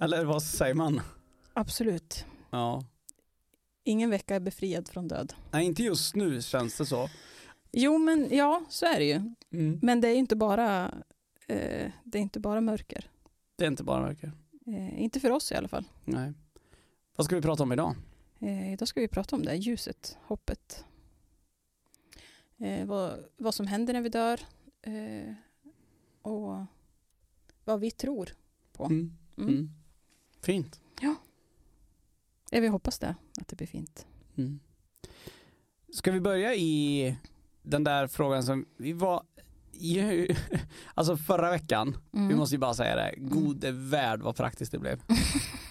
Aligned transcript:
Eller 0.00 0.24
vad 0.24 0.42
säger 0.42 0.74
man? 0.74 1.00
Absolut. 1.52 2.24
Ja. 2.50 2.84
Ingen 3.84 4.10
vecka 4.10 4.34
är 4.36 4.40
befriad 4.40 4.88
från 4.88 5.08
död. 5.08 5.34
Nej, 5.50 5.66
inte 5.66 5.82
just 5.82 6.14
nu 6.14 6.42
känns 6.42 6.78
det 6.78 6.86
så. 6.86 7.08
Jo, 7.72 7.98
men 7.98 8.28
ja, 8.30 8.64
så 8.68 8.86
är 8.86 8.98
det 8.98 9.04
ju. 9.04 9.34
Mm. 9.52 9.78
Men 9.82 10.00
det 10.00 10.08
är 10.08 10.14
inte 10.14 10.36
bara, 10.36 10.94
eh, 11.46 11.90
det 12.04 12.18
är 12.18 12.22
inte 12.22 12.40
bara 12.40 12.60
mörker. 12.60 13.10
Det 13.56 13.64
är 13.64 13.68
inte 13.68 13.84
bara 13.84 14.00
mörker. 14.00 14.32
Eh, 14.66 15.02
inte 15.02 15.20
för 15.20 15.30
oss 15.30 15.52
i 15.52 15.54
alla 15.54 15.68
fall. 15.68 15.84
Nej. 16.04 16.32
Vad 17.16 17.24
ska 17.24 17.36
vi 17.36 17.42
prata 17.42 17.62
om 17.62 17.72
idag? 17.72 17.94
Eh, 18.40 18.72
idag 18.72 18.88
ska 18.88 19.00
vi 19.00 19.08
prata 19.08 19.36
om 19.36 19.42
det, 19.42 19.54
ljuset, 19.56 20.18
hoppet. 20.22 20.84
Eh, 22.58 22.86
vad, 22.86 23.24
vad 23.36 23.54
som 23.54 23.66
händer 23.66 23.92
när 23.92 24.00
vi 24.00 24.08
dör 24.08 24.40
eh, 24.82 25.32
och 26.22 26.64
vad 27.64 27.80
vi 27.80 27.90
tror 27.90 28.28
på. 28.72 28.84
Mm. 28.84 29.16
Mm. 29.38 29.70
Mm. 30.46 30.62
Fint. 30.62 30.80
Jag 32.50 32.60
vill 32.60 32.70
hoppas 32.70 32.98
det, 32.98 33.14
att 33.40 33.48
det 33.48 33.56
blir 33.56 33.66
fint. 33.66 34.06
Mm. 34.36 34.60
Ska 35.94 36.10
vi 36.12 36.20
börja 36.20 36.54
i 36.54 37.16
den 37.62 37.84
där 37.84 38.06
frågan 38.06 38.42
som 38.42 38.66
vi 38.76 38.92
var 38.92 39.22
i, 39.72 40.28
alltså 40.94 41.16
förra 41.16 41.50
veckan, 41.50 41.96
Mm. 42.12 42.28
vi 42.28 42.34
måste 42.34 42.54
ju 42.54 42.58
bara 42.58 42.74
säga 42.74 42.96
det, 42.96 43.14
gode 43.18 43.70
värld 43.72 44.20
vad 44.22 44.36
praktiskt 44.36 44.72
det 44.72 44.78
blev. 44.78 45.02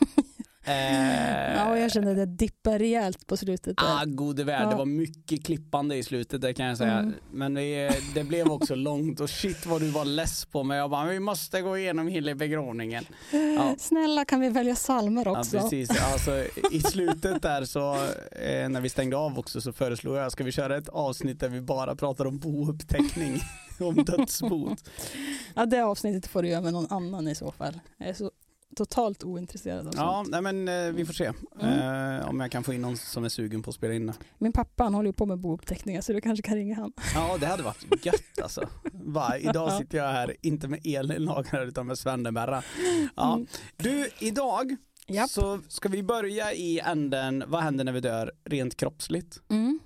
eh, 0.68 1.56
Ja, 1.56 1.78
jag 1.78 1.92
kände 1.92 2.14
det 2.14 2.26
dippa 2.26 2.80
rejält 2.80 3.28
på 3.28 3.38
slutet. 3.38 3.78
där. 3.78 3.86
Ah, 4.02 4.04
gode 4.06 4.44
värld, 4.44 4.64
Ja. 4.66 4.70
det 4.70 4.76
var 4.76 4.86
mycket 4.86 5.46
klippande 5.46 5.96
i 5.96 6.04
slutet 6.04 6.42
det 6.42 6.54
kan 6.54 6.66
jag 6.66 6.78
säga. 6.78 6.92
Mm. 7.00 7.14
Men 7.32 7.54
det, 7.54 7.92
det 8.16 8.23
blev 8.23 8.48
också 8.52 8.76
långt 8.76 9.20
och 9.20 9.30
shit 9.30 9.66
vad 9.66 9.82
du 9.82 9.90
var 9.90 10.06
less 10.06 10.45
på 10.45 10.64
mig. 10.64 10.78
Jag 10.78 10.90
bara, 10.90 11.06
vi 11.06 11.20
måste 11.20 11.62
gå 11.62 11.78
igenom 11.78 12.08
hela 12.08 12.36
begravningen. 12.36 13.06
Ja. 13.32 13.76
Snälla 13.80 14.26
kan 14.26 14.40
vi 14.40 14.50
välja 14.50 14.76
salmer 14.76 15.26
Ja, 15.26 15.40
också? 15.40 15.60
precis. 15.60 15.90
Alltså, 16.02 16.32
I 16.72 16.82
slutet 16.82 17.42
där 17.42 17.66
så, 17.66 17.94
eh, 18.32 18.70
när 18.70 18.82
vi 18.82 18.90
stängde 18.90 19.18
av 19.18 19.40
också 19.40 19.62
så 19.62 19.73
föreslog 19.73 20.16
jag, 20.18 20.32
ska 20.32 20.44
vi 20.44 20.52
köra 20.52 20.78
ett 20.78 20.90
avsnitt 20.90 21.40
där 21.40 21.50
vi 21.50 21.62
bara 21.62 21.95
pratar 21.95 22.26
om 22.26 22.40
bouppteckning, 22.40 23.40
om 23.80 23.95
dödsbot. 23.95 24.90
Ja, 25.56 25.66
det 25.66 25.82
avsnittet 25.86 26.28
får 26.32 26.42
du 26.44 26.50
göra 26.50 26.62
med 26.62 26.73
någon 26.73 26.88
annan 26.92 27.28
i 27.28 27.36
så 27.36 27.52
fall. 27.52 27.80
Jag 27.98 28.10
är 28.10 28.14
så 28.14 28.32
totalt 28.78 29.23
ointresserad 29.23 29.88
av 29.88 29.94
Ja, 29.95 30.23
sånt. 30.23 30.30
nej 30.30 30.42
men 30.42 30.67
eh, 30.67 30.92
vi 30.94 31.06
får 31.06 31.14
se 31.14 31.25
eh, 31.25 32.30
om 32.30 32.39
jag 32.39 32.52
kan 32.52 32.64
få 32.64 32.73
in 32.73 32.81
någon 32.81 32.97
som 32.97 33.23
är 33.25 33.30
sugen 33.30 33.64
på 33.64 33.70
att 33.70 33.75
spela 33.75 33.94
in 33.94 34.08
det. 34.08 34.14
Min 34.38 34.52
pappa 34.52 34.83
han 34.83 34.94
håller 34.94 35.09
ju 35.09 35.14
på 35.14 35.25
med 35.25 35.39
bouppteckningar 35.39 36.02
så 36.02 36.14
du 36.14 36.22
kanske 36.22 36.42
kan 36.42 36.56
ringa 36.56 36.75
han. 36.75 36.94
Ja, 37.16 37.38
det 37.39 37.45
hade 37.45 37.64
varit 37.64 38.05
gött 38.05 38.39
alltså. 38.44 38.70
Va, 38.94 39.38
idag 39.38 39.72
sitter 39.73 39.98
jag 39.98 40.08
här, 40.11 40.36
inte 40.42 40.67
med 40.67 40.80
Elin 40.83 41.25
Lager 41.25 41.67
utan 41.67 41.88
med 41.88 41.98
Svenneberra. 41.98 42.64
Ja. 43.16 43.33
Mm. 43.33 43.48
Du, 43.78 44.09
idag 44.20 44.75
Japp. 45.08 45.30
så 45.30 45.59
ska 45.67 45.89
vi 45.89 46.03
börja 46.03 46.53
i 46.53 46.80
änden, 46.80 47.44
vad 47.48 47.61
händer 47.64 47.83
när 47.83 47.92
vi 47.92 48.00
dör 48.00 48.31
rent 48.45 48.78
kroppsligt? 48.78 49.39
Mm. 49.50 49.80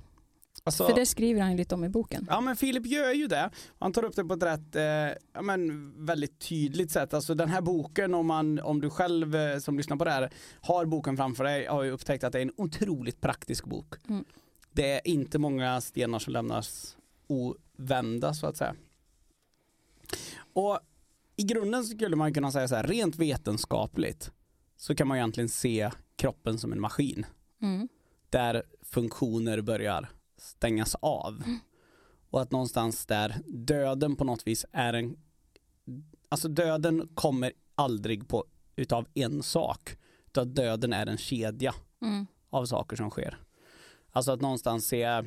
Alltså, 0.64 0.88
För 0.88 0.96
det 0.96 1.06
skriver 1.06 1.42
han 1.42 1.52
ju 1.52 1.58
lite 1.58 1.76
om 1.76 1.84
i 1.84 1.90
boken. 1.90 2.28
Ja 2.30 2.42
men 2.42 2.56
Filip 2.56 2.86
gör 2.86 3.14
ju 3.14 3.28
det. 3.28 3.50
Han 3.80 3.94
tar 3.94 4.04
upp 4.06 4.16
det 4.16 4.24
på 4.26 4.34
ett 4.34 4.44
rätt, 4.44 4.76
eh, 4.76 4.84
ja, 5.34 5.42
men 5.42 6.06
väldigt 6.06 6.40
tydligt 6.40 6.92
sätt. 6.92 7.14
Alltså 7.14 7.36
den 7.36 7.50
här 7.50 7.62
boken 7.62 8.14
om, 8.14 8.28
man, 8.28 8.60
om 8.60 8.82
du 8.82 8.90
själv 8.90 9.36
eh, 9.36 9.60
som 9.60 9.78
lyssnar 9.78 9.98
på 9.98 10.04
det 10.06 10.12
här 10.12 10.30
har 10.62 10.86
boken 10.86 11.18
framför 11.18 11.44
dig 11.44 11.66
har 11.66 11.84
ju 11.84 11.92
upptäckt 11.92 12.24
att 12.24 12.34
det 12.34 12.40
är 12.40 12.42
en 12.42 12.54
otroligt 12.58 13.22
praktisk 13.22 13.66
bok. 13.66 13.96
Mm. 14.10 14.26
Det 14.72 14.92
är 14.94 15.08
inte 15.08 15.40
många 15.40 15.82
stenar 15.82 16.20
som 16.20 16.34
lämnas 16.34 16.98
ovända 17.28 18.34
så 18.34 18.48
att 18.48 18.58
säga. 18.58 18.76
Och 20.54 20.80
i 21.36 21.44
grunden 21.44 21.84
skulle 21.84 22.16
man 22.16 22.34
kunna 22.34 22.52
säga 22.52 22.68
så 22.68 22.76
här, 22.76 22.84
rent 22.84 23.16
vetenskapligt 23.16 24.32
så 24.78 24.96
kan 24.96 25.08
man 25.08 25.18
egentligen 25.18 25.50
se 25.50 25.92
kroppen 26.16 26.60
som 26.60 26.72
en 26.72 26.82
maskin 26.82 27.26
Mm. 27.62 27.88
där 28.30 28.64
funktioner 28.82 29.62
börjar 29.62 30.10
stängas 30.42 30.96
av. 30.96 31.44
Och 32.30 32.42
att 32.42 32.52
någonstans 32.52 33.06
där 33.06 33.36
döden 33.48 34.16
på 34.16 34.24
något 34.24 34.48
vis 34.48 34.66
är 34.72 34.94
en 34.94 35.18
Alltså 36.30 36.48
döden 36.48 37.08
kommer 37.14 37.52
aldrig 37.76 38.28
på 38.28 38.46
utav 38.76 39.08
en 39.14 39.44
sak. 39.44 39.98
Utan 40.28 40.54
döden 40.54 40.94
är 40.94 41.06
en 41.08 41.18
kedja 41.18 41.74
Mm. 42.02 42.28
av 42.50 42.66
saker 42.66 42.96
som 42.96 43.10
sker. 43.10 43.38
Alltså 44.12 44.32
att 44.32 44.42
någonstans 44.42 44.88
se 44.88 45.04
eh, 45.04 45.24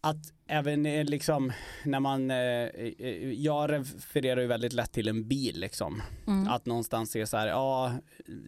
att 0.00 0.32
även 0.46 0.86
eh, 0.86 1.04
liksom 1.04 1.52
när 1.84 2.00
man, 2.00 2.30
eh, 2.30 2.36
eh, 2.36 3.32
jag 3.32 3.72
refererar 3.72 4.40
ju 4.40 4.46
väldigt 4.46 4.72
lätt 4.72 4.92
till 4.92 5.08
en 5.08 5.28
bil 5.28 5.60
liksom. 5.60 6.02
Mm. 6.26 6.48
Att 6.48 6.66
någonstans 6.66 7.10
se 7.10 7.26
så 7.26 7.36
här, 7.36 7.46
ja 7.46 7.92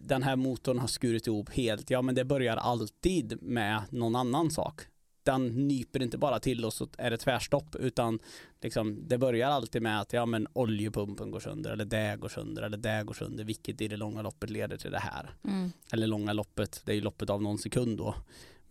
den 0.03 0.23
här 0.23 0.35
motorn 0.35 0.79
har 0.79 0.87
skurit 0.87 1.27
ihop 1.27 1.49
helt, 1.49 1.89
ja 1.89 2.01
men 2.01 2.15
det 2.15 2.25
börjar 2.25 2.57
alltid 2.57 3.41
med 3.41 3.81
någon 3.89 4.15
annan 4.15 4.51
sak. 4.51 4.81
Den 5.25 5.67
nyper 5.67 6.01
inte 6.01 6.17
bara 6.17 6.39
till 6.39 6.65
och 6.65 6.73
så 6.73 6.87
är 6.97 7.11
det 7.11 7.17
tvärstopp 7.17 7.75
utan 7.75 8.19
liksom, 8.61 9.07
det 9.07 9.17
börjar 9.17 9.49
alltid 9.49 9.81
med 9.81 10.01
att 10.01 10.13
ja 10.13 10.25
men 10.25 10.47
oljepumpen 10.53 11.31
går 11.31 11.39
sönder 11.39 11.71
eller 11.71 11.85
det 11.85 12.17
går 12.19 12.29
sönder 12.29 12.61
eller 12.61 12.77
det 12.77 13.03
går 13.03 13.13
sönder 13.13 13.43
vilket 13.43 13.81
i 13.81 13.87
det 13.87 13.97
långa 13.97 14.21
loppet 14.21 14.49
leder 14.49 14.77
till 14.77 14.91
det 14.91 14.99
här. 14.99 15.35
Mm. 15.47 15.71
Eller 15.93 16.07
långa 16.07 16.33
loppet, 16.33 16.81
det 16.85 16.91
är 16.91 16.95
ju 16.95 17.01
loppet 17.01 17.29
av 17.29 17.41
någon 17.41 17.57
sekund 17.57 17.97
då. 17.97 18.15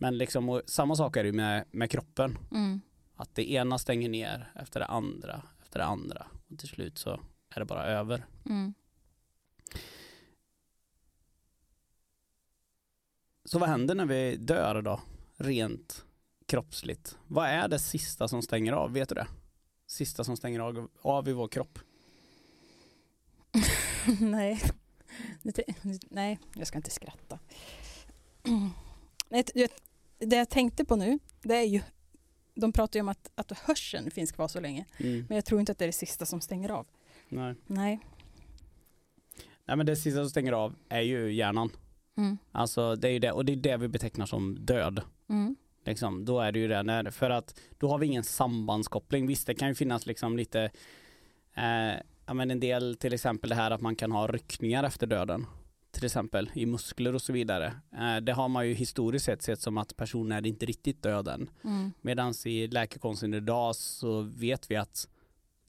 Men 0.02 0.18
liksom, 0.18 0.62
samma 0.66 0.96
sak 0.96 1.16
är 1.16 1.24
det 1.24 1.32
med, 1.32 1.64
med 1.70 1.90
kroppen. 1.90 2.38
Mm. 2.50 2.80
Att 3.16 3.34
det 3.34 3.50
ena 3.50 3.78
stänger 3.78 4.08
ner 4.08 4.52
efter 4.54 4.80
det 4.80 4.86
andra, 4.86 5.42
efter 5.62 5.78
det 5.78 5.84
andra. 5.84 6.26
Och 6.48 6.58
till 6.58 6.68
slut 6.68 6.98
så 6.98 7.20
är 7.50 7.60
det 7.60 7.64
bara 7.64 7.86
över. 7.86 8.26
Mm. 8.46 8.74
Så 13.44 13.58
vad 13.58 13.68
händer 13.68 13.94
när 13.94 14.06
vi 14.06 14.36
dör 14.36 14.82
då? 14.82 15.00
Rent 15.36 16.04
kroppsligt. 16.46 17.18
Vad 17.26 17.48
är 17.48 17.68
det 17.68 17.78
sista 17.78 18.28
som 18.28 18.42
stänger 18.42 18.72
av? 18.72 18.92
Vet 18.92 19.08
du 19.08 19.14
det? 19.14 19.26
Sista 19.86 20.24
som 20.24 20.36
stänger 20.36 20.60
av, 20.60 20.88
av 21.02 21.28
i 21.28 21.32
vår 21.32 21.48
kropp. 21.48 21.78
nej. 24.20 24.62
Nej, 26.10 26.38
jag 26.54 26.66
ska 26.66 26.78
inte 26.78 26.90
skratta. 26.90 27.38
Nej, 29.28 29.44
det- 30.26 30.36
jag 30.36 30.48
tänkte 30.48 30.84
på 30.84 30.96
nu, 30.96 31.18
det 31.42 31.54
är 31.56 31.62
ju 31.66 31.80
de 32.54 32.72
pratar 32.72 32.98
ju 32.98 33.00
om 33.00 33.08
att, 33.08 33.30
att 33.34 33.52
hörseln 33.58 34.10
finns 34.10 34.32
kvar 34.32 34.48
så 34.48 34.60
länge. 34.60 34.84
Mm. 34.98 35.24
Men 35.28 35.34
jag 35.36 35.44
tror 35.44 35.60
inte 35.60 35.72
att 35.72 35.78
det 35.78 35.84
är 35.84 35.86
det 35.86 35.92
sista 35.92 36.26
som 36.26 36.40
stänger 36.40 36.68
av. 36.70 36.86
Nej. 37.28 37.54
Nej. 37.66 38.00
Nej 39.64 39.76
men 39.76 39.86
det 39.86 39.96
sista 39.96 40.20
som 40.20 40.30
stänger 40.30 40.52
av 40.52 40.74
är 40.88 41.00
ju 41.00 41.32
hjärnan. 41.32 41.70
Mm. 42.16 42.38
Alltså 42.52 42.96
det 42.96 43.08
är 43.08 43.12
ju 43.12 43.18
det, 43.18 43.32
och 43.32 43.44
det 43.44 43.52
är 43.52 43.56
det 43.56 43.76
vi 43.76 43.88
betecknar 43.88 44.26
som 44.26 44.56
död. 44.60 45.00
Mm. 45.28 45.56
Liksom, 45.84 46.24
då 46.24 46.40
är 46.40 46.52
det 46.52 46.58
ju 46.58 46.68
det, 46.68 46.82
när, 46.82 47.10
för 47.10 47.30
att 47.30 47.58
då 47.78 47.88
har 47.88 47.98
vi 47.98 48.06
ingen 48.06 48.24
sambandskoppling. 48.24 49.26
Visst 49.26 49.46
det 49.46 49.54
kan 49.54 49.68
ju 49.68 49.74
finnas 49.74 50.06
liksom 50.06 50.36
lite, 50.36 50.70
eh, 51.54 51.92
ja 52.26 52.34
men 52.34 52.50
en 52.50 52.60
del 52.60 52.96
till 52.96 53.12
exempel 53.14 53.50
det 53.50 53.56
här 53.56 53.70
att 53.70 53.80
man 53.80 53.96
kan 53.96 54.12
ha 54.12 54.26
ryckningar 54.26 54.84
efter 54.84 55.06
döden. 55.06 55.46
Till 55.92 56.04
exempel 56.04 56.50
i 56.54 56.66
muskler 56.66 57.14
och 57.14 57.22
så 57.22 57.32
vidare. 57.32 57.66
Eh, 57.92 58.16
det 58.16 58.32
har 58.32 58.48
man 58.48 58.68
ju 58.68 58.74
historiskt 58.74 59.24
sett 59.24 59.42
sett 59.42 59.60
som 59.60 59.78
att 59.78 59.96
personen 59.96 60.44
är 60.44 60.48
inte 60.48 60.66
riktigt 60.66 61.02
död 61.02 61.28
än. 61.28 61.50
Mm. 61.64 61.92
Medan 62.00 62.34
i 62.44 62.66
läkekonsten 62.66 63.34
idag 63.34 63.76
så 63.76 64.20
vet 64.20 64.70
vi 64.70 64.76
att 64.76 65.08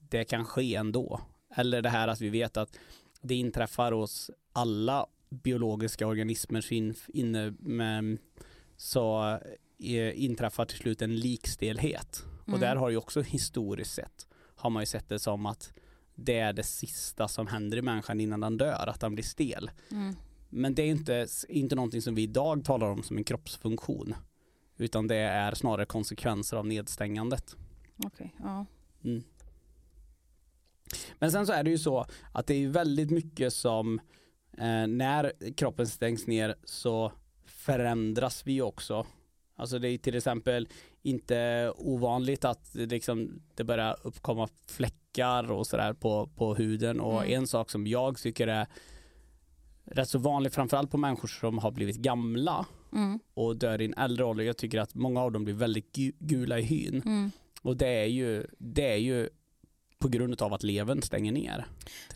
det 0.10 0.24
kan 0.24 0.46
ske 0.46 0.76
ändå. 0.76 1.22
Eller 1.56 1.82
det 1.82 1.90
här 1.90 2.08
att 2.08 2.22
vi 2.22 2.30
vet 2.30 2.58
att 2.58 2.78
det 3.22 3.36
inträffar 3.36 3.92
hos 3.92 4.32
alla 4.54 5.06
biologiska 5.30 6.08
organismer 6.08 6.74
in, 6.74 6.96
inne 7.08 7.54
med, 7.60 8.18
så 8.78 9.30
eh, 9.80 10.24
inträffar 10.24 10.66
till 10.66 10.78
slut 10.78 11.02
en 11.02 11.16
likstelhet. 11.16 12.24
Och 12.42 12.48
Mm. 12.48 12.60
där 12.60 12.76
har 12.76 12.90
ju 12.90 12.98
också 12.98 13.22
historiskt 13.22 13.94
sett 13.94 14.28
har 14.56 14.70
man 14.70 14.82
ju 14.82 14.88
sett 14.88 15.10
det 15.10 15.20
som 15.20 15.46
att 15.46 15.74
det 16.16 16.40
är 16.40 16.54
det 16.54 16.64
sista 16.64 17.28
som 17.28 17.48
händer 17.48 17.78
i 17.78 17.82
människan 17.82 18.20
innan 18.20 18.40
den 18.40 18.58
dör, 18.58 18.88
att 18.88 19.00
den 19.00 19.14
blir 19.14 19.24
stel. 19.24 19.72
Mm. 19.92 20.16
Men 20.50 20.76
det 20.76 20.82
är 20.82 20.88
inte, 20.88 21.28
inte 21.50 21.76
någonting 21.76 22.02
som 22.02 22.16
vi 22.16 22.22
idag 22.22 22.66
talar 22.66 22.88
om 22.90 23.04
som 23.04 23.18
en 23.18 23.24
kroppsfunktion. 23.24 24.16
Utan 24.78 25.08
det 25.08 25.16
är 25.16 25.56
snarare 25.56 25.86
konsekvenser 25.86 26.58
av 26.58 26.68
nedstängandet. 26.68 27.56
Okej, 28.06 28.36
ja. 28.40 28.66
Mm. 29.04 29.24
Men 31.20 31.32
sen 31.32 31.48
så 31.48 31.54
är 31.54 31.64
det 31.64 31.70
ju 31.70 31.78
så 31.78 32.06
att 32.32 32.48
det 32.48 32.54
är 32.54 32.68
väldigt 32.68 33.12
mycket 33.12 33.54
som 33.54 34.00
eh, 34.58 34.88
när 34.88 35.54
kroppen 35.54 35.88
stängs 35.88 36.28
ner 36.28 36.56
så 36.64 37.12
förändras 37.46 38.48
vi 38.48 38.62
också. 38.62 39.06
Alltså 39.64 39.80
det 39.80 39.90
är 39.90 39.98
till 39.98 40.16
exempel 40.16 40.68
inte 41.02 41.72
ovanligt 41.78 42.46
att 42.46 42.74
det, 42.74 42.86
liksom, 42.86 43.42
det 43.56 43.64
börjar 43.64 43.98
uppkomma 44.04 44.48
fläckar 44.68 45.52
och 45.52 45.68
sådär 45.68 45.94
på, 45.94 46.28
på 46.36 46.56
huden 46.56 47.00
och 47.00 47.22
Mm. 47.24 47.34
en 47.42 47.48
sak 47.48 47.70
som 47.72 47.88
jag 47.88 48.18
tycker 48.18 48.48
är 48.48 48.68
rätt 49.86 50.10
så 50.10 50.20
vanlig 50.20 50.54
framförallt 50.54 50.92
på 50.92 50.98
människor 50.98 51.28
som 51.28 51.58
har 51.58 51.72
blivit 51.72 51.96
gamla 51.98 52.66
Mm. 52.94 53.20
och 53.34 53.56
dör 53.56 53.82
i 53.82 53.86
en 53.86 53.94
äldre 53.94 54.26
ålder. 54.26 54.44
Jag 54.44 54.58
tycker 54.58 54.80
att 54.80 54.96
många 54.96 55.22
av 55.22 55.32
dem 55.32 55.44
blir 55.44 55.54
väldigt 55.54 55.96
gu- 55.98 56.16
gula 56.20 56.60
i 56.60 56.62
hyn 56.62 57.02
Mm. 57.06 57.32
och 57.62 57.78
det 57.78 57.88
är 57.88 58.06
ju, 58.06 58.48
det 58.58 58.92
är 58.94 58.98
ju 58.98 59.30
på 60.00 60.08
grund 60.08 60.42
av 60.42 60.54
att 60.54 60.64
levern 60.64 61.02
stänger 61.02 61.32
ner. 61.32 61.66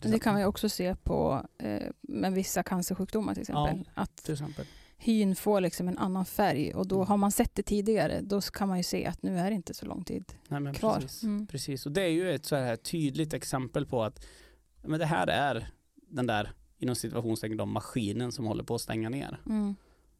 det 0.02 0.18
kan 0.18 0.36
vi 0.36 0.44
också 0.44 0.68
se 0.68 0.94
på 1.02 1.46
eh, 1.58 1.82
med 2.00 2.32
vissa 2.32 2.62
cancersjukdomar 2.62 3.34
till 3.34 3.40
exempel. 3.40 3.88
Att 3.94 4.16
Till 4.16 4.32
exempel. 4.32 4.64
Hyn 4.98 5.36
får 5.36 5.60
liksom 5.60 5.88
en 5.88 5.98
annan 5.98 6.24
färg 6.26 6.74
och 6.74 6.86
då 6.86 6.94
Mm. 6.96 7.06
har 7.08 7.16
man 7.16 7.32
sett 7.32 7.54
det 7.54 7.62
tidigare 7.62 8.20
då 8.20 8.40
kan 8.40 8.68
man 8.68 8.76
ju 8.76 8.82
se 8.82 9.06
att 9.06 9.22
nu 9.22 9.38
är 9.38 9.50
det 9.50 9.56
inte 9.56 9.74
så 9.74 9.86
lång 9.86 10.04
tid 10.04 10.32
Nej, 10.48 10.74
kvar. 10.74 11.00
Precis. 11.00 11.22
Mm. 11.22 11.46
precis. 11.46 11.86
Och 11.86 11.92
det 11.92 12.02
är 12.02 12.08
ju 12.08 12.34
ett 12.34 12.44
så 12.46 12.56
här 12.56 12.76
tydligt 12.76 13.34
exempel 13.34 13.86
på 13.86 14.02
att 14.04 14.24
men 14.82 15.00
det 15.00 15.06
här 15.06 15.26
är 15.26 15.70
den 16.10 16.26
där 16.26 16.52
inom 16.78 16.94
situationstecken 16.96 17.56
de 17.56 17.72
maskinen 17.72 18.32
som 18.32 18.44
håller 18.46 18.64
på 18.64 18.74
att 18.74 18.80
stänga 18.80 19.08
ner. 19.08 19.40
Mm. 19.46 19.74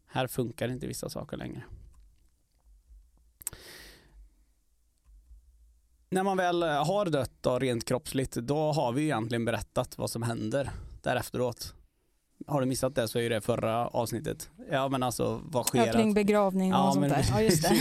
Här 0.06 0.26
funkar 0.26 0.68
inte 0.68 0.86
vissa 0.86 1.08
saker 1.08 1.36
längre. 1.36 1.62
När 6.10 6.22
man 6.22 6.36
väl 6.36 6.62
har 6.62 7.06
dött 7.06 7.32
då, 7.40 7.58
rent 7.58 7.84
kroppsligt, 7.84 8.34
då 8.34 8.72
har 8.72 8.92
vi 8.92 9.02
egentligen 9.02 9.44
berättat 9.44 9.98
vad 9.98 10.10
som 10.10 10.22
händer 10.22 10.70
därefteråt. 11.02 11.74
Har 12.48 12.60
du 12.60 12.66
missat 12.66 12.94
det 12.94 13.08
så 13.08 13.18
är 13.18 13.30
det 13.30 13.40
förra 13.40 13.86
avsnittet. 13.88 14.50
Ja 14.70 14.88
men 14.88 15.02
alltså 15.02 15.40
vad 15.44 15.66
sker? 15.66 15.86
Ja, 15.86 15.92
kring 15.92 16.14
begravning 16.14 16.72
och 16.74 16.78
Ja, 16.78 16.90
sånt 16.92 17.00
men 17.00 17.10
där. 17.10 17.26
Ja, 17.30 17.42
just 17.42 17.62
det. 17.62 17.74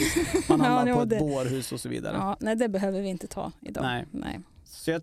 man 0.50 0.60
Ja, 0.60 0.66
hamnar 0.66 0.88
jo, 0.88 0.96
på 0.96 1.02
ett 1.02 1.20
bårhus 1.20 1.72
och 1.72 1.80
så 1.80 1.90
vidare. 1.90 2.18
Ja, 2.18 2.38
nej, 2.40 2.56
det 2.56 2.70
behöver 2.70 3.02
vi 3.02 3.08
inte 3.08 3.28
ta 3.28 3.52
idag. 3.62 3.84
Nej. 3.84 4.06
Nej. 4.12 4.40
Så 4.66 4.92
jag 4.92 5.02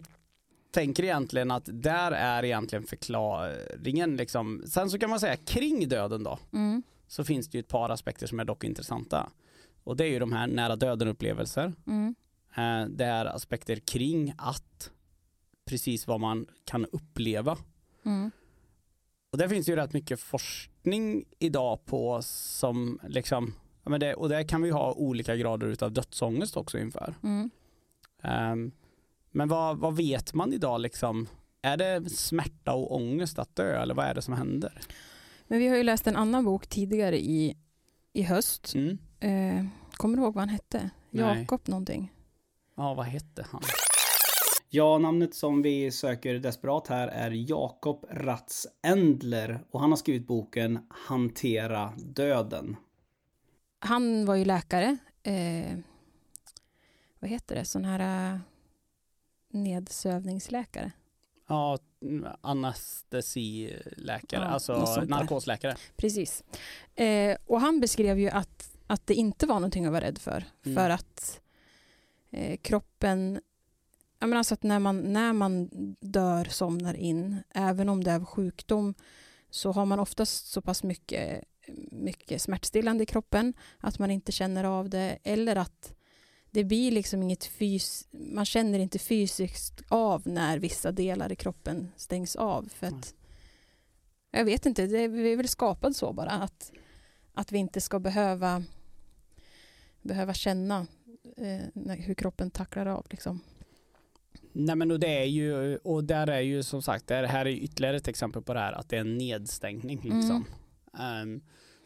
tänker 0.70 1.02
egentligen 1.04 1.50
att 1.50 1.68
där 1.72 2.12
är 2.12 2.44
egentligen 2.44 2.86
förklaringen 2.86 4.16
liksom. 4.16 4.62
Sen 4.66 4.90
så 4.90 4.98
kan 4.98 5.10
man 5.10 5.20
säga 5.20 5.36
kring 5.36 5.88
döden 5.88 6.22
då 6.24 6.38
Mm. 6.52 6.82
så 7.08 7.24
finns 7.24 7.48
det 7.48 7.58
ju 7.58 7.60
ett 7.60 7.68
par 7.68 7.90
aspekter 7.90 8.26
som 8.26 8.40
är 8.40 8.44
dock 8.44 8.64
intressanta. 8.64 9.30
Och 9.84 9.96
det 9.96 10.04
är 10.04 10.08
ju 10.08 10.18
de 10.18 10.32
här 10.32 10.46
nära 10.46 10.76
döden 10.76 11.08
upplevelser. 11.08 11.72
Mm. 11.86 12.14
Eh, 12.56 12.88
Det 12.90 13.04
är 13.04 13.24
aspekter 13.26 13.76
kring 13.76 14.34
att 14.38 14.90
precis 15.64 16.06
vad 16.06 16.20
man 16.20 16.46
kan 16.64 16.84
uppleva. 16.92 17.56
Mm. 18.06 18.30
Och 19.34 19.38
där 19.38 19.48
finns 19.48 19.66
det 19.66 19.72
ju 19.72 19.76
rätt 19.76 19.92
mycket 19.92 20.20
forskning 20.20 21.24
idag 21.38 21.84
på 21.84 22.22
som 22.22 22.98
liksom, 23.08 23.54
ja, 23.84 23.90
men 23.90 24.00
det, 24.00 24.14
och 24.14 24.28
där 24.28 24.48
kan 24.48 24.62
vi 24.62 24.70
ha 24.70 24.92
olika 24.92 25.36
grader 25.36 25.66
utav 25.66 25.92
dödsångest 25.92 26.56
också 26.56 26.78
inför. 26.78 27.14
Mm. 27.22 27.50
Ehm, 28.22 28.72
men 29.30 29.48
vad, 29.48 29.78
vad 29.78 29.96
vet 29.96 30.34
man 30.34 30.52
idag 30.52 30.80
liksom? 30.80 31.28
Är 31.62 31.76
det 31.76 32.10
smärta 32.10 32.72
och 32.72 32.94
ångest 32.94 33.38
att 33.38 33.56
dö 33.56 33.82
eller 33.82 33.94
vad 33.94 34.06
är 34.06 34.14
det 34.14 34.22
som 34.22 34.34
händer? 34.34 34.80
Men 35.46 35.58
vi 35.58 35.68
har 35.68 35.76
ju 35.76 35.82
läst 35.82 36.06
en 36.06 36.16
annan 36.16 36.44
bok 36.44 36.66
tidigare 36.66 37.20
i, 37.20 37.56
i 38.12 38.22
höst. 38.22 38.74
Mm. 38.74 38.98
Eh, 39.20 39.66
kommer 39.92 40.16
du 40.16 40.22
ihåg 40.22 40.34
vad 40.34 40.42
han 40.42 40.48
hette? 40.48 40.90
Jakob 41.10 41.60
någonting. 41.64 42.12
Ja, 42.76 42.94
vad 42.94 43.06
hette 43.06 43.46
han? 43.50 43.62
Ja, 44.74 44.98
namnet 44.98 45.34
som 45.34 45.62
vi 45.62 45.90
söker 45.90 46.34
desperat 46.34 46.88
här 46.88 47.08
är 47.08 47.30
Jakob 47.30 48.06
Ratz 48.10 48.66
Endler 48.82 49.64
och 49.70 49.80
han 49.80 49.90
har 49.90 49.96
skrivit 49.96 50.26
boken 50.26 50.78
Hantera 50.90 51.92
döden. 51.96 52.76
Han 53.78 54.26
var 54.26 54.34
ju 54.34 54.44
läkare. 54.44 54.96
Eh, 55.22 55.78
vad 57.18 57.30
heter 57.30 57.54
det? 57.54 57.64
Sån 57.64 57.84
här 57.84 58.34
eh, 58.34 58.38
nedsövningsläkare. 59.48 60.92
Ja, 61.48 61.78
anestesiläkare, 62.40 64.44
Ja, 64.44 64.48
alltså 64.48 65.04
narkosläkare. 65.08 65.76
Precis. 65.96 66.44
Eh, 66.94 67.36
och 67.46 67.60
han 67.60 67.80
beskrev 67.80 68.18
ju 68.18 68.28
att, 68.28 68.76
att 68.86 69.06
det 69.06 69.14
inte 69.14 69.46
var 69.46 69.54
någonting 69.54 69.86
att 69.86 69.92
vara 69.92 70.04
rädd 70.04 70.18
för. 70.18 70.44
Mm. 70.64 70.76
För 70.76 70.90
att 70.90 71.40
eh, 72.30 72.56
kroppen, 72.56 73.40
jag 74.24 74.28
menar 74.28 74.38
alltså 74.38 74.54
att 74.54 74.62
när 74.62 74.78
man, 74.78 75.12
när 75.12 75.32
man 75.32 75.68
dör, 76.00 76.44
somnar 76.44 76.94
in, 76.94 77.42
även 77.54 77.88
om 77.88 78.04
det 78.04 78.10
är 78.10 78.24
sjukdom, 78.24 78.94
så 79.50 79.72
har 79.72 79.86
man 79.86 80.00
oftast 80.00 80.46
så 80.46 80.62
pass 80.62 80.82
mycket, 80.82 81.44
mycket 81.90 82.42
smärtstillande 82.42 83.02
i 83.02 83.06
kroppen 83.06 83.54
att 83.78 83.98
man 83.98 84.10
inte 84.10 84.32
känner 84.32 84.64
av 84.64 84.90
det. 84.90 85.18
Eller 85.24 85.56
att 85.56 85.94
det 86.50 86.64
blir 86.64 86.90
liksom 86.90 87.22
inget 87.22 87.44
fys 87.44 88.08
man 88.10 88.44
känner 88.44 88.78
inte 88.78 88.98
fysiskt 88.98 89.82
av 89.88 90.22
när 90.24 90.58
vissa 90.58 90.92
delar 90.92 91.32
i 91.32 91.36
kroppen 91.36 91.88
stängs 91.96 92.36
av. 92.36 92.68
För 92.74 92.86
att, 92.86 93.14
jag 94.30 94.44
vet 94.44 94.66
inte, 94.66 94.86
det 94.86 94.98
är, 94.98 95.08
vi 95.08 95.32
är 95.32 95.36
väl 95.36 95.48
skapade 95.48 95.94
så 95.94 96.12
bara. 96.12 96.30
Att, 96.30 96.72
att 97.34 97.52
vi 97.52 97.58
inte 97.58 97.80
ska 97.80 97.98
behöva, 97.98 98.64
behöva 100.02 100.34
känna 100.34 100.86
eh, 101.36 101.94
hur 101.96 102.14
kroppen 102.14 102.50
tacklar 102.50 102.86
av. 102.86 103.06
Liksom. 103.10 103.40
Nej 104.56 104.76
men 104.76 104.90
och 104.90 105.00
det 105.00 105.18
är 105.20 105.24
ju, 105.24 105.76
och 105.76 106.04
där 106.04 106.26
är 106.26 106.40
ju 106.40 106.62
som 106.62 106.82
sagt, 106.82 107.06
det 107.06 107.26
här 107.26 107.46
är 107.46 107.50
ytterligare 107.50 107.96
ett 107.96 108.08
exempel 108.08 108.42
på 108.42 108.54
det 108.54 108.60
här 108.60 108.72
att 108.72 108.88
det 108.88 108.96
är 108.96 109.00
en 109.00 109.18
nedstängning 109.18 110.00
liksom. 110.02 110.44
Ehm, 110.98 111.40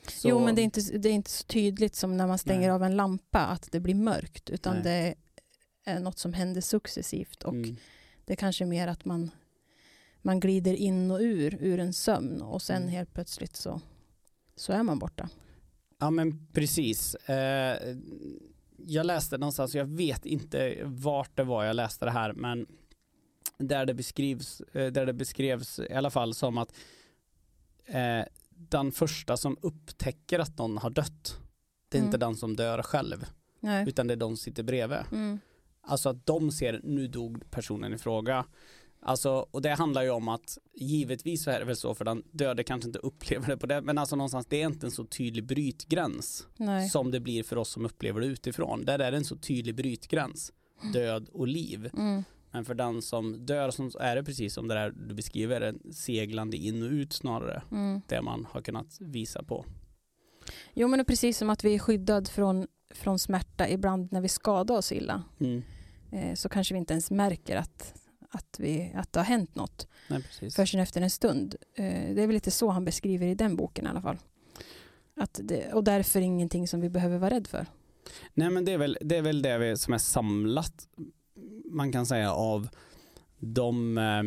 så- 0.08 0.28
Mm. 0.28 0.38
Jo, 0.38 0.44
men 0.44 0.54
det 0.54 0.60
är, 0.60 0.64
inte, 0.64 0.80
det 0.98 1.08
är 1.08 1.12
inte 1.12 1.30
så 1.30 1.44
tydligt 1.44 1.94
som 1.94 2.16
när 2.16 2.26
man 2.26 2.38
stänger 2.38 2.60
Nej. 2.60 2.70
av 2.70 2.82
en 2.82 2.96
lampa 2.96 3.38
att 3.46 3.68
det 3.72 3.80
blir 3.80 3.94
mörkt. 3.94 4.50
Utan 4.50 4.74
Nej. 4.74 4.82
det 4.84 5.14
är 5.90 6.00
något 6.00 6.18
som 6.18 6.32
händer 6.32 6.60
successivt. 6.60 7.42
Och 7.42 7.52
Mm. 7.54 7.76
det 8.24 8.32
är 8.32 8.36
kanske 8.36 8.66
mer 8.66 8.88
att 8.88 9.04
man, 9.04 9.30
man 10.22 10.40
glider 10.40 10.74
in 10.74 11.10
och 11.10 11.20
ur, 11.20 11.58
ur 11.60 11.80
en 11.80 11.92
sömn. 11.92 12.42
Och 12.42 12.62
sen 12.62 12.76
Mm. 12.82 12.88
helt 12.88 13.14
plötsligt 13.14 13.56
så, 13.56 13.80
så 14.56 14.72
är 14.72 14.82
man 14.82 14.98
borta. 14.98 15.28
Ja 15.98 16.10
men 16.10 16.46
precis. 16.52 17.14
Eh, 17.14 17.96
jag 18.86 19.06
läste 19.06 19.38
någonstans, 19.38 19.74
jag 19.74 19.84
vet 19.84 20.26
inte 20.26 20.78
vart 20.84 21.36
det 21.36 21.44
var 21.44 21.64
jag 21.64 21.76
läste 21.76 22.04
det 22.04 22.10
här, 22.10 22.32
men 22.32 22.66
där 23.58 23.86
det 23.86 23.94
beskrivs, 23.94 24.60
eh, 24.60 24.92
där 24.92 25.06
det 25.06 25.12
beskrevs 25.12 25.78
i 25.78 25.92
alla 25.92 26.10
fall 26.10 26.34
som 26.34 26.58
att 26.58 26.74
eh, 27.86 28.22
den 28.50 28.92
första 28.92 29.36
som 29.36 29.56
upptäcker 29.60 30.38
att 30.38 30.58
någon 30.58 30.78
har 30.78 30.90
dött, 30.90 31.38
det 31.88 31.98
är 31.98 32.02
inte 32.02 32.16
Mm. 32.16 32.20
den 32.28 32.36
som 32.36 32.56
dör 32.56 32.82
själv, 32.82 33.26
Nej. 33.60 33.88
utan 33.88 34.06
det 34.06 34.14
är 34.14 34.16
de 34.16 34.30
som 34.30 34.36
sitter 34.36 34.62
bredvid. 34.62 34.98
Mm. 35.12 35.38
Alltså 35.80 36.08
att 36.08 36.26
de 36.26 36.50
ser, 36.50 36.80
nu 36.84 37.08
dog 37.08 37.50
personen 37.50 37.94
i 37.94 37.98
fråga. 37.98 38.44
Alltså, 39.00 39.46
och 39.50 39.62
det 39.62 39.74
handlar 39.74 40.02
ju 40.02 40.10
om 40.10 40.28
att 40.28 40.58
givetvis 40.74 41.42
så 41.44 41.50
är 41.50 41.58
det 41.58 41.64
väl 41.64 41.76
så 41.76 41.94
för 41.94 42.04
den 42.04 42.22
döde 42.30 42.64
kanske 42.64 42.88
inte 42.88 42.98
upplever 43.02 43.46
det 43.48 43.56
på 43.56 43.66
det, 43.66 43.80
men 43.80 43.98
alltså 43.98 44.16
någonstans 44.16 44.46
det 44.46 44.62
är 44.62 44.66
inte 44.66 44.86
en 44.86 44.90
så 44.90 45.04
tydlig 45.04 45.46
brytgräns 45.46 46.46
Nej. 46.56 46.88
som 46.88 47.10
det 47.10 47.20
blir 47.20 47.42
för 47.42 47.56
oss 47.58 47.68
som 47.70 47.86
upplever 47.86 48.20
det 48.20 48.26
utifrån. 48.26 48.84
Där 48.84 48.98
är 48.98 49.10
det 49.10 49.16
en 49.16 49.24
så 49.24 49.36
tydlig 49.36 49.74
brytgräns, 49.74 50.52
död 50.92 51.28
och 51.32 51.48
liv. 51.48 51.90
Mm. 51.96 52.24
Men 52.50 52.64
för 52.64 52.74
den 52.74 53.02
som 53.02 53.46
dör 53.46 53.70
så 53.70 53.98
är 53.98 54.16
det 54.16 54.24
precis 54.24 54.54
som 54.54 54.68
det 54.68 54.74
där 54.74 54.90
du 54.90 55.14
beskriver, 55.14 55.60
en 55.60 55.92
seglande 55.92 56.56
in 56.56 56.82
och 56.82 56.90
ut 56.90 57.12
snarare, 57.12 57.62
Mm. 57.72 58.00
det 58.08 58.22
man 58.22 58.46
har 58.50 58.60
kunnat 58.60 58.96
visa 59.00 59.42
på. 59.42 59.64
Jo, 60.74 60.88
men 60.88 61.04
precis 61.04 61.38
som 61.38 61.50
att 61.50 61.64
vi 61.64 61.74
är 61.74 61.78
skyddad 61.78 62.28
från, 62.28 62.66
från 62.94 63.18
smärta 63.18 63.68
ibland 63.68 64.12
när 64.12 64.20
vi 64.20 64.28
skadar 64.28 64.76
oss 64.76 64.92
illa. 64.92 65.22
Mm. 65.40 65.62
Eh, 66.12 66.34
så 66.34 66.48
kanske 66.48 66.74
vi 66.74 66.78
inte 66.78 66.92
ens 66.94 67.10
märker 67.10 67.56
att, 67.56 67.94
att, 68.30 68.56
vi, 68.58 68.92
att 68.94 69.12
det 69.12 69.20
har 69.20 69.24
hänt 69.24 69.54
något 69.54 69.88
Nej, 70.08 70.22
förrän 70.50 70.80
efter 70.82 71.00
en 71.00 71.10
stund. 71.10 71.56
Eh, 71.74 71.84
det 71.84 72.22
är 72.22 72.26
väl 72.26 72.30
lite 72.30 72.50
så 72.50 72.68
han 72.68 72.84
beskriver 72.84 73.26
i 73.26 73.34
den 73.34 73.56
boken 73.56 73.86
i 73.86 73.88
alla 73.88 74.02
fall. 74.02 74.18
Att 75.16 75.40
det, 75.42 75.72
och 75.72 75.84
därför 75.84 76.20
ingenting 76.20 76.68
som 76.68 76.80
vi 76.80 76.88
behöver 76.90 77.18
vara 77.18 77.30
rädd 77.30 77.46
för. 77.46 77.66
Nej 78.34 78.50
men 78.50 78.64
det 78.64 78.72
är 78.72 78.78
väl 78.78 78.98
det, 79.00 79.16
är 79.16 79.22
väl 79.22 79.42
det 79.42 79.58
vi, 79.58 79.76
som 79.76 79.94
är 79.94 79.98
samlat 79.98 80.88
man 81.64 81.92
kan 81.92 82.06
säga 82.06 82.32
av 82.32 82.68
de, 83.38 83.98
eh, 83.98 84.22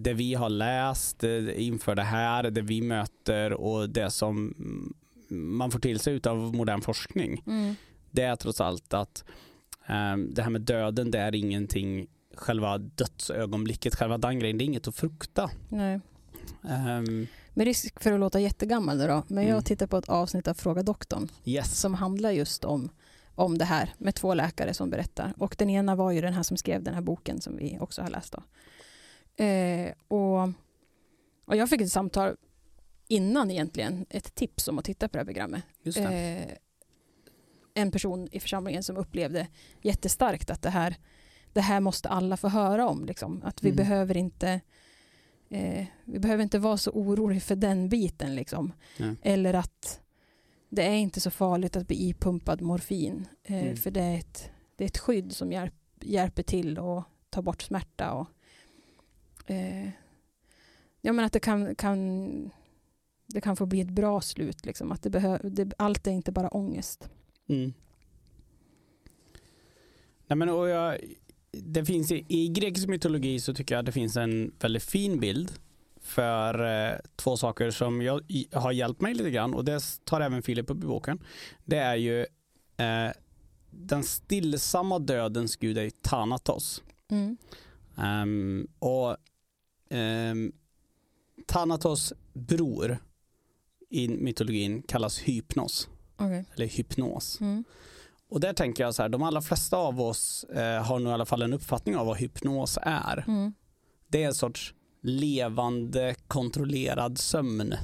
det 0.00 0.12
vi 0.12 0.34
har 0.34 0.50
läst 0.50 1.24
eh, 1.24 1.66
inför 1.66 1.94
det 1.94 2.02
här, 2.02 2.50
det 2.50 2.62
vi 2.62 2.82
möter 2.82 3.52
och 3.52 3.90
det 3.90 4.10
som 4.10 4.54
man 5.28 5.70
får 5.70 5.78
till 5.78 5.98
sig 5.98 6.20
av 6.24 6.54
modern 6.54 6.80
forskning. 6.80 7.42
Mm. 7.46 7.74
Det 8.10 8.22
är 8.22 8.36
trots 8.36 8.60
allt 8.60 8.94
att 8.94 9.24
det 10.28 10.42
här 10.42 10.50
med 10.50 10.60
döden 10.60 11.10
det 11.10 11.18
är 11.18 11.34
ingenting 11.34 12.06
själva 12.34 12.78
dödsögonblicket, 12.78 13.94
själva 13.94 14.18
den 14.18 14.38
grejen, 14.38 14.58
det 14.58 14.64
är 14.64 14.66
inget 14.66 14.88
att 14.88 14.96
frukta. 14.96 15.50
Nej. 15.68 16.00
Ehm, 16.68 17.26
Med 17.54 17.64
risk 17.64 18.00
för 18.02 18.12
att 18.12 18.20
låta 18.20 18.40
jättegammal 18.40 18.98
nu 18.98 19.06
då, 19.06 19.22
men 19.28 19.44
jag 19.44 19.50
Mm. 19.50 19.62
tittar 19.64 19.86
på 19.86 19.96
ett 19.96 20.08
avsnitt 20.08 20.48
av 20.48 20.54
Fråga 20.54 20.82
doktorn 20.82 21.28
yes. 21.44 21.80
som 21.80 21.94
handlar 21.94 22.30
just 22.30 22.64
om, 22.64 22.88
om 23.34 23.58
det 23.58 23.64
här 23.64 23.94
med 23.98 24.14
två 24.14 24.34
läkare 24.34 24.74
som 24.74 24.90
berättar. 24.90 25.34
Och 25.38 25.54
den 25.58 25.70
ena 25.70 25.94
var 25.96 26.10
ju 26.10 26.20
den 26.20 26.32
här 26.32 26.42
som 26.42 26.56
skrev 26.56 26.82
den 26.82 26.94
här 26.94 27.00
boken 27.00 27.40
som 27.40 27.56
vi 27.56 27.78
också 27.80 28.02
har 28.02 28.08
läst. 28.10 28.32
Då. 28.32 28.42
Eh, 29.44 29.92
och, 30.08 30.48
och 31.44 31.56
jag 31.56 31.70
fick 31.70 31.80
ett 31.80 31.92
samtal 31.92 32.36
innan 33.08 33.50
egentligen, 33.50 34.06
ett 34.10 34.34
tips 34.34 34.68
om 34.68 34.78
att 34.78 34.84
titta 34.84 35.08
på 35.08 35.12
det 35.12 35.18
här 35.18 35.24
programmet. 35.24 35.62
Eh, 35.96 36.54
en 37.74 37.90
person 37.90 38.28
i 38.32 38.40
församlingen 38.40 38.82
som 38.82 38.96
upplevde 38.96 39.46
jättestarkt 39.82 40.50
att 40.50 40.62
det 40.62 40.70
här, 40.70 40.96
det 41.52 41.60
här 41.60 41.80
måste 41.80 42.08
alla 42.08 42.36
få 42.36 42.48
höra 42.48 42.88
om. 42.88 43.04
Liksom. 43.04 43.42
Att 43.44 43.62
vi 43.62 43.68
Mm. 43.68 43.76
behöver 43.76 44.16
inte 44.16 44.60
eh, 45.48 45.86
vi 46.04 46.18
behöver 46.18 46.42
inte 46.42 46.58
vara 46.58 46.76
så 46.76 46.90
oroliga 46.90 47.40
för 47.40 47.56
den 47.56 47.88
biten. 47.88 48.34
Liksom. 48.34 48.72
Eller 49.22 49.54
att 49.54 50.00
det 50.68 50.82
är 50.82 50.94
inte 50.96 51.20
så 51.20 51.30
farligt 51.30 51.76
att 51.76 51.86
bli 51.86 52.08
ipumpad 52.08 52.60
morfin. 52.60 53.28
Eh, 53.42 53.62
Mm. 53.62 53.76
För 53.76 53.90
det 53.90 54.00
är, 54.00 54.18
ett, 54.18 54.50
det 54.76 54.84
är 54.84 54.88
ett 54.88 54.98
skydd 54.98 55.32
som 55.32 55.52
hjälp, 55.52 55.74
hjälper 56.00 56.42
till 56.42 56.78
att 56.78 57.04
ta 57.30 57.42
bort 57.42 57.62
smärta. 57.62 58.12
Och, 58.12 58.26
eh, 59.50 59.88
ja, 61.00 61.12
men 61.12 61.24
att 61.24 61.32
det 61.32 61.40
kan, 61.40 61.74
kan, 61.74 62.50
det 63.26 63.40
kan 63.40 63.56
få 63.56 63.66
bli 63.66 63.80
ett 63.80 63.90
bra 63.90 64.20
slut. 64.20 64.66
Liksom. 64.66 64.92
Att 64.92 65.02
det 65.02 65.10
behö, 65.10 65.38
det, 65.42 65.72
allt 65.78 66.06
är 66.06 66.10
inte 66.10 66.32
bara 66.32 66.48
ångest. 66.48 67.10
Mm. 67.48 67.72
Nej, 70.26 70.36
men, 70.36 70.48
och 70.48 70.68
jag, 70.68 70.98
det 71.52 71.84
finns 71.84 72.12
i, 72.12 72.24
I 72.28 72.48
grekisk 72.48 72.88
mytologi 72.88 73.40
så 73.40 73.54
tycker 73.54 73.74
jag 73.74 73.80
att 73.80 73.86
det 73.86 73.92
finns 73.92 74.16
en 74.16 74.52
väldigt 74.60 74.82
fin 74.82 75.20
bild 75.20 75.52
för 76.00 76.64
eh, 76.88 76.98
två 77.16 77.36
saker 77.36 77.70
som 77.70 78.02
jag, 78.02 78.22
i, 78.28 78.48
har 78.52 78.72
hjälpt 78.72 79.00
mig 79.00 79.14
lite 79.14 79.30
grann 79.30 79.54
och 79.54 79.64
det 79.64 79.80
tar 80.04 80.20
även 80.20 80.42
Filip 80.42 80.70
upp 80.70 80.84
i 80.84 80.86
boken. 80.86 81.24
Det 81.64 81.76
är 81.76 81.94
ju 81.94 82.20
eh, 82.76 83.10
den 83.70 84.04
stillsamma 84.04 84.98
dödens 84.98 85.56
gud 85.56 85.78
är 85.78 85.90
Thanatos. 85.90 86.82
Mm. 87.08 87.36
Ehm, 87.96 88.68
och 88.78 89.16
ehm, 89.90 90.52
Thanatos 91.46 92.12
bror 92.32 92.98
i 93.90 94.08
mytologin 94.08 94.82
kallas 94.82 95.18
Hypnos 95.18 95.88
Okej. 96.16 96.44
eller 96.54 96.66
hypnos. 96.66 97.40
Mm. 97.40 97.64
Och 98.30 98.40
där 98.40 98.52
tänker 98.52 98.82
jag 98.84 98.94
så 98.94 99.02
här, 99.02 99.08
de 99.08 99.22
allra 99.22 99.40
flesta 99.40 99.76
av 99.76 100.00
oss 100.00 100.44
eh, 100.44 100.82
har 100.82 100.98
nog 100.98 101.10
i 101.10 101.14
alla 101.14 101.26
fall 101.26 101.42
en 101.42 101.52
uppfattning 101.52 101.96
av 101.96 102.06
vad 102.06 102.16
hypnos 102.16 102.78
är. 102.82 103.24
Mm. 103.28 103.52
Det 104.08 104.22
är 104.22 104.26
en 104.26 104.34
sorts 104.34 104.74
levande 105.02 106.14
kontrollerad 106.28 107.18
sömn, 107.18 107.74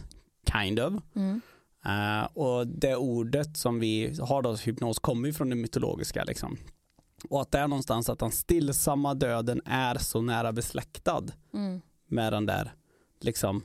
kind 0.52 0.80
of. 0.80 0.94
Mm. 1.16 1.40
Eh, 1.86 2.24
och 2.24 2.66
det 2.66 2.96
ordet 2.96 3.56
som 3.56 3.80
vi 3.80 4.16
har 4.20 4.42
då, 4.42 4.54
hypnos, 4.54 4.98
kommer 4.98 5.28
ju 5.28 5.34
från 5.34 5.50
det 5.50 5.56
mytologiska. 5.56 6.24
Liksom. 6.24 6.56
Och 7.30 7.40
att 7.40 7.50
det 7.50 7.58
är 7.58 7.68
någonstans 7.68 8.08
att 8.08 8.18
den 8.18 8.32
stillsamma 8.32 9.14
döden 9.14 9.60
är 9.64 9.98
så 9.98 10.22
nära 10.22 10.52
besläktad 10.52 11.24
Mm. 11.54 11.80
med 12.08 12.32
den 12.32 12.46
där 12.46 12.72
liksom, 13.20 13.64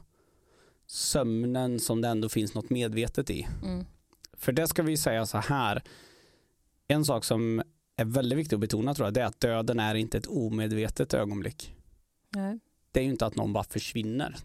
sömnen 0.88 1.80
som 1.80 2.02
det 2.02 2.08
ändå 2.08 2.30
finns 2.30 2.54
något 2.54 2.70
medvetet 2.70 3.30
i. 3.30 3.48
Mm. 3.64 3.86
För 4.34 4.52
det 4.52 4.68
ska 4.68 4.84
vi 4.84 4.98
säga 4.98 5.26
så 5.26 5.38
här. 5.38 5.84
En 6.92 7.06
sak 7.06 7.24
som 7.26 7.62
är 7.96 8.06
väldigt 8.06 8.40
viktig 8.40 8.56
att 8.56 8.60
betona 8.60 8.94
tror 8.94 9.08
jag, 9.08 9.14
det 9.14 9.22
är 9.22 9.26
att 9.26 9.40
döden 9.40 9.80
är 9.80 9.96
inte 9.96 10.18
ett 10.18 10.28
omedvetet 10.28 11.14
ögonblick. 11.14 11.76
Nej. 12.30 12.60
Det 12.92 13.00
är 13.00 13.04
ju 13.04 13.10
inte 13.10 13.26
att 13.26 13.36
någon 13.36 13.54
bara 13.54 13.64
försvinner. 13.64 14.36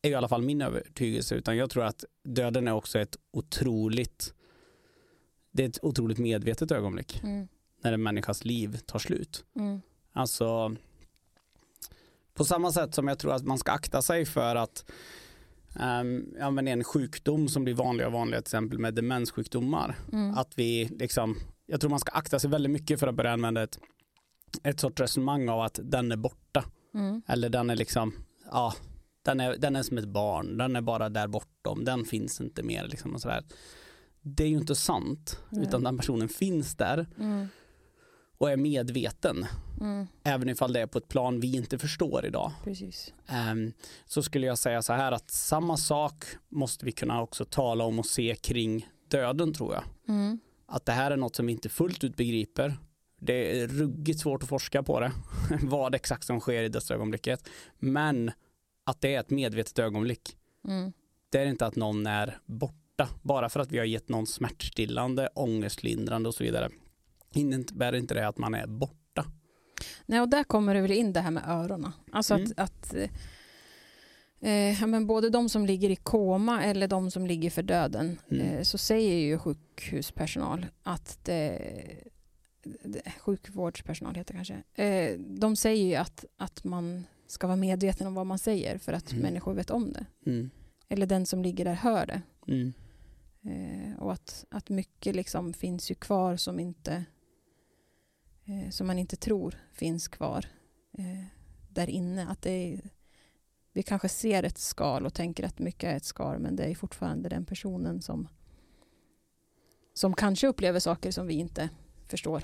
Det 0.00 0.08
är 0.08 0.12
i 0.12 0.14
alla 0.14 0.28
fall 0.28 0.42
min 0.42 0.62
övertygelse, 0.62 1.34
utan 1.34 1.56
jag 1.56 1.70
tror 1.70 1.84
att 1.84 2.04
döden 2.24 2.68
är 2.68 2.72
också 2.72 2.98
ett 2.98 3.16
otroligt 3.32 4.34
det 5.52 5.64
är 5.64 5.68
ett 5.68 5.84
otroligt 5.84 6.18
medvetet 6.18 6.70
ögonblick 6.70 7.20
Mm. 7.22 7.48
när 7.82 7.92
en 7.92 8.02
människas 8.02 8.44
liv 8.44 8.78
tar 8.86 8.98
slut. 8.98 9.44
Mm. 9.56 9.80
Alltså 10.12 10.76
på 12.34 12.44
samma 12.44 12.72
sätt 12.72 12.94
som 12.94 13.08
jag 13.08 13.18
tror 13.18 13.32
att 13.32 13.44
man 13.44 13.58
ska 13.58 13.72
akta 13.72 14.02
sig 14.02 14.24
för 14.24 14.56
att 14.56 14.84
um, 15.80 16.34
ja, 16.38 16.50
men 16.50 16.68
en 16.68 16.84
sjukdom 16.84 17.48
som 17.48 17.64
blir 17.64 17.74
vanligare 17.74 18.06
och 18.06 18.12
vanligare 18.12 18.42
till 18.42 18.48
exempel 18.48 18.78
med 18.78 18.94
demenssjukdomar 18.94 19.96
Mm. 20.12 20.34
att 20.38 20.58
vi 20.58 20.84
liksom, 20.84 21.36
jag 21.70 21.80
tror 21.80 21.90
man 21.90 22.00
ska 22.00 22.12
akta 22.12 22.38
sig 22.38 22.50
väldigt 22.50 22.72
mycket 22.72 23.00
för 23.00 23.06
att 23.06 23.14
börja 23.14 23.32
använda 23.32 23.62
ett, 23.62 23.78
ett 24.62 24.80
sorts 24.80 25.00
resonemang 25.00 25.48
av 25.48 25.60
att 25.60 25.80
den 25.82 26.12
är 26.12 26.16
borta. 26.16 26.64
Mm. 26.94 27.22
Eller 27.26 27.48
den 27.48 27.70
är 27.70 27.76
liksom, 27.76 28.12
ja, 28.50 28.74
den 29.22 29.40
är, 29.40 29.56
den 29.56 29.76
är 29.76 29.82
som 29.82 29.98
ett 29.98 30.08
barn, 30.08 30.56
den 30.56 30.76
är 30.76 30.80
bara 30.80 31.08
där 31.08 31.28
bortom, 31.28 31.84
den 31.84 32.04
finns 32.04 32.40
inte 32.40 32.62
mer. 32.62 32.84
Liksom 32.84 33.14
och 33.14 33.20
sådär. 33.20 33.44
Det 34.22 34.44
är 34.44 34.48
ju 34.48 34.56
inte 34.56 34.74
sant, 34.74 35.40
Nej. 35.48 35.62
utan 35.62 35.82
den 35.82 35.96
personen 35.98 36.28
finns 36.28 36.76
där 36.76 37.06
Mm. 37.18 37.48
och 38.38 38.50
är 38.50 38.56
medveten. 38.56 39.46
Mm. 39.80 40.06
Även 40.22 40.48
ifall 40.48 40.72
det 40.72 40.80
är 40.80 40.86
på 40.86 40.98
ett 40.98 41.08
plan 41.08 41.40
vi 41.40 41.56
inte 41.56 41.78
förstår 41.78 42.26
idag. 42.26 42.52
Ehm, 43.26 43.72
så 44.06 44.22
skulle 44.22 44.46
jag 44.46 44.58
säga 44.58 44.82
så 44.82 44.92
här 44.92 45.12
att 45.12 45.30
samma 45.30 45.76
sak 45.76 46.24
måste 46.48 46.84
vi 46.84 46.92
kunna 46.92 47.22
också 47.22 47.44
tala 47.44 47.84
om 47.84 47.98
och 47.98 48.06
se 48.06 48.34
kring 48.34 48.88
döden 49.08 49.54
tror 49.54 49.74
jag. 49.74 49.82
Mm. 50.08 50.40
Att 50.70 50.86
det 50.86 50.92
här 50.92 51.10
är 51.10 51.16
något 51.16 51.36
som 51.36 51.46
vi 51.46 51.52
inte 51.52 51.68
fullt 51.68 52.04
ut 52.04 52.16
begriper. 52.16 52.76
Det 53.18 53.60
är 53.60 53.66
ruggigt 53.66 54.20
svårt 54.20 54.42
att 54.42 54.48
forska 54.48 54.82
på 54.82 55.00
det, 55.00 55.12
vad 55.62 55.94
exakt 55.94 56.26
som 56.26 56.40
sker 56.40 56.62
i 56.62 56.68
dödsögonblicket. 56.68 57.48
Men 57.78 58.30
att 58.84 59.00
det 59.00 59.14
är 59.14 59.20
ett 59.20 59.30
medvetet 59.30 59.78
ögonblick. 59.78 60.36
Mm. 60.68 60.92
Det 61.30 61.38
är 61.38 61.46
inte 61.46 61.66
att 61.66 61.76
någon 61.76 62.06
är 62.06 62.38
borta, 62.46 63.08
bara 63.22 63.48
för 63.48 63.60
att 63.60 63.72
vi 63.72 63.78
har 63.78 63.84
gett 63.84 64.08
någon 64.08 64.26
smärtstillande, 64.26 65.28
ångestlindrande 65.34 66.28
och 66.28 66.34
så 66.34 66.44
vidare. 66.44 66.70
Innebär 67.34 67.94
inte 67.94 68.14
det 68.14 68.28
att 68.28 68.38
man 68.38 68.54
är 68.54 68.66
borta. 68.66 69.26
Nej, 70.06 70.20
och 70.20 70.28
där 70.28 70.44
kommer 70.44 70.74
det 70.74 70.80
väl 70.80 70.90
in 70.92 71.12
det 71.12 71.20
här 71.20 71.30
med 71.30 71.42
öronen. 71.46 71.92
Alltså 72.12 72.34
Mm. 72.34 72.52
att, 72.56 72.58
att 72.58 72.94
eh, 74.40 74.86
men 74.86 75.06
både 75.06 75.30
de 75.30 75.48
som 75.48 75.66
ligger 75.66 75.90
i 75.90 75.96
koma 75.96 76.64
eller 76.64 76.88
de 76.88 77.10
som 77.10 77.26
ligger 77.26 77.50
för 77.50 77.62
döden 77.62 78.18
Mm. 78.30 78.46
eh, 78.46 78.62
så 78.62 78.78
säger 78.78 79.16
ju 79.16 79.38
sjukhuspersonal 79.38 80.66
att 80.82 81.18
det, 81.24 81.58
det, 82.84 83.02
sjukvårdspersonal 83.18 84.14
heter 84.14 84.34
kanske. 84.34 84.62
Eh, 84.84 85.18
de 85.18 85.56
säger 85.56 85.84
ju 85.86 85.94
att, 85.94 86.24
att 86.36 86.64
man 86.64 87.04
ska 87.26 87.46
vara 87.46 87.56
medveten 87.56 88.06
om 88.06 88.14
vad 88.14 88.26
man 88.26 88.38
säger 88.38 88.78
för 88.78 88.92
att 88.92 89.10
Mm. 89.12 89.22
människor 89.22 89.54
vet 89.54 89.70
om 89.70 89.92
det. 89.92 90.06
Mm. 90.26 90.50
Eller 90.88 91.06
den 91.06 91.26
som 91.26 91.42
ligger 91.42 91.64
där 91.64 91.74
hör 91.74 92.06
det. 92.06 92.22
Mm. 92.48 92.72
Eh, 93.44 93.98
och 94.02 94.12
att, 94.12 94.44
att 94.50 94.68
mycket 94.68 95.16
liksom 95.16 95.52
finns 95.52 95.90
ju 95.90 95.94
kvar 95.94 96.36
som 96.36 96.60
inte 96.60 97.04
eh, 98.44 98.70
som 98.70 98.86
man 98.86 98.98
inte 98.98 99.16
tror 99.16 99.54
finns 99.72 100.08
kvar 100.08 100.46
eh, 100.98 101.24
där 101.68 101.90
inne. 101.90 102.28
Att 102.28 102.42
det 102.42 102.50
är, 102.50 102.80
vi 103.72 103.82
kanske 103.82 104.08
ser 104.08 104.42
ett 104.42 104.58
skal 104.58 105.06
och 105.06 105.14
tänker 105.14 105.44
att 105.44 105.58
mycket 105.58 105.84
är 105.92 105.96
ett 105.96 106.04
skal 106.04 106.38
men 106.38 106.56
det 106.56 106.64
är 106.64 106.74
fortfarande 106.74 107.28
den 107.28 107.44
personen 107.44 108.02
som 108.02 108.28
som 109.94 110.14
kanske 110.14 110.46
upplever 110.46 110.80
saker 110.80 111.10
som 111.10 111.26
vi 111.26 111.34
inte 111.34 111.68
förstår. 112.08 112.42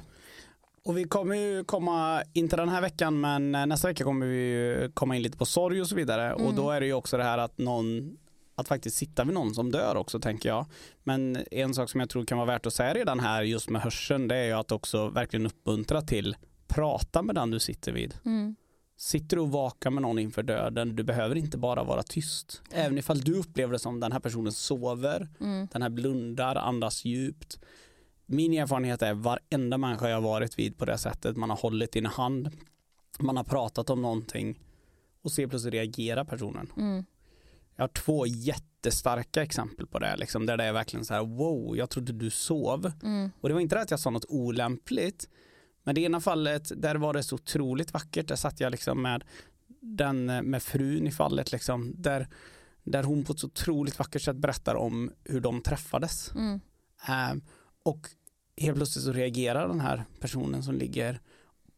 Och 0.85 0.99
vi 0.99 1.05
kommer 1.05 1.37
ju 1.37 1.65
komma, 1.65 2.23
inte 2.33 2.57
den 2.57 2.69
här 2.69 2.81
veckan, 2.81 3.21
men 3.21 3.55
eh, 3.55 3.67
nästa 3.67 3.89
vecka 3.89 4.05
kommer 4.05 4.27
vi 4.27 4.91
komma 4.95 5.17
in 5.17 5.23
lite 5.23 5.39
på 5.39 5.45
sorg 5.47 5.81
och 5.81 5.89
så 5.89 5.95
vidare. 5.95 6.35
Och 6.35 6.41
Mm. 6.41 6.57
då 6.57 6.71
är 6.71 6.81
det 6.81 6.87
ju 6.87 6.93
också 6.93 7.17
det 7.17 7.25
här 7.25 7.39
att 7.39 7.59
någon, 7.59 8.17
att 8.55 8.69
faktiskt 8.69 8.97
sitta 8.97 9.25
vid 9.25 9.35
någon 9.35 9.55
som 9.55 9.71
dör 9.73 9.97
också 9.97 10.21
tänker 10.21 10.49
jag. 10.49 10.67
Men 11.05 11.39
en 11.51 11.75
sak 11.75 11.91
som 11.91 12.01
jag 12.01 12.11
tror 12.11 12.25
kan 12.25 12.39
vara 12.39 12.47
värt 12.47 12.67
att 12.67 12.73
säga 12.73 12.95
redan 12.95 13.21
här 13.21 13.43
just 13.43 13.71
med 13.71 13.83
hörseln, 13.83 14.29
det 14.29 14.37
är 14.37 14.45
ju 14.45 14.53
att 14.53 14.73
också 14.73 15.09
verkligen 15.09 15.47
uppmuntra 15.47 16.03
till 16.03 16.37
prata 16.69 17.23
med 17.23 17.35
den 17.35 17.51
du 17.51 17.59
sitter 17.59 17.93
vid. 17.93 18.15
Sitter 18.97 19.37
du 19.37 19.43
och 19.43 19.51
vakar 19.51 19.91
med 19.91 20.03
någon 20.03 20.19
inför 20.19 20.43
döden, 20.43 20.97
du 20.97 21.03
behöver 21.03 21.35
inte 21.37 21.59
bara 21.59 21.85
vara 21.85 22.03
tyst. 22.03 22.63
Även 22.71 22.99
ifall 22.99 23.21
du 23.21 23.35
upplever 23.39 23.73
det 23.73 23.79
som 23.79 24.01
den 24.01 24.13
här 24.13 24.21
personen 24.21 24.53
sover, 24.53 25.29
Mm. 25.41 25.69
den 25.73 25.83
här 25.83 25.89
blundar, 25.91 26.57
andas 26.57 27.05
djupt. 27.05 27.59
Min 28.27 28.53
erfarenhet 28.53 29.03
är 29.03 29.15
varenda 29.15 29.79
människa 29.79 30.09
jag 30.09 30.17
har 30.17 30.23
varit 30.29 30.59
vid 30.59 30.79
på 30.79 30.85
det 30.85 30.99
sättet, 30.99 31.37
man 31.37 31.51
har 31.51 31.57
hållit 31.57 31.97
i 31.97 31.99
en 31.99 32.07
hand, 32.07 32.51
man 33.19 33.37
har 33.37 33.45
pratat 33.45 33.91
om 33.91 34.03
någonting 34.03 34.61
och 35.23 35.33
ser 35.33 35.47
plötsligt 35.47 35.75
reagerar 35.75 36.25
personen. 36.25 36.73
Mm. 36.77 37.05
Jag 37.77 37.83
har 37.83 37.89
två 37.89 38.27
jättestarka 38.27 39.43
exempel 39.43 39.87
på 39.87 39.99
det, 39.99 40.17
liksom, 40.17 40.47
där 40.47 40.57
det 40.57 40.65
är 40.65 40.73
verkligen 40.73 41.05
så 41.05 41.15
här 41.15 41.25
wow, 41.25 41.77
jag 41.77 41.91
trodde 41.91 42.13
du 42.13 42.31
sov. 42.31 42.93
Mm. 43.03 43.31
Och 43.41 43.49
det 43.49 43.55
var 43.55 43.61
inte 43.61 43.75
det 43.75 43.81
att 43.83 43.91
jag 43.91 44.01
sa 44.01 44.11
något 44.11 44.25
olämpligt, 44.29 45.29
men 45.87 45.95
det 45.95 46.01
ena 46.01 46.21
fallet, 46.21 46.73
där 46.77 46.95
var 46.95 47.13
det 47.13 47.23
så 47.23 47.35
otroligt 47.35 47.93
vackert, 47.93 48.29
där 48.29 48.37
satt 48.37 48.61
jag 48.61 48.71
liksom 48.71 49.03
med 49.03 49.25
den 49.81 50.27
med 50.27 50.63
frun 50.63 51.07
i 51.07 51.11
fallet, 51.11 51.53
liksom, 51.53 51.95
där, 51.97 52.29
där 52.83 53.03
hon 53.03 53.25
på 53.25 53.33
ett 53.33 53.39
så 53.39 53.47
otroligt 53.47 53.99
vackert 53.99 54.23
sätt 54.23 54.37
berättar 54.37 54.75
om 54.75 55.13
hur 55.25 55.41
de 55.41 55.61
träffades. 55.61 56.33
Mm. 56.35 56.61
Eh, 57.09 57.43
och 57.83 58.09
helt 58.57 58.77
plötsligt 58.77 59.05
så 59.05 59.13
reagerar 59.13 59.69
den 59.69 59.81
här 59.81 60.05
personen 60.21 60.63
som 60.63 60.75
ligger 60.75 61.21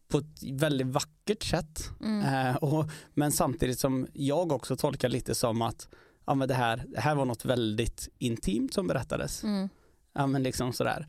på 0.07 0.17
ett 0.17 0.43
väldigt 0.51 0.87
vackert 0.87 1.43
sätt. 1.43 1.89
Mm. 2.01 2.49
Eh, 2.49 2.55
och, 2.55 2.89
men 3.13 3.31
samtidigt 3.31 3.79
som 3.79 4.07
jag 4.13 4.51
också 4.51 4.75
tolkar 4.75 5.09
lite 5.09 5.35
som 5.35 5.61
att 5.61 5.89
ja, 6.25 6.35
men 6.35 6.47
det, 6.47 6.53
här, 6.53 6.85
det 6.87 6.99
här 6.99 7.15
var 7.15 7.25
något 7.25 7.45
väldigt 7.45 8.09
intimt 8.17 8.73
som 8.73 8.87
berättades. 8.87 9.43
Mm. 9.43 9.69
Ja, 10.13 10.27
men 10.27 10.43
liksom 10.43 10.73
sådär. 10.73 11.07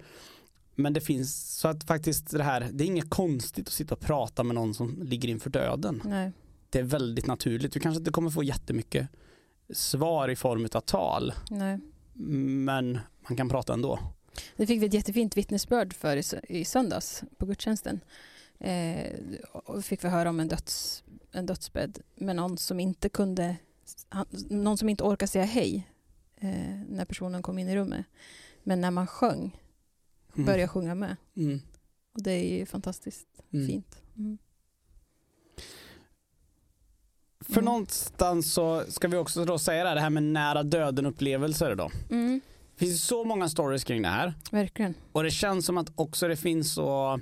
Men 0.74 0.92
det 0.92 1.00
finns 1.00 1.58
så 1.58 1.68
att 1.68 1.84
faktiskt 1.84 2.30
det 2.30 2.42
här, 2.42 2.68
det 2.72 2.84
är 2.84 2.86
inget 2.86 3.10
konstigt 3.10 3.68
att 3.68 3.72
sitta 3.74 3.94
och 3.94 4.00
prata 4.00 4.42
med 4.44 4.54
någon 4.54 4.74
som 4.74 5.02
ligger 5.02 5.28
inför 5.28 5.50
döden. 5.50 6.02
Nej. 6.04 6.32
det 6.70 6.78
är 6.78 6.82
väldigt 6.82 7.26
naturligt. 7.26 7.72
Du 7.72 7.80
kanske 7.80 7.98
inte 7.98 8.10
kommer 8.10 8.30
få 8.30 8.42
jättemycket 8.42 9.08
svar 9.72 10.28
i 10.28 10.36
form 10.36 10.68
av 10.72 10.80
tal, 10.80 11.32
Nej. 11.50 11.78
men 12.12 12.98
man 13.28 13.36
kan 13.36 13.48
prata 13.48 13.72
ändå. 13.72 13.98
Det 14.56 14.66
fick 14.66 14.82
vi 14.82 14.86
ett 14.86 14.94
jättefint 14.94 15.36
vittnesbörd 15.36 15.94
för 15.94 16.16
i, 16.16 16.20
sö- 16.20 16.44
i 16.48 16.64
söndags 16.64 17.22
på 17.38 17.46
gudstjänsten. 17.46 18.00
Eh, 18.58 19.12
och 19.52 19.84
fick 19.84 20.04
vi 20.04 20.08
höra 20.08 20.28
om 20.28 20.40
en, 20.40 20.48
döds, 20.48 21.04
en 21.32 21.46
dödsbädd 21.46 21.98
med 22.14 22.36
någon 22.36 22.58
som 22.58 22.80
inte 22.80 23.08
kunde, 23.08 23.56
han, 24.08 24.26
någon 24.50 24.78
som 24.78 24.88
inte 24.88 25.04
orkade 25.04 25.28
säga 25.28 25.44
hej 25.44 25.88
eh, 26.36 26.50
när 26.88 27.04
personen 27.04 27.42
kom 27.42 27.58
in 27.58 27.68
i 27.68 27.76
rummet. 27.76 28.06
Men 28.62 28.80
när 28.80 28.90
man 28.90 29.06
sjöng, 29.06 29.60
Mm. 30.34 30.46
började 30.46 30.68
sjunga 30.68 30.94
med. 30.94 31.16
Mm. 31.36 31.60
Och 32.14 32.22
det 32.22 32.30
är 32.32 32.58
ju 32.58 32.66
fantastiskt 32.66 33.26
Mm. 33.52 33.66
fint. 33.66 34.02
Mm. 34.16 34.38
För 37.44 37.52
Mm. 37.52 37.64
någonstans 37.64 38.52
så 38.52 38.84
ska 38.88 39.08
vi 39.08 39.16
också 39.16 39.44
då 39.44 39.58
säga 39.58 39.82
det 39.82 39.88
här, 39.88 39.94
det 39.94 40.00
här 40.00 40.10
med 40.10 40.22
nära 40.22 40.62
döden 40.62 41.06
upplevelser 41.06 41.74
då. 41.74 41.90
Det 42.08 42.86
finns 42.86 43.04
så 43.06 43.24
många 43.24 43.48
stories 43.48 43.84
kring 43.84 44.02
det 44.02 44.08
här. 44.08 44.34
verkligen. 44.50 44.94
Och 45.12 45.22
det 45.22 45.30
känns 45.30 45.66
som 45.66 45.78
att 45.78 45.92
också 45.94 46.28
det 46.28 46.36
finns 46.36 46.74
så 46.74 47.20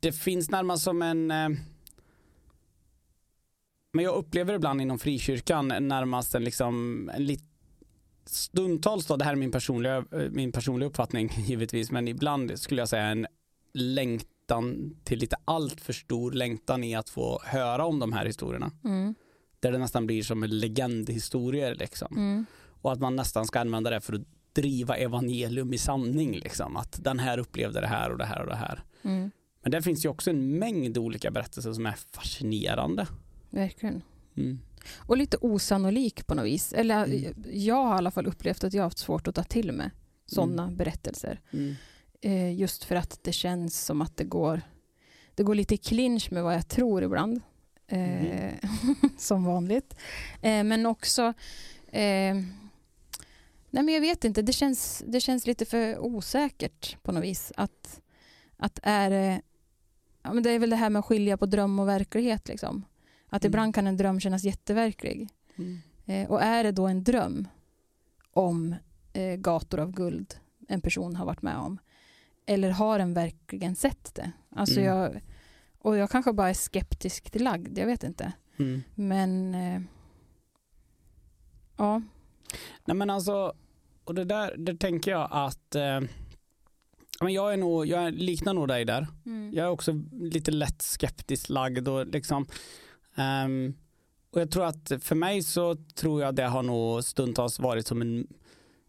Det 0.00 0.12
finns 0.12 0.50
närmast 0.50 0.84
som 0.84 1.02
en 1.02 1.30
eh, 1.30 1.48
Men 3.92 4.04
jag 4.04 4.14
upplever 4.14 4.54
ibland 4.54 4.80
inom 4.80 4.98
frikyrkan 4.98 5.68
närmast 5.68 6.34
en 6.34 6.44
liksom 6.44 7.08
en 7.14 7.24
lit, 7.24 7.44
Stundtals 8.28 9.06
då, 9.06 9.16
det 9.16 9.24
här 9.24 9.32
är 9.32 9.36
min 9.36 9.50
personliga, 9.52 9.96
eh, 9.96 10.30
min 10.30 10.52
personliga 10.52 10.88
uppfattning 10.88 11.30
givetvis 11.46 11.90
men 11.90 12.08
ibland 12.08 12.58
skulle 12.58 12.80
jag 12.80 12.88
säga 12.88 13.04
en 13.06 13.26
längtan 13.74 14.96
till 15.04 15.18
lite 15.18 15.36
allt 15.44 15.80
för 15.80 15.92
stor 15.92 16.32
längtan 16.32 16.84
i 16.84 16.94
att 16.94 17.08
få 17.08 17.40
höra 17.44 17.84
om 17.86 17.98
de 17.98 18.12
här 18.12 18.26
historierna. 18.26 18.70
Mm, 18.84 19.14
Där 19.60 19.72
det 19.72 19.78
nästan 19.78 20.06
blir 20.06 20.22
som 20.22 20.42
en 20.42 20.58
legendhistorier 20.58 21.74
liksom. 21.74 22.16
mm, 22.16 22.46
Och 22.82 22.92
att 22.92 23.00
man 23.00 23.16
nästan 23.16 23.46
ska 23.46 23.60
använda 23.60 23.90
det 23.90 24.00
för 24.00 24.12
att 24.14 24.22
driva 24.52 24.96
evangelium 24.96 25.72
i 25.72 25.78
sanning. 25.78 26.32
Liksom. 26.32 26.76
Att 26.76 27.04
den 27.04 27.18
här 27.18 27.38
upplevde 27.38 27.80
det 27.80 27.86
här 27.86 28.10
och 28.10 28.18
det 28.18 28.24
här 28.24 28.40
och 28.40 28.46
det 28.46 28.56
här. 28.56 28.84
mm, 29.02 29.30
Men 29.62 29.70
det 29.70 29.82
finns 29.82 30.04
ju 30.04 30.08
också 30.08 30.30
en 30.30 30.58
mängd 30.58 30.98
olika 30.98 31.30
berättelser 31.30 31.72
som 31.72 31.86
är 31.86 31.94
fascinerande. 32.12 33.06
verkligen. 33.50 34.02
Mm. 34.36 34.58
Och 34.96 35.16
lite 35.16 35.36
osannolik 35.40 36.26
på 36.26 36.34
något 36.34 36.44
vis. 36.46 36.72
Eller 36.72 37.04
Mm. 37.04 37.34
jag 37.50 37.84
har 37.84 37.94
i 37.94 37.98
alla 37.98 38.10
fall 38.10 38.26
upplevt 38.26 38.64
att 38.64 38.72
jag 38.72 38.82
har 38.82 38.86
haft 38.86 38.98
svårt 38.98 39.28
att 39.28 39.34
ta 39.34 39.42
till 39.42 39.72
mig 39.72 39.90
sådana 40.26 40.70
berättelser. 40.70 41.40
Mm. 41.52 41.74
Eh, 42.20 42.54
just 42.54 42.84
för 42.84 42.96
att 42.96 43.18
det 43.22 43.32
känns 43.32 43.84
som 43.84 44.02
att 44.02 44.16
det 44.16 44.24
går, 44.24 44.60
det 45.34 45.42
går 45.42 45.54
lite 45.54 45.74
i 45.74 45.78
clinch 45.78 46.32
med 46.32 46.42
vad 46.44 46.54
jag 46.54 46.68
tror 46.68 47.02
ibland. 47.02 47.40
Eh, 47.88 48.54
som 49.18 49.44
vanligt. 49.44 49.94
Eh, 50.42 50.64
men 50.64 50.86
också, 50.86 51.22
eh, 51.88 52.34
nej 53.70 53.82
men 53.82 53.88
jag 53.88 54.00
vet 54.00 54.24
inte, 54.24 54.42
det 54.42 54.52
känns, 54.52 55.04
det 55.06 55.20
känns 55.20 55.46
lite 55.46 55.64
för 55.64 55.98
osäkert 55.98 57.02
på 57.02 57.12
något 57.12 57.24
vis. 57.24 57.52
Att, 57.56 58.00
att 58.56 58.78
är 58.82 59.40
ja 60.22 60.32
men 60.32 60.42
det 60.42 60.50
är 60.50 60.58
väl 60.58 60.70
det 60.70 60.76
här 60.76 60.90
med 60.90 61.00
att 61.00 61.06
skilja 61.06 61.36
på 61.36 61.46
dröm 61.46 61.78
och 61.78 61.88
verklighet 61.88 62.48
liksom. 62.48 62.84
Att 63.28 63.44
Mm. 63.44 63.50
ibland 63.50 63.74
kan 63.74 63.86
en 63.86 63.96
dröm 63.96 64.20
kännas 64.20 64.44
jätteverklig. 64.44 65.28
Mm. 65.56 65.78
Eh, 66.06 66.30
och 66.30 66.42
är 66.42 66.64
det 66.64 66.72
då 66.72 66.86
en 66.86 67.04
dröm 67.04 67.48
om 68.32 68.74
eh, 69.12 69.36
gator 69.36 69.80
av 69.80 69.92
guld 69.92 70.34
en 70.68 70.80
person 70.80 71.16
har 71.16 71.26
varit 71.26 71.42
med 71.42 71.56
om? 71.56 71.78
Eller 72.46 72.70
har 72.70 72.98
den 72.98 73.14
verkligen 73.14 73.76
sett 73.76 74.14
det? 74.14 74.32
Alltså 74.50 74.80
Mm. 74.80 74.84
jag, 74.94 75.20
och 75.78 75.96
jag 75.96 76.10
kanske 76.10 76.32
bara 76.32 76.48
är 76.50 76.54
skeptisk 76.54 77.30
till 77.30 77.44
lagd, 77.44 77.78
jag 77.78 77.86
vet 77.86 78.04
inte. 78.04 78.32
Mm. 78.58 78.82
Men 78.94 79.54
eh, 79.54 79.80
ja, 81.76 82.02
Nej 82.84 82.96
men 82.96 83.10
alltså, 83.10 83.52
och 84.04 84.14
det 84.14 84.24
där, 84.24 84.54
det 84.56 84.76
tänker 84.76 85.10
jag 85.10 85.28
att 85.32 85.74
eh, 85.74 86.00
men 87.20 87.32
jag 87.32 87.52
är 87.52 87.56
nog, 87.56 87.86
jag 87.86 88.12
liknar 88.14 88.54
nog 88.54 88.68
dig 88.68 88.84
där. 88.84 89.06
Jag 89.52 89.66
är 89.66 89.70
också 89.70 89.92
lite 90.12 90.50
lätt 90.50 90.82
skeptiskt 90.82 91.48
lagd 91.48 91.88
och 91.88 92.06
liksom 92.06 92.46
ehm, 93.16 93.74
och 94.30 94.40
jag 94.40 94.50
tror 94.50 94.64
att 94.64 94.92
för 95.00 95.14
mig 95.14 95.42
så 95.42 95.74
tror 95.74 96.22
jag 96.22 96.34
det 96.34 96.46
har 96.46 96.62
nog 96.62 97.04
stundtals 97.04 97.58
varit 97.58 97.86
som 97.86 98.02
en 98.02 98.26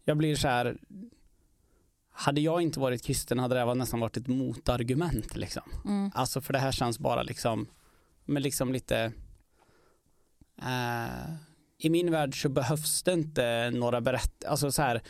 jag 0.04 0.16
blir 0.16 0.36
så 0.36 0.48
här 0.48 0.76
hade 2.10 2.40
jag 2.40 2.62
inte 2.62 2.80
varit 2.80 3.02
kristen 3.02 3.38
hade 3.38 3.54
det 3.54 3.64
här 3.64 3.74
nästan 3.74 4.00
varit 4.00 4.16
ett 4.16 4.26
motargument 4.26 5.36
liksom. 5.36 5.62
mm, 5.84 6.10
Alltså 6.14 6.40
för 6.40 6.52
det 6.52 6.58
här 6.58 6.72
känns 6.72 6.98
bara 6.98 7.22
liksom 7.22 7.66
men 8.24 8.42
liksom 8.42 8.72
lite 8.72 9.12
eh, 10.62 11.34
i 11.78 11.90
min 11.90 12.10
värld 12.10 12.42
så 12.42 12.48
behövs 12.48 13.02
det 13.02 13.12
inte 13.12 13.70
några 13.70 14.00
berättelser, 14.00 14.50
alltså 14.50 14.72
så 14.72 14.82
här 14.82 15.02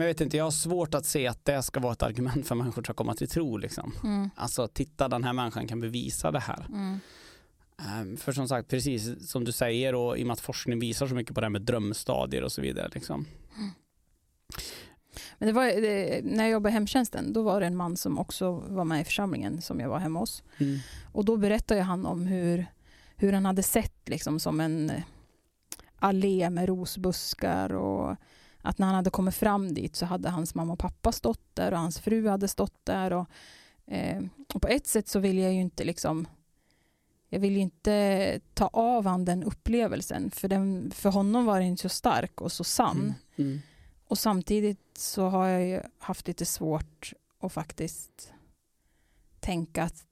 men 0.00 0.06
jag 0.06 0.14
vet 0.14 0.20
inte, 0.20 0.36
jag 0.36 0.44
har 0.44 0.50
svårt 0.50 0.94
att 0.94 1.06
se 1.06 1.26
att 1.26 1.44
det 1.44 1.62
ska 1.62 1.80
vara 1.80 1.92
ett 1.92 2.02
argument 2.02 2.46
för 2.46 2.54
människor 2.54 2.90
att 2.90 2.96
komma 2.96 3.14
till 3.14 3.28
tro 3.28 3.56
liksom. 3.56 3.92
mm, 4.04 4.30
Alltså 4.36 4.68
titta 4.68 5.08
den 5.08 5.24
här 5.24 5.32
människan 5.32 5.66
kan 5.68 5.80
bevisa 5.80 6.30
det 6.30 6.40
här. 6.40 6.66
mm, 6.68 7.00
Ehm, 7.88 8.16
För 8.16 8.32
som 8.32 8.48
sagt, 8.48 8.68
precis 8.68 9.30
som 9.30 9.44
du 9.44 9.52
säger 9.52 9.94
och 9.94 10.18
i 10.18 10.22
och 10.22 10.26
med 10.26 10.32
att 10.34 10.40
forskning 10.40 10.78
visar 10.78 11.06
så 11.06 11.14
mycket 11.14 11.34
på 11.34 11.40
det 11.40 11.44
här 11.44 11.50
med 11.50 11.62
drömstadier 11.62 12.42
och 12.44 12.52
så 12.52 12.62
vidare. 12.62 12.90
Liksom. 12.94 13.26
Men 15.38 15.46
det 15.46 15.52
var, 15.52 15.64
det, 15.64 16.20
när 16.24 16.44
jag 16.44 16.50
jobbade 16.52 16.70
i 16.70 16.72
hemtjänsten, 16.72 17.32
då 17.32 17.42
var 17.42 17.60
det 17.60 17.66
en 17.66 17.76
man 17.76 17.96
som 17.96 18.18
också 18.18 18.50
var 18.52 18.84
med 18.84 19.00
i 19.00 19.04
församlingen 19.04 19.62
som 19.62 19.80
jag 19.80 19.88
var 19.88 19.98
hemma 19.98 20.18
hos. 20.20 20.42
Och 21.12 21.24
då 21.24 21.36
berättade 21.36 21.82
han 21.82 22.06
om 22.06 22.26
hur, 22.26 22.66
hur 23.16 23.32
han 23.32 23.44
hade 23.46 23.62
sett 23.62 24.08
liksom 24.08 24.40
som 24.40 24.60
en 24.60 24.90
eh, 24.90 25.02
allé 25.98 26.50
med 26.50 26.68
rosbuskar 26.68 27.72
och 27.72 28.16
att 28.62 28.78
när 28.78 28.86
han 28.86 28.94
hade 28.94 29.10
kommit 29.10 29.34
fram 29.34 29.74
dit 29.74 29.96
så 29.96 30.06
hade 30.06 30.30
hans 30.30 30.54
mamma 30.54 30.72
och 30.72 30.78
pappa 30.78 31.12
stått 31.12 31.54
där 31.54 31.72
och 31.72 31.78
hans 31.78 31.98
fru 31.98 32.28
hade 32.28 32.48
stått 32.48 32.84
där. 32.84 33.12
Och, 33.12 33.26
eh, 33.86 34.22
och 34.54 34.62
på 34.62 34.68
ett 34.68 34.86
sätt 34.86 35.08
så 35.08 35.18
vill 35.18 35.38
jag 35.38 35.52
ju 35.52 35.60
inte 35.60 35.84
liksom 35.84 36.26
jag 37.32 37.40
vill 37.40 37.56
inte 37.56 38.40
ta 38.54 38.66
av 38.66 39.06
han 39.06 39.24
den 39.24 39.42
upplevelsen 39.42 40.30
för, 40.30 40.48
den, 40.48 40.90
för 40.94 41.10
honom 41.10 41.44
var 41.44 41.60
den 41.60 41.76
så 41.76 41.88
stark 41.88 42.40
och 42.40 42.52
så 42.52 42.64
sann. 42.64 43.14
Mm. 43.38 43.50
Mm. 43.50 43.60
Och 44.06 44.18
samtidigt 44.18 44.98
så 44.98 45.28
har 45.28 45.46
jag 45.46 45.66
ju 45.66 45.80
haft 45.98 46.28
lite 46.28 46.46
svårt 46.46 47.12
att 47.40 47.52
faktiskt 47.52 48.32
tänka 49.40 49.82
att, 49.82 50.04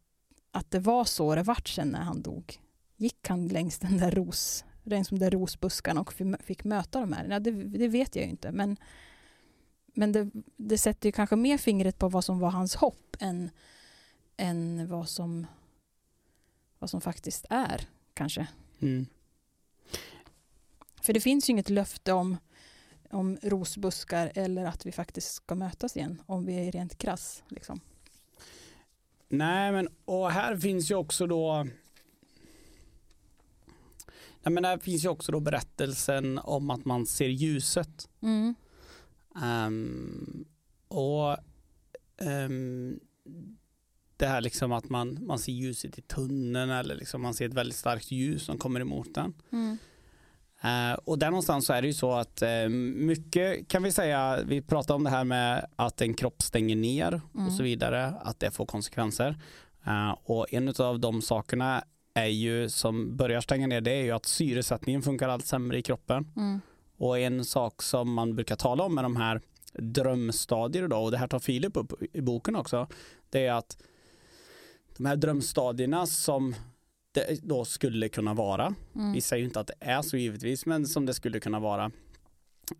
att 0.50 0.70
det 0.70 0.78
var 0.78 1.04
så 1.04 1.34
det 1.34 1.42
vart 1.42 1.68
sen 1.68 1.88
när 1.88 2.02
han 2.02 2.22
dog. 2.22 2.61
Gick 2.96 3.28
han 3.28 3.48
längs 3.48 3.78
den 3.78 3.98
där, 3.98 4.11
ros, 4.11 4.64
där 4.88 5.31
rosbuskarna 5.31 6.01
och 6.01 6.12
fi- 6.12 6.37
fick 6.40 6.64
möta 6.64 7.01
de 7.01 7.12
här? 7.12 7.27
Ja, 7.31 7.40
det, 7.40 7.51
det 7.51 7.88
vet 7.88 8.16
jag 8.16 8.24
ju 8.24 8.31
inte. 8.31 8.53
Men, 8.53 8.77
men 9.87 10.12
det, 10.12 10.31
det 10.57 10.79
sätter 10.79 11.09
ju 11.09 11.12
kanske 11.12 11.37
mer 11.37 11.59
fingret 11.59 11.98
på 11.98 12.09
vad 12.09 12.24
som 12.24 12.38
var 12.38 12.51
hans 12.51 12.74
hopp 12.74 13.16
än, 13.20 13.51
än 14.37 14.88
vad, 14.88 15.09
som, 15.09 15.46
vad 16.79 16.90
som 16.90 17.01
faktiskt 17.01 17.46
är, 17.51 17.88
kanske. 18.14 18.46
Mm. 18.79 19.07
För 21.03 21.12
det 21.12 21.20
finns 21.20 21.48
ju 21.48 21.53
inget 21.53 21.70
löfte 21.70 22.12
om, 22.12 22.37
om 23.11 23.38
rosbuskar 23.42 24.33
eller 24.35 24.64
att 24.64 24.87
vi 24.87 24.92
faktiskt 24.92 25.33
ska 25.33 25.55
mötas 25.55 25.96
igen 25.96 26.22
om 26.27 26.46
vi 26.46 26.68
är 26.68 26.72
rent 26.72 26.98
krass. 26.98 27.42
Liksom. 27.48 27.81
Nej 29.29 29.72
men 29.72 29.88
och 30.05 30.31
här 30.31 30.57
finns 30.57 30.90
ju 30.90 30.94
också 30.94 31.27
då 31.27 31.66
Nej, 34.48 34.54
men 34.54 34.64
här 34.64 34.78
finns 34.78 35.04
ju 35.04 35.08
också 35.08 35.32
då 35.32 35.40
berättelsen 35.40 36.38
om 36.38 36.70
att 36.70 36.84
man 36.84 37.06
ser 37.06 37.28
ljuset. 37.28 38.08
Mm. 38.22 38.54
Ehm, 39.42 40.44
och 40.88 41.37
ehm, 42.20 43.00
det 44.16 44.26
här 44.26 44.40
liksom 44.40 44.72
att 44.72 44.88
man, 44.88 45.18
man 45.26 45.38
ser 45.38 45.52
ljuset 45.52 45.98
i 45.98 46.02
tunneln 46.02 46.70
eller 46.70 46.94
liksom 46.94 47.22
man 47.22 47.34
ser 47.34 47.46
ett 47.46 47.54
väldigt 47.54 47.76
starkt 47.76 48.11
ljus 48.11 48.42
som 48.42 48.58
kommer 48.58 48.80
emot 48.80 49.14
den. 49.14 49.34
Mm. 49.52 49.78
Eh, 50.62 50.98
och 51.04 51.18
där 51.18 51.30
någonstans 51.30 51.66
så 51.66 51.72
är 51.72 51.82
det 51.82 51.88
ju 51.88 51.94
så 51.94 52.12
att 52.12 52.42
eh, 52.42 52.68
mycket 52.68 53.68
kan 53.68 53.82
vi 53.82 53.92
säga, 53.92 54.38
vi 54.46 54.62
pratar 54.62 54.94
om 54.94 55.04
det 55.04 55.11
här 55.11 55.24
med 55.24 55.66
att 55.76 56.00
en 56.00 56.14
kropp 56.14 56.42
stänger 56.42 56.76
ner 56.76 57.20
Mm. 57.34 57.46
och 57.46 57.52
så 57.52 57.62
vidare, 57.62 58.06
att 58.06 58.40
det 58.40 58.50
får 58.50 58.66
konsekvenser. 58.66 59.40
Eh, 59.87 60.11
och 60.24 60.52
en 60.52 60.74
av 60.78 61.00
de 61.00 61.22
sakerna 61.22 61.84
är 62.18 62.26
ju 62.26 62.68
som 62.68 63.16
börjar 63.16 63.40
stänga 63.40 63.66
ner 63.66 63.81
det 63.81 63.90
är 63.90 64.02
ju 64.02 64.11
att 64.11 64.26
syresättningen 64.26 65.02
funkar 65.02 65.28
allt 65.28 65.46
sämre 65.46 65.78
i 65.78 65.83
kroppen. 65.83 66.33
Mm. 66.37 66.61
Och 66.96 67.18
en 67.18 67.44
sak 67.44 67.83
som 67.83 68.12
man 68.12 68.35
brukar 68.35 68.57
tala 68.57 68.85
om 68.85 68.94
med 68.94 69.04
de 69.04 69.16
här 69.16 69.40
drömstadier 69.72 70.88
då, 70.88 70.96
och 70.96 71.11
det 71.11 71.18
här 71.18 71.28
tar 71.28 71.38
Filip 71.38 71.76
upp 71.76 71.92
i 72.12 72.20
boken 72.20 72.57
också, 72.57 72.87
det 73.31 73.46
är 73.46 73.52
att 73.52 73.78
de 74.96 75.07
här 75.07 75.16
drömstadierna 75.16 76.07
som 76.07 76.54
det 77.12 77.40
då 77.42 77.64
skulle 77.64 78.09
kunna 78.09 78.35
vara, 78.35 78.74
Mm. 78.94 79.12
vi 79.12 79.20
säger 79.20 79.40
ju 79.40 79.46
inte 79.46 79.61
att 79.61 79.66
det 79.66 79.74
är 79.81 80.02
så 80.02 80.16
givetvis, 80.16 80.66
men 80.66 80.87
som 80.87 81.07
det 81.07 81.14
skulle 81.14 81.40
kunna 81.40 81.61
vara, 81.61 81.90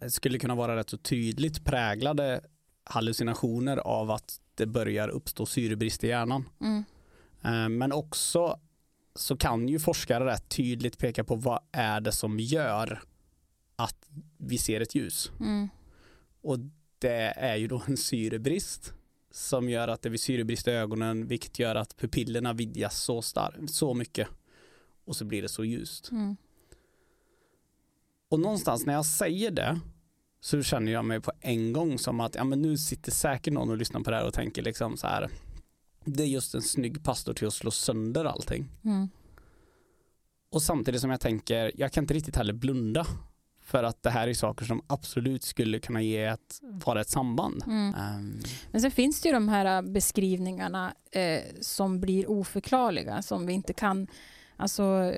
skulle 0.09 0.39
kunna 0.39 0.55
vara 0.55 0.77
rätt 0.77 0.91
så 0.91 0.97
tydligt 0.99 1.65
präglade 1.65 2.41
hallucinationer 2.85 3.77
av 3.77 4.11
att 4.11 4.41
det 4.55 4.67
börjar 4.67 5.09
uppstå 5.09 5.47
syrebrist 5.47 6.05
i 6.05 6.09
hjärnan. 6.09 6.49
Mm. 6.61 6.85
Eh, 7.43 7.69
Men 7.69 7.93
också 7.93 8.61
så 9.19 9.37
kan 9.37 9.69
ju 9.69 9.79
forskare 9.79 10.25
rätt 10.25 10.49
tydligt 10.49 10.99
peka 10.99 11.25
på 11.25 11.35
vad 11.35 11.61
är 11.73 12.01
det 12.01 12.13
som 12.13 12.41
gör 12.41 13.03
att 13.77 14.09
vi 14.37 14.59
ser 14.59 14.81
ett 14.81 14.95
ljus. 14.95 15.31
Mm. 15.41 15.69
Och 16.43 16.59
det 16.99 17.33
är 17.37 17.57
ju 17.57 17.67
då 17.67 17.83
en 17.87 17.97
syrebrist 17.97 18.93
som 19.31 19.69
gör 19.69 19.89
att 19.89 20.03
det 20.03 20.11
blir 20.11 20.19
syrebrist 20.19 20.69
i 20.69 20.71
ögonen 20.71 21.27
vilket 21.27 21.59
gör 21.59 21.75
att 21.75 21.97
pupillerna 21.97 22.53
vidgas 22.53 23.03
så, 23.03 23.23
star- 23.23 23.67
så 23.67 23.95
mycket 23.95 24.29
och 25.05 25.17
så 25.17 25.25
blir 25.25 25.43
det 25.43 25.49
så 25.49 25.65
ljust. 25.65 26.11
Mm. 26.11 26.37
Och 28.29 28.41
någonstans 28.41 28.87
när 28.87 28.95
jag 28.95 29.07
säger 29.07 29.51
det 29.51 29.81
så 30.41 30.63
känner 30.63 30.93
jag 30.93 31.05
mig 31.05 31.21
på 31.21 31.33
en 31.41 31.73
gång 31.73 31.99
som 31.99 32.21
att 32.21 32.35
ja, 32.35 32.45
men 32.45 32.63
nu 32.63 32.79
sitter 32.79 33.13
säkert 33.13 33.53
någon 33.53 33.71
och 33.71 33.77
lyssnar 33.77 34.01
på 34.01 34.11
det 34.11 34.17
här 34.17 34.27
och 34.27 34.35
tänker 34.35 34.63
liksom 34.63 34.97
så 34.97 35.07
här 35.07 35.29
det 36.05 36.23
är 36.23 36.27
just 36.27 36.55
en 36.55 36.63
snygg 36.63 37.05
pastor 37.05 37.35
till 37.35 37.47
att 37.47 37.55
slå 37.55 37.71
sönder 37.71 38.25
allting. 38.25 38.69
Mm. 38.85 39.09
Och 40.51 40.63
samtidigt 40.63 41.01
som 41.01 41.11
jag 41.11 41.21
tänker, 41.21 41.73
jag 41.75 41.93
kan 41.93 42.05
inte 42.05 42.15
riktigt 42.15 42.37
heller 42.37 42.53
blunda 42.53 43.07
för 43.69 43.85
att 43.85 44.03
det 44.03 44.11
här 44.11 44.29
är 44.29 44.35
saker 44.35 44.65
som 44.65 44.83
absolut 44.87 45.43
skulle 45.43 45.79
kunna 45.79 46.03
ge 46.03 46.25
ett, 46.25 46.61
vara 46.63 47.01
ett 47.01 47.09
samband. 47.09 47.63
Mm. 47.67 47.95
Ehm, 47.95 48.41
Men 48.71 48.81
sen 48.81 48.91
finns 48.91 49.21
det 49.21 49.29
ju 49.29 49.33
de 49.33 49.49
här 49.49 49.83
beskrivningarna 49.83 50.95
eh, 51.11 51.43
som 51.61 52.01
blir 52.01 52.31
oförklarliga, 52.31 53.23
som 53.23 53.47
vi 53.47 53.53
inte 53.53 53.73
kan, 53.73 54.07
alltså 54.57 55.15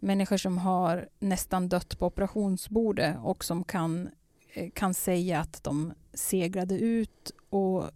människor 0.00 0.36
som 0.36 0.58
har 0.58 1.08
nästan 1.18 1.68
dött 1.68 1.98
på 1.98 2.06
operationsbordet 2.06 3.16
och 3.22 3.44
som 3.44 3.64
kan, 3.64 4.08
eh, 4.52 4.70
kan 4.70 4.94
säga 4.94 5.40
att 5.40 5.64
de 5.64 5.92
seglade 6.14 6.78
ut 6.78 7.32
och 7.50 7.90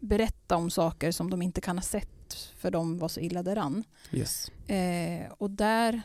berätta 0.00 0.56
om 0.56 0.70
saker 0.70 1.10
som 1.10 1.30
de 1.30 1.42
inte 1.42 1.60
kan 1.60 1.78
ha 1.78 1.82
sett 1.82 2.34
för 2.34 2.70
de 2.70 2.98
var 2.98 3.08
så 3.08 3.20
illa 3.20 3.42
däran. 3.42 3.84
yes. 4.12 4.50
Eh, 4.66 5.32
och 5.38 5.50
där, 5.50 6.02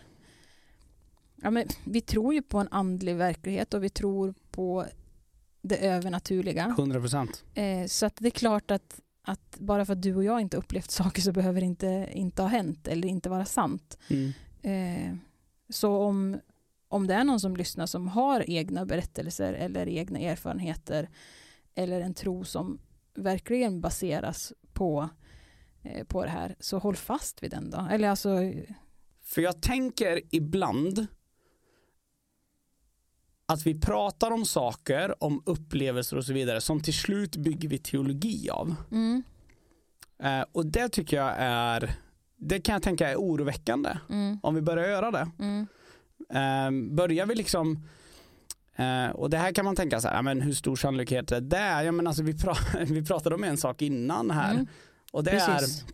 ja, 1.35 1.51
men 1.51 1.67
vi 1.83 2.01
tror 2.01 2.33
ju 2.33 2.41
på 2.41 2.59
en 2.59 2.67
andlig 2.71 3.15
verklighet 3.15 3.73
och 3.73 3.83
vi 3.83 3.89
tror 3.89 4.33
på 4.51 4.85
det 5.61 5.77
övernaturliga. 5.77 6.65
100 6.65 6.99
procent. 6.99 7.43
Eh, 7.53 7.85
så 7.87 8.05
att 8.05 8.15
det 8.15 8.27
är 8.27 8.31
klart 8.31 8.71
att, 8.71 8.99
att 9.21 9.57
bara 9.59 9.85
för 9.85 9.93
att 9.93 10.01
du 10.01 10.15
och 10.15 10.23
jag 10.23 10.41
inte 10.41 10.57
upplevt 10.57 10.91
saker 10.91 11.21
så 11.21 11.31
behöver 11.31 11.61
det 11.61 11.67
inte, 11.67 12.09
inte 12.13 12.41
ha 12.41 12.49
hänt 12.49 12.87
eller 12.87 13.07
inte 13.07 13.29
vara 13.29 13.45
sant. 13.45 13.97
Mm. 14.07 14.33
Eh, 14.61 15.17
så 15.69 15.97
om, 15.97 16.39
om 16.87 17.07
det 17.07 17.13
är 17.13 17.23
någon 17.23 17.39
som 17.39 17.57
lyssnar 17.57 17.85
som 17.85 18.07
har 18.07 18.49
egna 18.49 18.85
berättelser 18.85 19.53
eller 19.53 19.87
egna 19.87 20.19
erfarenheter 20.19 21.09
eller 21.75 22.01
en 22.01 22.13
tro 22.13 22.43
som 22.43 22.79
verkligen 23.15 23.81
baseras 23.81 24.53
på, 24.73 25.09
eh, 25.83 26.03
på 26.03 26.23
det 26.23 26.29
här 26.29 26.55
så 26.59 26.77
håll 26.77 26.95
fast 26.95 27.43
vid 27.43 27.51
den 27.51 27.69
då. 27.69 27.87
Eller 27.91 28.09
alltså, 28.09 28.29
För 29.23 29.41
jag 29.41 29.61
tänker 29.61 30.21
ibland 30.31 31.07
att 33.45 33.65
vi 33.65 33.79
pratar 33.79 34.31
om 34.31 34.45
saker, 34.45 35.23
om 35.23 35.43
upplevelser 35.45 36.17
och 36.17 36.25
så 36.25 36.33
vidare 36.33 36.61
som 36.61 36.81
till 36.81 36.93
slut 36.93 37.35
bygger 37.35 37.69
vi 37.69 37.77
teologi 37.77 38.49
av. 38.49 38.75
mm, 38.91 39.23
Eh, 40.19 40.45
och 40.51 40.65
det 40.65 40.89
tycker 40.89 41.17
jag 41.17 41.33
är, 41.37 41.95
det 42.37 42.59
kan 42.59 42.73
jag 42.73 42.83
tänka 42.83 43.09
är 43.09 43.15
oroväckande 43.15 43.97
mm, 44.09 44.39
om 44.43 44.55
vi 44.55 44.61
börjar 44.61 44.87
göra 44.87 45.11
det. 45.11 45.31
mm, 45.39 45.67
Eh, 46.29 46.95
börjar 46.95 47.25
vi 47.25 47.35
liksom 47.35 47.87
eh, 48.75 49.07
och 49.09 49.29
det 49.29 49.37
här 49.37 49.51
kan 49.51 49.65
man 49.65 49.75
tänka 49.75 50.01
så 50.01 50.07
här, 50.07 50.21
men 50.21 50.41
hur 50.41 50.53
stor 50.53 50.75
sannolikhet 50.75 51.31
är 51.31 51.41
det? 51.41 51.83
Ja, 51.83 51.91
men 51.91 52.07
alltså, 52.07 52.23
vi, 52.23 52.31
pra- 52.33 52.85
vi 52.93 53.05
pratade 53.05 53.35
om 53.35 53.43
en 53.43 53.57
sak 53.57 53.81
innan 53.81 54.31
här 54.31 54.53
mm, 54.53 54.67
och 55.11 55.23
det 55.23 55.31
precis. 55.31 55.85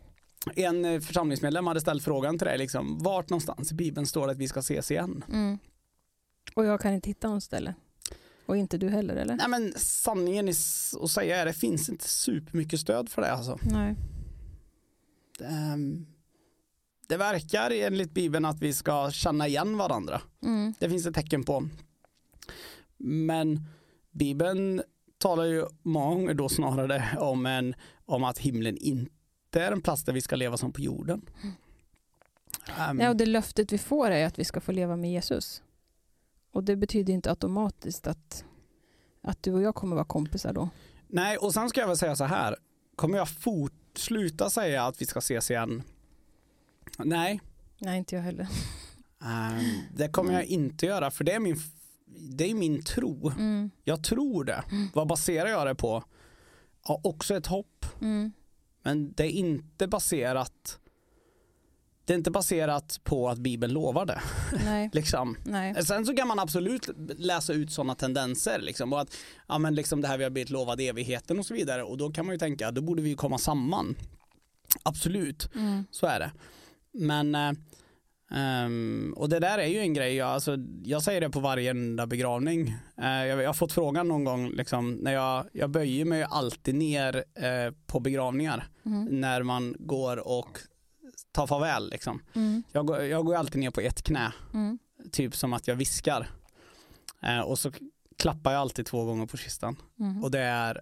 är 0.56 0.64
en 0.68 0.86
eh, 0.86 1.00
församlingsmedlem 1.00 1.68
hade 1.68 1.82
ställt 1.82 2.04
frågan 2.04 2.38
till 2.38 2.48
dig, 2.48 2.58
liksom, 2.58 3.00
vart 3.00 3.30
någonstans 3.30 3.72
i 3.72 3.76
Bibeln 3.76 4.06
står 4.08 4.26
det 4.28 4.32
att 4.32 4.38
vi 4.40 4.48
ska 4.48 4.60
ses 4.60 4.92
igen? 4.92 5.24
Mm. 5.30 5.58
Och 6.56 6.66
jag 6.66 6.80
kan 6.82 6.94
inte 6.94 7.10
hitta 7.10 7.30
något 7.30 7.44
ställe. 7.44 7.74
Och 8.46 8.58
inte 8.58 8.78
du 8.78 8.90
heller 8.90 9.16
eller? 9.16 9.36
Nej 9.36 9.48
men 9.50 9.74
sanningen 9.78 10.48
s- 10.48 10.94
att 11.02 11.12
säga 11.12 11.38
är 11.42 11.46
det 11.46 11.54
finns 11.54 11.90
inte 11.90 12.08
supermycket 12.08 12.80
stöd 12.80 13.10
för 13.10 13.22
det 13.22 13.32
alltså. 13.32 13.60
Nej. 13.62 13.96
Ehm, 15.44 16.06
Det 17.08 17.18
verkar 17.18 17.72
enligt 17.72 18.12
Bibeln 18.12 18.46
att 18.46 18.60
vi 18.62 18.74
ska 18.74 19.12
känna 19.12 19.48
igen 19.48 19.78
varandra. 19.78 20.22
Mm. 20.44 20.74
Det 20.80 20.90
finns 20.90 21.06
ett 21.06 21.16
tecken 21.16 21.44
på. 21.44 21.68
Men 23.04 23.66
Bibeln 24.12 24.84
talar 25.18 25.44
ju 25.44 25.66
många 25.82 26.16
gånger 26.16 26.34
då 26.34 26.50
snarare 26.50 27.18
om, 27.20 27.46
en, 27.46 27.76
om 28.06 28.24
att 28.24 28.38
himlen 28.38 28.78
inte 28.78 29.62
är 29.62 29.72
en 29.72 29.82
plats 29.82 30.04
där 30.04 30.14
vi 30.14 30.22
ska 30.22 30.36
leva 30.36 30.58
som 30.58 30.72
på 30.74 30.82
jorden. 30.82 31.22
Ehm, 32.78 33.00
Ja, 33.00 33.10
och 33.10 33.16
det 33.16 33.26
löftet 33.26 33.74
vi 33.74 33.78
får 33.78 34.12
är 34.12 34.26
att 34.26 34.40
vi 34.40 34.44
ska 34.44 34.62
få 34.62 34.72
leva 34.72 34.96
med 34.96 35.12
Jesus. 35.12 35.64
Och 36.52 36.64
det 36.64 36.76
betyder 36.76 37.14
inte 37.14 37.30
automatiskt 37.30 38.08
att, 38.08 38.46
att 39.22 39.44
du 39.44 39.54
och 39.54 39.62
jag 39.62 39.76
kommer 39.76 39.96
vara 39.96 40.06
kompisar 40.06 40.54
då. 40.54 40.70
Nej, 41.08 41.38
och 41.38 41.54
sen 41.54 41.70
ska 41.70 41.80
jag 41.82 41.88
väl 41.88 41.98
säga 41.98 42.16
så 42.16 42.24
här. 42.24 42.56
Kommer 42.96 43.18
jag 43.18 43.30
fort 43.30 43.74
sluta 43.96 44.50
säga 44.50 44.84
att 44.86 45.02
vi 45.02 45.06
ska 45.06 45.20
ses 45.20 45.52
igen? 45.52 45.84
Nej, 47.00 47.42
Nej, 47.78 47.98
inte 47.98 48.16
jag 48.16 48.22
heller. 48.24 48.48
ehm, 49.24 49.64
det 49.96 50.08
kommer 50.10 50.34
jag 50.34 50.46
inte 50.46 50.86
göra 50.86 51.12
för 51.12 51.24
det 51.24 51.32
är 51.32 51.40
min, 51.40 51.58
det 52.20 52.50
är 52.52 52.56
min 52.56 52.84
tro. 52.84 53.30
Mm. 53.30 53.72
Jag 53.84 54.04
tror 54.04 54.44
det. 54.44 54.64
Vad 54.94 55.08
baserar 55.08 55.50
jag 55.50 55.68
det 55.68 55.76
på? 55.76 56.04
Ja, 56.88 57.02
också 57.04 57.36
ett 57.36 57.48
hopp. 57.48 57.86
Mm. 58.02 58.32
Men 58.84 59.14
det 59.14 59.24
är 59.24 59.30
inte 59.30 59.88
baserat 59.88 60.78
det 62.06 62.14
är 62.14 62.18
inte 62.18 62.32
baserat 62.32 63.00
på 63.04 63.30
att 63.30 63.38
Bibeln 63.38 63.74
lovar 63.74 64.06
det. 64.06 64.22
Nej, 64.66 64.90
Liksom. 64.94 65.38
nej. 65.46 65.86
Sen 65.86 66.06
så 66.06 66.16
kan 66.16 66.28
man 66.28 66.40
absolut 66.40 66.90
läsa 67.18 67.54
ut 67.54 67.72
sådana 67.72 67.96
tendenser. 67.96 68.60
Liksom, 68.60 68.94
och 68.94 69.02
att 69.02 69.16
ja, 69.48 69.58
men 69.58 69.76
liksom 69.76 70.02
det 70.02 70.08
här 70.08 70.18
vi 70.18 70.24
har 70.24 70.32
blivit 70.32 70.50
lovad 70.50 70.82
evigheten 70.82 71.40
och 71.40 71.46
så 71.46 71.54
vidare. 71.54 71.84
Och 71.84 71.98
då 71.98 72.12
kan 72.12 72.26
man 72.26 72.36
ju 72.36 72.40
tänka, 72.40 72.72
då 72.72 72.82
borde 72.82 73.02
vi 73.02 73.16
komma 73.16 73.38
samman. 73.38 73.96
Absolut, 74.84 75.50
Mm. 75.56 75.84
så 75.92 76.06
är 76.08 76.20
det. 76.20 76.32
Men 76.92 77.36
ehm, 78.32 79.14
och 79.18 79.30
det 79.30 79.40
där 79.40 79.58
är 79.58 79.66
ju 79.68 79.80
en 79.80 79.94
grej, 79.94 80.16
jag, 80.16 80.28
alltså, 80.30 80.58
jag 80.84 81.04
säger 81.04 81.22
det 81.22 81.30
på 81.30 81.40
varje 81.40 81.70
enda 81.72 82.08
begravning. 82.08 82.68
Eh, 82.98 83.06
jag, 83.26 83.42
jag 83.42 83.50
har 83.50 83.54
fått 83.54 83.72
frågan 83.74 84.08
någon 84.08 84.24
gång, 84.24 84.50
liksom, 84.50 84.92
när 84.94 85.12
jag, 85.14 85.46
jag 85.54 85.70
böjer 85.70 86.06
mig 86.06 86.24
alltid 86.24 86.76
ner 86.76 87.16
eh, 87.36 87.74
på 87.88 88.00
begravningar 88.00 88.68
Mm. 88.86 89.06
när 89.22 89.44
man 89.44 89.76
går 89.80 90.28
och 90.28 90.58
tar 91.32 91.48
farväl. 91.48 91.90
Liksom. 91.90 92.22
Mm. 92.36 92.64
Jag, 92.72 92.86
går, 92.86 93.02
jag 93.02 93.26
går 93.26 93.36
alltid 93.36 93.60
ner 93.62 93.72
på 93.72 93.82
ett 93.82 94.02
knä, 94.04 94.34
Mm. 94.54 94.80
typ 95.12 95.36
som 95.36 95.54
att 95.54 95.68
jag 95.68 95.76
viskar. 95.76 96.28
Eh, 97.22 97.40
och 97.40 97.60
så 97.60 97.72
klappar 98.18 98.52
jag 98.52 98.62
alltid 98.62 98.86
två 98.86 99.06
gånger 99.06 99.26
på 99.26 99.38
kistan. 99.38 99.76
Mm. 100.00 100.24
Och 100.24 100.32
det 100.32 100.40
är, 100.40 100.82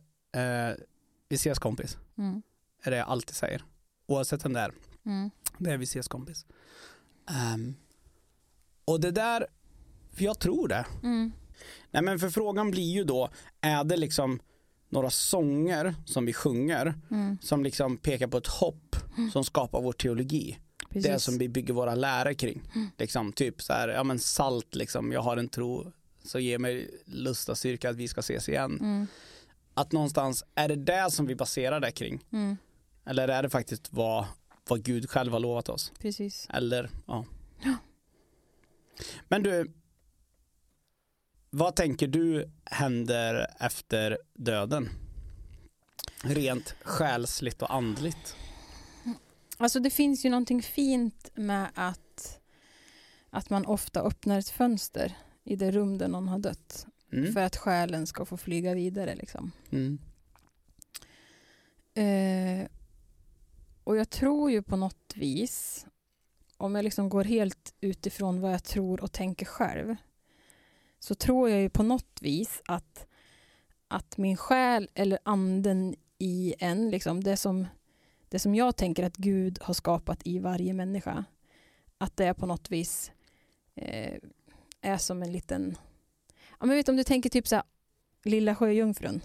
vi 1.29 1.35
ses 1.35 1.59
kompis, 1.59 1.97
Mm. 2.17 2.41
är 2.83 2.91
det 2.91 2.97
jag 2.97 3.07
alltid 3.07 3.35
säger. 3.35 3.61
Oavsett 4.07 4.45
vem 4.45 4.53
det 4.53 4.59
är. 4.59 4.71
Mm. 5.05 5.29
Det 5.57 5.71
är 5.71 5.77
vi 5.77 5.83
ses 5.83 6.07
kompis. 6.07 6.45
Ehm, 7.29 7.75
och 8.85 8.99
det 8.99 9.11
där, 9.11 9.47
jag 10.17 10.39
tror 10.39 10.67
det. 10.67 10.85
Mm. 11.03 11.31
Nej 11.91 12.01
men 12.01 12.19
för 12.19 12.29
frågan 12.29 12.71
blir 12.71 12.91
ju 12.93 13.03
då, 13.03 13.29
är 13.61 13.83
det 13.83 13.97
liksom 13.97 14.39
några 14.89 15.09
sånger 15.09 15.95
som 16.05 16.25
vi 16.25 16.33
sjunger 16.33 16.93
Mm. 17.11 17.37
som 17.41 17.63
liksom 17.63 17.97
pekar 17.97 18.27
på 18.27 18.37
ett 18.37 18.47
hopp 18.47 18.95
som 19.33 19.43
skapar 19.45 19.81
vår 19.81 19.93
teologi. 19.93 20.59
Precis. 20.89 21.11
Det 21.11 21.19
som 21.19 21.37
vi 21.37 21.49
bygger 21.49 21.73
våra 21.73 21.95
läror 21.95 22.33
kring. 22.33 22.61
Liksom 22.97 23.33
typ 23.33 23.61
så 23.61 23.73
här, 23.73 23.87
ja 23.89 24.03
men 24.03 24.19
salt 24.19 24.75
liksom, 24.75 25.11
jag 25.11 25.21
har 25.21 25.37
en 25.37 25.49
tro 25.49 25.91
så 26.23 26.39
ger 26.39 26.57
mig 26.57 26.89
lust 27.05 27.49
och 27.49 27.57
styrka 27.57 27.89
att 27.89 27.95
vi 27.95 28.07
ska 28.07 28.19
ses 28.19 28.49
igen. 28.49 28.77
Mm. 28.79 29.07
Att 29.73 29.91
någonstans, 29.91 30.43
är 30.55 30.67
det 30.67 30.75
det 30.75 31.11
som 31.11 31.25
vi 31.25 31.35
baserar 31.35 31.79
det 31.79 31.91
kring? 31.91 32.25
Mm. 32.31 32.57
Eller 33.05 33.27
är 33.27 33.43
det 33.43 33.49
faktiskt 33.49 33.93
vad, 33.93 34.25
vad 34.69 34.83
Gud 34.83 35.09
själv 35.09 35.33
har 35.33 35.39
lovat 35.39 35.69
oss? 35.69 35.91
Precis. 35.99 36.47
Eller, 36.49 36.89
ja. 37.07 37.25
Ja. 37.63 37.75
Men 39.27 39.43
du, 39.43 39.73
vad 41.49 41.75
tänker 41.75 42.07
du 42.07 42.51
händer 42.65 43.47
efter 43.59 44.17
döden? 44.33 44.89
Rent 46.23 46.75
själsligt 46.81 47.61
och 47.61 47.73
andligt. 47.73 48.35
Alltså 49.57 49.79
det 49.79 49.89
finns 49.89 50.25
ju 50.25 50.29
någonting 50.29 50.61
fint 50.61 51.29
med 51.35 51.69
att, 51.75 52.39
att 53.29 53.49
man 53.49 53.65
ofta 53.65 54.01
öppnar 54.01 54.39
ett 54.39 54.49
fönster 54.49 55.17
i 55.43 55.55
det 55.55 55.71
rum 55.71 55.97
där 55.97 56.07
någon 56.07 56.27
har 56.27 56.39
dött. 56.39 56.87
Mm. 57.11 57.33
För 57.33 57.41
att 57.41 57.57
själen 57.57 58.07
ska 58.07 58.25
få 58.25 58.37
flyga 58.37 58.73
vidare. 58.73 59.15
Liksom. 59.15 59.51
Mm. 59.71 59.99
Eh, 61.93 62.67
och 63.89 63.97
jag 63.97 64.09
tror 64.09 64.51
ju 64.51 64.61
på 64.61 64.75
något 64.75 65.13
vis, 65.15 65.85
om 66.57 66.75
jag 66.75 66.83
liksom 66.83 67.09
går 67.09 67.23
helt 67.23 67.73
utifrån 67.81 68.41
vad 68.41 68.53
jag 68.53 68.63
tror 68.63 69.03
och 69.03 69.11
tänker 69.11 69.45
själv, 69.45 69.95
så 70.99 71.15
tror 71.15 71.49
jag 71.49 71.61
ju 71.61 71.69
på 71.69 71.83
något 71.83 72.19
vis 72.21 72.61
att, 72.65 73.07
att 73.87 74.17
min 74.17 74.37
själ 74.37 74.89
eller 74.93 75.19
anden 75.23 75.95
i 76.17 76.55
en, 76.59 76.89
liksom, 76.89 77.23
det, 77.23 77.37
som, 77.37 77.67
det 78.29 78.39
som 78.39 78.55
jag 78.55 78.75
tänker 78.75 79.03
att 79.03 79.17
Gud 79.17 79.59
har 79.61 79.73
skapat 79.73 80.27
i 80.27 80.39
varje 80.39 80.73
människa, 80.73 81.25
att 81.97 82.17
det 82.17 82.25
är 82.25 82.33
på 82.33 82.45
något 82.45 82.71
vis 82.71 83.11
eh, 83.75 84.19
är 84.81 84.97
som 84.97 85.23
en 85.23 85.31
liten, 85.31 85.77
ja 86.59 86.65
men 86.65 86.75
vet 86.75 86.89
om 86.89 86.97
du 86.97 87.03
tänker 87.03 87.29
typ 87.29 87.47
så 87.47 87.55
här, 87.55 87.65
Lilla 88.23 88.55
sjöjungfrun, 88.55 89.21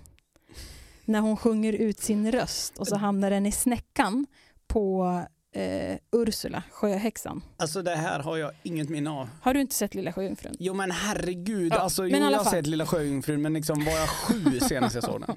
när 1.05 1.21
hon 1.21 1.37
sjunger 1.37 1.73
ut 1.73 2.01
sin 2.01 2.33
röst 2.33 2.79
och 2.79 2.89
så 2.89 2.97
hamnar 2.97 3.31
den 3.31 3.47
i 3.47 3.53
snäckan 3.53 4.27
på 4.75 5.23
eh, 5.53 5.99
Ursula, 6.13 6.63
sjöhäxan. 6.71 7.43
Alltså 7.57 7.83
det 7.83 7.97
här 7.97 8.21
har 8.21 8.37
jag 8.37 8.53
inget 8.63 8.89
minne 8.89 9.11
av. 9.11 9.29
Har 9.43 9.55
du 9.55 9.61
inte 9.61 9.75
sett 9.75 9.95
Lilla 9.95 10.13
sjöjungfrun? 10.13 10.57
Jo 10.59 10.75
men 10.75 10.91
herregud, 10.91 11.73
Ja, 11.73 11.79
alltså, 11.79 12.03
men 12.03 12.11
jo, 12.23 12.31
jag 12.31 12.39
har 12.39 12.51
sett 12.51 12.67
Lilla 12.67 12.87
Sjöjungfrun 12.87 13.43
men 13.43 13.53
liksom 13.53 13.85
var 13.85 13.93
jag 13.93 14.09
sju 14.09 14.61
senast 14.61 14.95
jag 14.95 15.05
såg 15.05 15.21
den. 15.21 15.37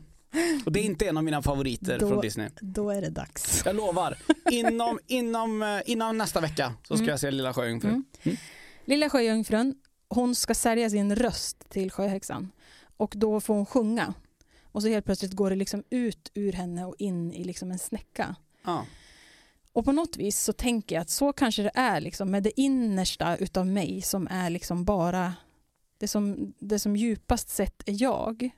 Och 0.65 0.71
det 0.71 0.79
är 0.79 0.83
inte 0.83 1.07
en 1.07 1.17
av 1.17 1.23
mina 1.23 1.41
favoriter 1.41 1.99
Då- 1.99 2.09
från 2.09 2.21
Disney. 2.21 2.49
Då 2.61 2.89
är 2.89 3.01
det 3.01 3.09
dags. 3.09 3.61
Jag 3.65 3.75
lovar, 3.75 4.17
inom, 4.51 4.99
inom, 5.07 5.63
eh, 5.63 5.81
innan 5.85 6.17
nästa 6.17 6.41
vecka 6.41 6.73
så 6.87 6.95
ska 6.95 7.03
Mm. 7.03 7.09
jag 7.09 7.19
se 7.19 7.31
Lilla 7.31 7.53
Sjöjungfrun. 7.53 8.03
Mm. 8.23 8.37
Lilla 8.85 9.09
sjöjungfrun, 9.09 9.75
hon 10.09 10.35
ska 10.35 10.53
sälja 10.53 10.89
sin 10.89 11.15
röst 11.15 11.69
till 11.69 11.91
sjöhäxan 11.91 12.51
och 12.97 13.13
då 13.17 13.39
får 13.41 13.53
hon 13.53 13.65
sjunga. 13.65 14.13
Och 14.61 14.81
så 14.81 14.87
helt 14.87 15.05
plötsligt 15.05 15.33
går 15.33 15.49
det 15.49 15.55
liksom 15.55 15.83
ut 15.89 16.31
ur 16.33 16.51
henne 16.53 16.85
och 16.85 16.95
in 16.99 17.33
i 17.33 17.43
liksom 17.43 17.71
en 17.71 17.79
snäcka. 17.79 18.35
Ja. 18.65 18.85
Och 19.77 19.85
på 19.85 19.91
något 19.91 20.17
vis 20.17 20.39
så 20.39 20.53
tänker 20.53 20.95
jag 20.95 21.01
att 21.01 21.09
så 21.09 21.33
kanske 21.33 21.63
det 21.63 21.71
är 21.73 22.01
liksom 22.01 22.31
med 22.31 22.43
det 22.43 22.61
innersta 22.61 23.37
utav 23.37 23.67
mig 23.67 24.01
som 24.01 24.27
är 24.31 24.49
liksom 24.49 24.85
bara 24.85 25.33
det 25.97 26.07
som, 26.07 26.53
det 26.59 26.79
som 26.79 26.95
djupast 26.95 27.49
sett 27.49 27.89
är 27.89 28.01
jag, 28.01 28.49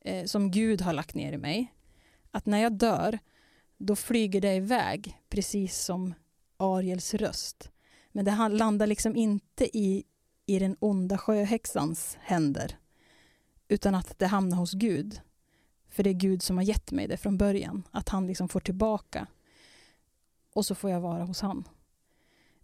eh, 0.00 0.24
som 0.24 0.50
Gud 0.50 0.80
har 0.80 0.92
lagt 0.92 1.14
ner 1.14 1.32
i 1.32 1.38
mig. 1.38 1.74
Att 2.30 2.46
när 2.46 2.58
jag 2.58 2.72
dör, 2.72 3.18
då 3.78 3.96
flyger 3.96 4.40
det 4.40 4.54
iväg 4.54 5.18
precis 5.28 5.78
som 5.78 6.14
Ariels 6.56 7.14
röst. 7.14 7.70
Men 8.12 8.24
det 8.24 8.48
landar 8.48 8.86
liksom 8.86 9.16
inte 9.16 9.78
i, 9.78 10.04
i 10.46 10.58
den 10.58 10.76
onda 10.80 11.18
sjöhäxans 11.18 12.18
händer, 12.20 12.78
utan 13.68 13.94
att 13.94 14.18
det 14.18 14.26
hamnar 14.26 14.56
hos 14.56 14.72
Gud. 14.72 15.20
För 15.88 16.02
det 16.02 16.10
är 16.10 16.14
Gud 16.14 16.42
som 16.42 16.56
har 16.56 16.64
gett 16.64 16.92
mig 16.92 17.08
det 17.08 17.16
från 17.16 17.38
början, 17.38 17.88
att 17.90 18.08
han 18.08 18.26
liksom 18.26 18.48
får 18.48 18.60
tillbaka 18.60 19.26
och 20.54 20.66
så 20.66 20.74
får 20.74 20.90
jag 20.90 21.00
vara 21.00 21.24
hos 21.24 21.40
han. 21.40 21.68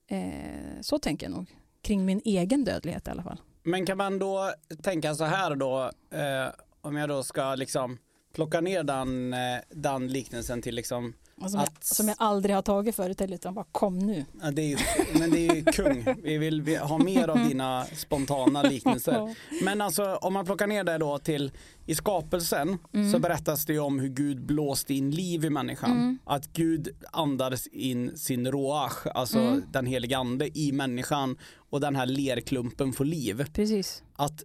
Eh, 0.07 0.81
så 0.81 0.99
tänker 0.99 1.27
jag 1.27 1.37
nog 1.37 1.57
kring 1.83 2.05
min 2.05 2.20
egen 2.25 2.64
dödlighet 2.64 3.09
i 3.09 3.11
alla 3.11 3.23
fall. 3.23 3.40
Men 3.62 3.87
kan 3.87 3.97
man 3.99 4.18
då 4.18 4.53
tänka 4.83 5.14
så 5.14 5.25
här 5.25 5.55
då, 5.55 5.90
eh, 6.11 6.49
om 6.81 6.97
jag 6.97 7.09
då 7.09 7.23
ska 7.23 7.55
liksom 7.55 7.99
plocka 8.35 8.61
ner 8.61 8.83
den, 8.83 9.35
eh, 9.35 9.59
den 9.70 10.09
liknelsen 10.09 10.62
till 10.62 10.75
liksom, 10.75 11.14
och 11.37 11.51
som, 11.51 11.61
jag, 11.61 11.68
Att- 11.68 11.85
som 11.85 12.09
jag 12.09 12.16
aldrig 12.20 12.55
har 12.55 12.62
tagit 12.62 12.97
förut 12.97 13.20
heller, 13.20 13.35
utan 13.35 13.55
bara 13.55 13.64
kom 13.73 13.99
nu. 13.99 14.25
ja, 14.42 14.51
det 14.51 14.62
är 14.62 14.66
ju, 14.68 14.77
men 15.18 15.31
det 15.31 15.49
är 15.49 15.55
ju 15.55 15.64
kung, 15.64 16.07
vi 16.23 16.38
vill 16.38 16.62
vi 16.62 16.77
ha 16.77 16.99
mer 16.99 17.29
av 17.29 17.49
dina 17.49 17.85
spontana 17.85 18.62
liknelser. 18.70 19.35
Men 19.64 19.81
alltså 19.81 20.14
om 20.20 20.33
man 20.33 20.44
plockar 20.44 20.66
ner 20.66 20.85
det 20.85 20.99
då 20.99 21.18
till 21.18 21.53
i 21.87 21.94
skapelsen 21.94 22.79
Mm. 22.94 23.12
så 23.12 23.18
berättas 23.18 23.66
det 23.66 23.73
ju 23.73 23.79
om 23.79 23.99
hur 24.01 24.09
Gud 24.09 24.47
blåste 24.47 24.94
in 24.94 25.11
liv 25.11 25.44
i 25.44 25.51
människan. 25.51 25.90
Mm. 25.90 26.18
Att 26.25 26.53
Gud 26.53 26.88
andades 27.12 27.66
in 27.66 28.18
sin 28.18 28.51
roach, 28.53 29.07
alltså 29.14 29.38
Mm. 29.38 29.62
den 29.73 29.87
heliga 29.87 30.18
ande 30.18 30.59
i 30.59 30.73
människan 30.73 31.37
och 31.70 31.81
den 31.81 31.97
här 31.97 32.07
lerklumpen 32.07 32.92
får 32.92 33.05
liv. 33.05 33.44
Precis. 33.53 34.03
Att 34.16 34.44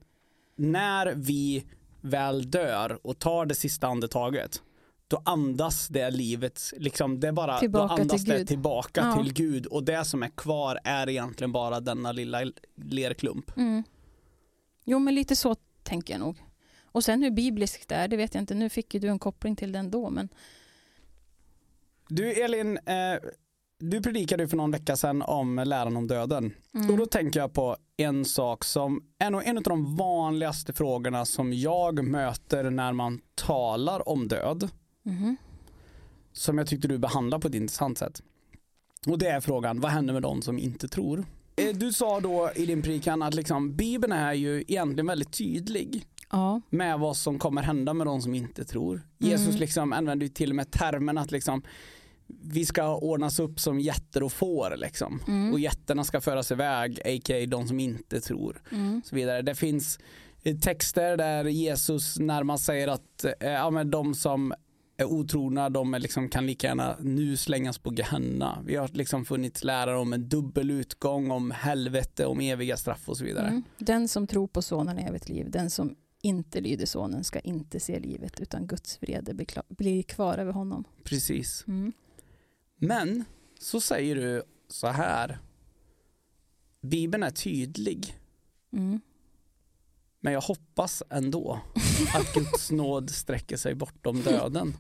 när 0.56 1.14
vi 1.16 1.64
väl 2.02 2.52
dör 2.52 3.00
och 3.04 3.20
tar 3.20 3.46
det 3.46 3.56
sista 3.56 3.88
andetaget 3.88 4.62
då 5.10 5.22
andas 5.26 5.88
det 5.88 6.12
livet, 6.12 6.62
liksom 6.78 7.20
det 7.20 7.32
bara, 7.32 7.60
Tillbaka 7.60 7.96
då 7.96 8.02
andas 8.02 8.24
till 8.24 8.32
det 8.34 8.38
Gud. 8.38 8.48
tillbaka 8.48 9.02
Ja. 9.02 9.24
till 9.24 9.34
Gud 9.34 9.66
och 9.66 9.84
det 9.84 10.06
som 10.06 10.24
är 10.24 10.30
kvar 10.30 10.80
är 10.84 11.10
egentligen 11.10 11.52
bara 11.52 11.80
denna 11.80 12.12
lilla 12.12 12.52
lerklump. 12.76 13.58
Mm. 13.58 13.84
Jo, 14.86 15.00
men 15.00 15.16
lite 15.16 15.36
så 15.36 15.56
tänker 15.84 16.14
jag 16.14 16.20
nog. 16.20 16.44
Och 16.84 17.04
sen 17.04 17.24
hur 17.24 17.32
bibliskt 17.32 17.90
det 17.90 17.96
är, 17.96 18.08
det 18.08 18.18
vet 18.18 18.34
jag 18.34 18.42
inte. 18.42 18.54
Nu 18.56 18.70
fick 18.70 18.94
ju 18.94 19.00
du 19.00 19.08
en 19.08 19.20
koppling 19.20 19.56
till 19.56 19.72
den 19.72 19.92
då, 19.92 20.10
men 20.10 20.30
Du 22.10 22.32
Elin, 22.34 22.78
eh, 22.78 23.30
du 23.80 24.02
predikade 24.02 24.44
ju 24.44 24.50
för 24.50 24.58
någon 24.58 24.72
vecka 24.72 24.96
sedan 24.98 25.22
om 25.22 25.56
läran 25.66 25.98
om 25.98 26.08
döden. 26.08 26.54
mm. 26.74 26.90
Och 26.92 26.98
då 26.98 27.06
tänker 27.06 27.40
jag 27.40 27.54
på 27.54 27.78
en 27.98 28.26
sak 28.26 28.64
som 28.64 29.04
är 29.20 29.30
nog 29.30 29.42
en 29.46 29.58
av 29.58 29.64
de 29.64 29.96
vanligaste 29.96 30.74
frågorna 30.74 31.26
som 31.26 31.54
jag 31.54 32.04
möter 32.06 32.70
när 32.70 32.94
man 32.94 33.22
talar 33.36 34.10
om 34.10 34.28
död. 34.28 34.70
Mhm. 35.10 35.38
Som 36.34 36.58
jag 36.58 36.68
tyckte 36.68 36.88
du 36.88 36.98
behandlar 36.98 37.40
på 37.40 37.48
ett 37.48 37.56
intressant 37.56 37.98
sätt. 37.98 38.22
Och 39.08 39.18
det 39.18 39.28
är 39.28 39.42
frågan, 39.42 39.80
vad 39.80 39.92
händer 39.92 40.14
med 40.14 40.22
de 40.22 40.42
som 40.42 40.60
inte 40.60 40.88
tror? 40.88 41.26
Eh, 41.56 41.76
Du 41.76 41.94
sa 41.94 42.20
då 42.20 42.52
i 42.56 42.66
din 42.66 42.82
predikan 42.82 43.22
att 43.22 43.34
liksom, 43.34 43.76
Bibeln 43.76 44.14
är 44.14 44.34
ju 44.34 44.62
egentligen 44.68 45.08
väldigt 45.08 45.32
tydlig 45.38 46.06
Ja. 46.32 46.62
med 46.70 47.00
vad 47.00 47.18
som 47.18 47.40
kommer 47.40 47.62
hända 47.62 47.94
med 47.94 48.08
de 48.08 48.22
som 48.22 48.34
inte 48.36 48.66
tror. 48.66 49.02
Jesus 49.18 49.48
Mm. 49.48 49.60
liksom 49.60 49.94
använder 49.94 50.26
ju 50.26 50.30
till 50.30 50.50
och 50.50 50.56
med 50.56 50.72
termen 50.72 51.18
att 51.18 51.32
liksom, 51.32 51.62
vi 52.42 52.66
ska 52.66 52.96
ordnas 52.96 53.40
upp 53.40 53.60
som 53.60 53.80
jätter 53.80 54.24
och 54.24 54.32
får 54.32 54.74
liksom. 54.78 55.20
Mm. 55.28 55.54
Och 55.54 55.60
jätterna 55.60 56.04
ska 56.04 56.22
föras 56.22 56.52
iväg, 56.52 57.00
a.k.a. 57.06 57.46
de 57.48 57.68
som 57.68 57.80
inte 57.80 58.22
tror. 58.22 58.62
Mm. 58.72 59.02
Så 59.06 59.16
vidare. 59.16 59.42
Det 59.42 59.56
finns 59.56 60.00
eh, 60.44 60.58
texter 60.58 61.18
där 61.18 61.46
Jesus 61.46 62.20
närmast 62.20 62.66
säger 62.66 62.88
att 62.88 63.26
eh, 63.40 63.50
ja, 63.52 63.70
men 63.70 63.92
de 63.92 64.16
som 64.16 64.54
är 65.00 65.06
otrogna 65.06 65.70
de 65.70 65.94
är 65.94 66.00
liksom, 66.00 66.30
kan 66.30 66.46
lika 66.48 66.68
gärna 66.68 66.98
nu 67.00 67.38
slängas 67.38 67.78
på 67.78 67.94
Gehenna. 67.94 68.64
Vi 68.66 68.76
har 68.76 68.88
liksom 68.88 69.26
funnits 69.26 69.64
lärare 69.64 69.98
om 69.98 70.14
en 70.14 70.30
dubbel 70.30 70.72
utgång, 70.72 71.32
om 71.32 71.52
helvete, 71.52 72.26
om 72.26 72.40
eviga 72.40 72.78
straff 72.78 73.10
och 73.10 73.18
så 73.18 73.24
vidare. 73.24 73.48
Mm. 73.48 73.64
Den 73.78 74.08
som 74.08 74.28
tror 74.28 74.48
på 74.48 74.62
sonen 74.62 75.00
i 75.00 75.02
evigt 75.02 75.30
liv, 75.30 75.52
den 75.52 75.70
som 75.70 75.96
inte 76.22 76.62
lyder 76.62 76.86
sonen 76.86 77.24
ska 77.24 77.40
inte 77.40 77.80
se 77.80 78.00
livet 78.00 78.40
utan 78.40 78.68
Guds 78.68 79.02
vrede 79.02 79.46
blir 79.70 80.04
kvar 80.04 80.38
över 80.38 80.52
honom. 80.52 80.84
Precis. 81.04 81.64
Mm. 81.68 81.94
Men 82.76 83.26
så 83.60 83.82
säger 83.82 84.16
du 84.16 84.44
så 84.68 84.88
här. 84.88 85.40
Bibeln 86.82 87.24
är 87.24 87.32
tydlig, 87.32 88.16
Mm. 88.74 89.02
Men 90.22 90.34
jag 90.34 90.42
hoppas 90.42 91.04
ändå 91.10 91.60
att 92.14 92.34
Guds 92.34 92.72
nåd 92.72 93.10
sträcker 93.10 93.58
sig 93.58 93.76
bortom 93.76 94.22
döden. 94.22 94.78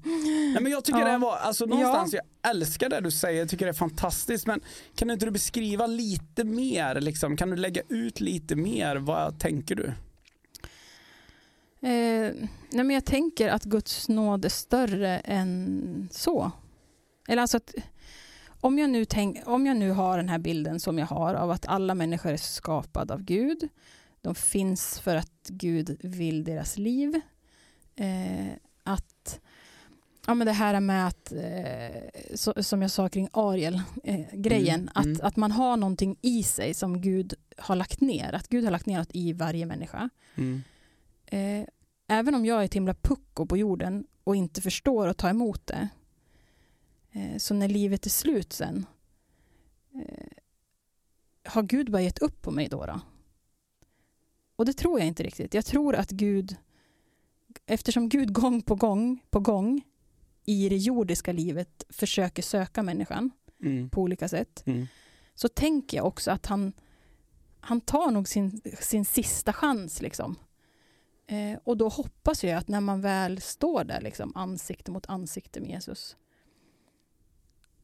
Nej, 0.53 0.57
men 0.61 0.71
jag 0.71 0.83
tycker 0.85 0.99
Ja. 0.99 1.11
det 1.11 1.17
var, 1.17 1.37
alltså 1.37 1.65
någonstans, 1.65 2.13
jag 2.13 2.51
älskar 2.51 2.89
det 2.89 2.99
du 3.01 3.11
säger, 3.11 3.39
jag 3.39 3.49
tycker 3.49 3.65
det 3.65 3.71
är 3.71 3.73
fantastiskt, 3.73 4.47
men 4.47 4.61
kan 4.95 5.09
inte 5.09 5.25
du 5.25 5.31
beskriva 5.31 5.87
lite 5.87 6.43
mer, 6.43 7.01
liksom? 7.01 7.37
kan 7.37 7.49
du 7.49 7.55
lägga 7.55 7.81
ut 7.89 8.19
lite 8.19 8.55
mer, 8.55 8.95
vad 8.95 9.39
tänker 9.39 9.75
du? 9.75 9.93
Eh, 11.81 12.33
nej 12.71 12.83
men 12.83 12.89
jag 12.89 13.05
tänker 13.05 13.49
att 13.49 13.63
Guds 13.63 14.09
nåd 14.09 14.45
är 14.45 14.49
större 14.49 15.19
än 15.19 16.09
så. 16.11 16.51
Eller 17.27 17.41
alltså 17.41 17.57
att 17.57 17.73
om 18.61 18.79
jag, 18.79 18.89
nu 18.89 19.05
tänk, 19.05 19.37
om 19.45 19.65
jag 19.65 19.77
nu 19.77 19.91
har 19.91 20.17
den 20.17 20.29
här 20.29 20.39
bilden 20.39 20.79
som 20.79 20.99
jag 20.99 21.05
har 21.05 21.33
av 21.33 21.51
att 21.51 21.67
alla 21.67 21.95
människor 21.95 22.31
är 22.31 22.37
skapade 22.37 23.13
av 23.13 23.21
Gud. 23.23 23.69
De 24.21 24.35
finns 24.35 24.99
för 24.99 25.15
att 25.15 25.47
Gud 25.49 25.97
vill 26.03 26.43
deras 26.43 26.77
liv. 26.77 27.21
Eh, 27.95 28.53
att 28.83 29.39
ja, 30.27 30.33
men 30.33 30.47
det 30.47 30.53
här 30.53 30.79
med 30.79 31.07
att, 31.07 31.31
eh, 31.31 32.35
så, 32.35 32.63
som 32.63 32.81
jag 32.81 32.91
sa 32.91 33.09
kring 33.09 33.29
Ariel, 33.33 33.81
eh, 34.03 34.25
grejen, 34.33 34.79
Mm, 34.79 34.91
att, 34.95 35.05
mm. 35.05 35.19
att 35.23 35.35
man 35.35 35.51
har 35.51 35.77
någonting 35.77 36.17
i 36.21 36.43
sig 36.43 36.73
som 36.73 37.01
Gud 37.01 37.33
har 37.57 37.75
lagt 37.75 38.01
ner. 38.01 38.33
Att 38.33 38.47
Gud 38.47 38.63
har 38.63 38.71
lagt 38.71 38.85
ner 38.85 38.97
något 38.97 39.15
i 39.15 39.33
varje 39.33 39.65
människa. 39.65 40.09
Eh, 41.25 41.65
även 42.07 42.35
om 42.35 42.45
jag 42.45 42.61
är 42.61 42.65
ett 42.65 42.73
himla 42.73 42.93
pucko 42.93 43.45
på 43.45 43.57
jorden 43.57 44.07
och 44.23 44.35
inte 44.35 44.61
förstår 44.61 45.07
att 45.07 45.17
ta 45.17 45.29
emot 45.29 45.67
det, 45.67 45.89
eh, 47.11 47.37
så 47.37 47.53
när 47.53 47.67
livet 47.67 48.05
är 48.05 48.09
slut 48.09 48.53
sen, 48.53 48.85
eh, 49.95 50.27
har 51.43 51.63
Gud 51.63 51.91
bara 51.91 52.01
gett 52.01 52.19
upp 52.19 52.41
på 52.41 52.51
mig 52.51 52.67
då, 52.67 52.85
då? 52.85 52.99
Och 54.59 54.65
det 54.65 54.73
tror 54.73 54.99
jag 54.99 55.07
inte 55.07 55.23
riktigt. 55.23 55.53
Jag 55.53 55.65
tror 55.65 55.95
att 55.95 56.09
Gud, 56.11 56.55
eftersom 57.65 58.09
Gud 58.09 58.33
gång 58.33 58.61
på 58.61 58.75
gång 58.75 59.23
på 59.29 59.39
gång 59.39 59.81
i 60.45 60.69
det 60.69 60.77
jordiska 60.77 61.31
livet 61.31 61.83
försöker 61.89 62.43
söka 62.43 62.83
människan 62.83 63.31
Mm. 63.61 63.89
på 63.89 64.01
olika 64.01 64.27
sätt, 64.27 64.63
Mm. 64.65 64.87
så 65.35 65.47
tänker 65.49 65.97
jag 65.97 66.05
också 66.05 66.31
att 66.31 66.45
han, 66.45 66.73
han 67.59 67.81
tar 67.81 68.11
nog 68.11 68.27
sin, 68.27 68.61
sin 68.79 69.05
sista 69.05 69.53
chans. 69.53 70.01
Liksom. 70.01 70.35
Eh, 71.27 71.59
och 71.63 71.77
då 71.77 71.89
hoppas 71.89 72.43
jag 72.43 72.57
att 72.57 72.67
när 72.67 72.81
man 72.81 73.01
väl 73.01 73.41
står 73.41 73.83
där 73.83 74.01
liksom, 74.01 74.31
ansikte 74.35 74.91
mot 74.91 75.05
ansikte 75.09 75.59
med 75.61 75.69
Jesus, 75.69 76.17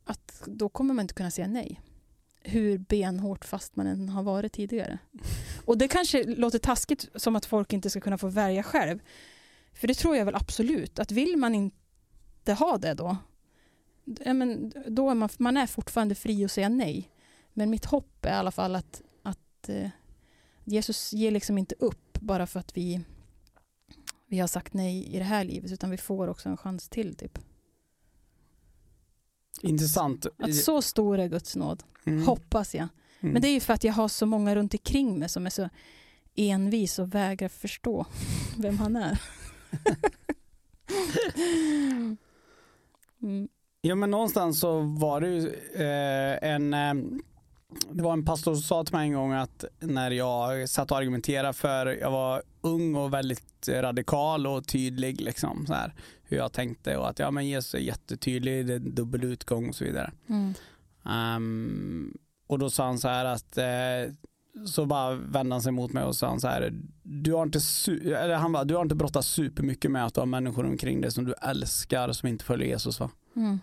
att 0.04 0.44
då 0.46 0.70
kommer 0.70 0.94
man 0.94 1.04
inte 1.04 1.14
kunna 1.14 1.32
säga 1.32 1.48
nej. 1.48 1.82
Hur 2.48 2.78
benhårt 2.78 3.46
fast 3.46 3.76
man 3.76 3.88
än 3.88 4.10
har 4.10 4.24
varit 4.24 4.54
tidigare. 4.54 4.98
Och 5.66 5.78
det 5.78 5.88
kanske 5.88 6.24
låter 6.24 6.60
taskigt 6.60 7.10
som 7.16 7.36
att 7.36 7.46
folk 7.46 7.74
inte 7.74 7.90
ska 7.90 8.00
kunna 8.00 8.18
få 8.18 8.28
välja 8.28 8.64
själv. 8.64 9.00
För 9.74 9.88
det 9.88 9.94
tror 9.94 10.18
jag 10.18 10.26
väl 10.26 10.36
absolut, 10.36 11.00
att 11.00 11.12
vill 11.12 11.38
man 11.38 11.56
inte 11.56 12.54
ha 12.54 12.78
det 12.78 12.94
då, 12.94 13.18
ja, 14.06 14.34
men 14.34 14.74
då 14.88 15.10
är 15.10 15.16
man, 15.16 15.30
man 15.38 15.58
är 15.58 15.68
fortfarande 15.68 16.16
fri 16.16 16.46
att 16.46 16.52
säga 16.52 16.70
nej. 16.70 17.12
Men 17.54 17.70
mitt 17.70 17.86
hopp 17.86 18.26
är 18.26 18.30
i 18.30 18.34
alla 18.34 18.52
fall 18.52 18.76
att, 18.76 19.02
att 19.24 19.70
eh, 19.70 19.90
Jesus 20.64 21.14
ger 21.14 21.32
liksom 21.32 21.58
inte 21.58 21.76
upp 21.80 22.20
bara 22.20 22.48
för 22.48 22.60
att 22.60 22.78
vi, 22.78 23.02
vi 24.28 24.40
har 24.40 24.48
sagt 24.48 24.74
nej 24.74 25.16
i 25.16 25.18
det 25.18 25.24
här 25.24 25.44
livet, 25.44 25.72
utan 25.72 25.90
vi 25.90 25.98
får 25.98 26.28
också 26.28 26.50
en 26.50 26.58
chans 26.58 26.90
till. 26.90 27.16
Typ. 27.16 27.40
Intressant. 29.69 30.25
Att 30.39 30.56
så 30.56 30.82
stor 30.82 31.19
är 31.19 31.28
Guds 31.28 31.56
nåd, 31.56 31.84
Mm. 32.06 32.25
hoppas 32.28 32.75
jag. 32.75 32.88
Mm. 33.19 33.34
Men 33.34 33.41
det 33.41 33.47
är 33.47 33.54
ju 33.54 33.60
för 33.60 33.73
att 33.73 33.84
jag 33.84 33.93
har 33.93 34.08
så 34.08 34.25
många 34.25 34.56
runt 34.56 34.73
omkring 34.73 35.19
mig 35.19 35.30
som 35.30 35.45
är 35.45 35.49
så 35.49 35.69
envis 36.36 36.99
och 36.99 37.15
vägrar 37.15 37.49
förstå 37.49 38.06
vem 38.58 38.78
han 38.78 38.95
är. 38.95 39.19
mm. 43.21 43.47
Ja 43.82 43.95
men 43.95 44.12
någonstans 44.12 44.60
så 44.60 44.80
var 44.80 45.21
det 45.21 45.28
ju 45.28 45.47
eh, 45.73 46.49
en 46.51 46.73
eh, 46.73 46.93
det 47.92 48.04
var 48.04 48.14
en 48.14 48.26
pastor 48.26 48.54
som 48.54 48.62
sa 48.62 48.84
till 48.84 48.96
mig 48.96 49.08
en 49.08 49.14
gång 49.14 49.34
att 49.34 49.66
när 49.80 50.12
jag 50.12 50.70
satt 50.70 50.92
och 50.92 50.98
argumenterade 50.98 51.54
för, 51.54 51.86
jag 51.86 52.12
var 52.12 52.44
ung 52.62 52.96
och 52.96 53.14
väldigt 53.14 53.70
radikal 53.70 54.48
och 54.48 54.68
tydlig 54.68 55.22
liksom 55.22 55.66
så 55.68 55.74
här, 55.74 55.94
hur 56.24 56.38
jag 56.38 56.54
tänkte 56.54 56.98
och 56.98 57.10
att 57.10 57.20
ja 57.20 57.32
men 57.32 57.48
Jesus 57.48 57.74
är 57.74 57.80
jättetydlig, 57.80 58.68
det 58.68 58.74
är 58.74 58.80
dubbel 58.80 59.24
utgång 59.24 59.70
och 59.70 59.76
så 59.76 59.84
vidare. 59.84 60.12
Mm. 60.30 60.54
Ehm, 61.06 62.18
och 62.48 62.60
då 62.60 62.70
sa 62.70 62.86
han 62.86 63.00
så 63.00 63.08
här 63.08 63.26
att 63.26 63.58
eh, 63.58 64.14
så 64.66 64.86
bara 64.86 65.16
vände 65.16 65.56
han 65.56 65.62
sig 65.62 65.72
mot 65.72 65.94
mig 65.94 66.04
och 66.04 66.16
sa 66.16 66.28
han 66.28 66.40
så 66.40 66.48
här 66.48 66.74
du 67.04 67.34
har 67.34 67.44
inte, 67.44 67.60
eller 68.16 68.36
han 68.36 68.52
bara, 68.52 68.64
du 68.64 68.76
har 68.76 68.82
inte 68.82 68.96
brottats 68.96 69.28
supermycket 69.28 69.92
med 69.92 70.06
att 70.06 70.14
du 70.14 70.22
har 70.22 70.26
människor 70.26 70.66
omkring 70.66 71.02
dig 71.02 71.12
som 71.12 71.26
du 71.26 71.34
älskar 71.42 72.12
som 72.12 72.30
inte 72.30 72.46
följer 72.46 72.68
Jesus 72.68 73.00
va? 73.00 73.10
Mm. 73.36 73.60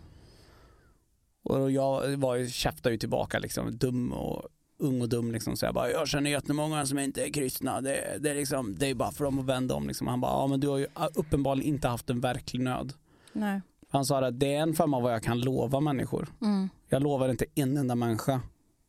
Och 1.42 1.70
jag 1.70 2.16
var 2.16 2.36
ju, 2.36 2.48
käftade 2.48 2.94
ju 2.94 2.98
tillbaka 2.98 3.38
liksom, 3.38 3.76
dum 3.76 4.12
och 4.12 4.48
ung 4.78 5.02
och 5.02 5.08
dum 5.08 5.32
liksom. 5.32 5.56
Så 5.56 5.64
jag 5.64 5.74
bara, 5.74 5.90
jag 5.90 6.08
känner 6.08 6.30
jättemånga 6.30 6.86
som 6.86 6.98
inte 6.98 7.24
är 7.24 7.32
kristna. 7.32 7.80
Det, 7.80 8.18
det, 8.20 8.30
är, 8.30 8.34
liksom, 8.34 8.74
det 8.78 8.86
är 8.86 8.94
bara 8.94 9.12
för 9.12 9.24
dem 9.24 9.38
att 9.38 9.46
vända 9.46 9.74
om. 9.74 9.86
Liksom. 9.86 10.06
Han 10.06 10.20
bara, 10.20 10.32
ja 10.32 10.46
men 10.46 10.60
du 10.60 10.68
har 10.68 10.78
ju 10.78 10.86
uppenbarligen 11.14 11.68
inte 11.68 11.88
haft 11.88 12.10
en 12.10 12.20
verklig 12.20 12.60
nöd. 12.60 12.92
Nej. 13.32 13.60
Han 13.88 14.04
sa 14.04 14.26
att 14.26 14.40
det 14.40 14.54
är 14.54 14.62
en 14.62 14.74
form 14.74 14.94
av 14.94 15.02
vad 15.02 15.14
jag 15.14 15.22
kan 15.22 15.40
lova 15.40 15.80
människor. 15.80 16.28
Mm. 16.42 16.68
Jag 16.88 17.02
lovar 17.02 17.28
inte 17.28 17.44
en 17.54 17.76
enda 17.76 17.94
människa 17.94 18.40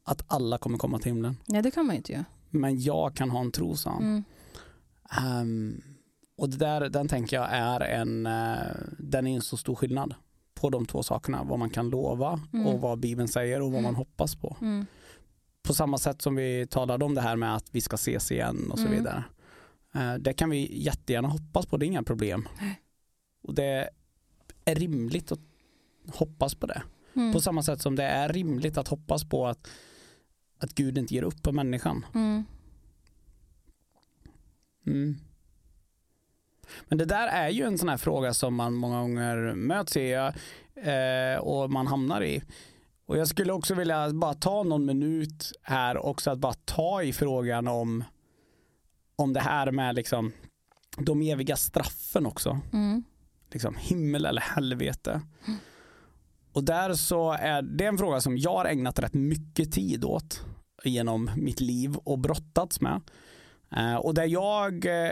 att 0.04 0.24
alla 0.28 0.58
kommer 0.58 0.78
komma 0.78 1.00
till 1.00 1.12
himlen. 1.12 1.38
Nej, 1.46 1.62
det 1.62 1.72
kan 1.72 1.86
man 1.86 1.96
ju 1.96 1.98
inte 1.98 2.12
göra. 2.12 2.26
Men 2.50 2.82
jag 2.82 3.16
kan 3.16 3.30
ha 3.30 3.40
en 3.40 3.52
tro, 3.52 3.76
sa 3.76 3.90
han. 3.90 4.04
Mm. 4.04 4.24
Ehm, 5.22 5.82
och 6.38 6.50
det 6.50 6.58
där, 6.58 6.90
den 6.90 7.08
tänker 7.08 7.36
jag 7.36 7.48
är 7.52 7.80
en, 7.80 8.26
eh, 8.26 8.76
den 9.00 9.28
är 9.28 9.36
en 9.36 9.42
så 9.42 9.58
stor 9.58 9.76
skillnad 9.76 10.14
på 10.64 10.70
de 10.70 10.86
två 10.86 11.04
sakerna. 11.04 11.44
Vad 11.44 11.60
man 11.60 11.70
kan 11.70 11.90
lova 11.90 12.40
Mm. 12.54 12.68
och 12.68 12.82
vad 12.82 13.00
Bibeln 13.00 13.28
säger 13.28 13.62
och 13.62 13.72
vad 13.72 13.82
man 13.82 13.90
Mm. 13.90 13.96
hoppas 13.96 14.36
på. 14.36 14.58
Mm. 14.62 14.86
På 15.64 15.74
samma 15.74 15.98
sätt 15.98 16.22
som 16.22 16.36
vi 16.36 16.68
talade 16.70 17.06
om 17.06 17.16
det 17.16 17.22
här 17.22 17.36
med 17.36 17.56
att 17.56 17.66
vi 17.76 17.82
ska 17.82 17.96
ses 17.96 18.32
igen 18.32 18.72
och 18.72 18.80
så 18.80 18.86
Mm. 18.86 18.98
vidare. 18.98 19.24
Eh, 19.94 20.14
det 20.14 20.34
kan 20.34 20.50
vi 20.50 20.84
jättegärna 20.84 21.28
hoppas 21.28 21.66
på, 21.66 21.78
det 21.78 21.86
är 21.86 21.88
inga 21.88 22.04
problem. 22.04 22.48
Och 23.44 23.54
det 23.56 23.90
är 24.66 24.76
rimligt 24.76 25.32
att 25.32 25.40
hoppas 26.14 26.56
på 26.56 26.68
det. 26.68 26.82
Mm. 27.16 27.34
På 27.34 27.42
samma 27.42 27.64
sätt 27.64 27.82
som 27.82 27.96
det 27.96 28.04
är 28.04 28.30
rimligt 28.30 28.78
att 28.78 28.88
hoppas 28.88 29.24
på 29.30 29.48
att, 29.48 29.68
att 30.60 30.74
Gud 30.76 30.98
inte 30.98 31.14
ger 31.16 31.24
upp 31.24 31.44
på 31.44 31.52
människan. 31.52 32.06
Mm. 32.16 32.44
Mm. 36.74 36.86
Men 36.88 36.98
det 36.98 37.06
där 37.06 37.28
är 37.28 37.50
ju 37.50 37.64
en 37.64 37.78
sån 37.78 37.90
här 37.90 37.98
fråga 37.98 38.34
som 38.34 38.56
man 38.56 38.74
många 38.74 39.02
gånger 39.02 39.54
möts 39.56 39.98
i 39.98 40.14
eh, 40.76 41.40
och 41.40 41.72
man 41.72 41.88
hamnar 41.88 42.24
i. 42.24 42.44
Och 43.06 43.18
jag 43.18 43.28
skulle 43.28 43.54
också 43.54 43.76
vilja 43.76 44.10
bara 44.10 44.34
ta 44.34 44.64
någon 44.64 44.86
minut 44.86 45.52
här 45.62 46.06
också 46.06 46.32
att 46.32 46.40
bara 46.40 46.54
ta 46.54 47.04
i 47.04 47.14
frågan 47.14 47.68
om, 47.68 48.04
om 49.16 49.34
det 49.34 49.40
här 49.40 49.72
med 49.72 49.96
liksom 49.96 50.32
de 50.98 51.22
eviga 51.22 51.56
straffen 51.56 52.26
också. 52.26 52.60
Mm. 52.74 53.04
Liksom 53.52 53.76
himmel 53.76 54.26
eller 54.26 54.42
helvete. 54.42 55.22
Och 56.54 56.64
där 56.64 56.94
så 56.94 57.32
är 57.32 57.62
det 57.62 57.86
en 57.86 57.98
fråga 57.98 58.22
som 58.22 58.38
jag 58.38 58.56
har 58.56 58.66
ägnat 58.66 59.00
rätt 59.00 59.14
mycket 59.14 59.72
tid 59.72 60.04
åt 60.04 60.46
genom 60.84 61.32
mitt 61.36 61.60
liv 61.60 61.96
och 61.96 62.20
brottats 62.20 62.82
med. 62.82 63.02
Eh, 63.76 63.96
och 63.96 64.14
där 64.14 64.26
jag 64.26 64.86
eh, 64.86 65.12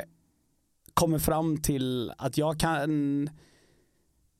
kommer 1.01 1.19
fram 1.19 1.57
till 1.57 2.11
att 2.17 2.37
jag 2.37 2.59
kan 2.59 3.29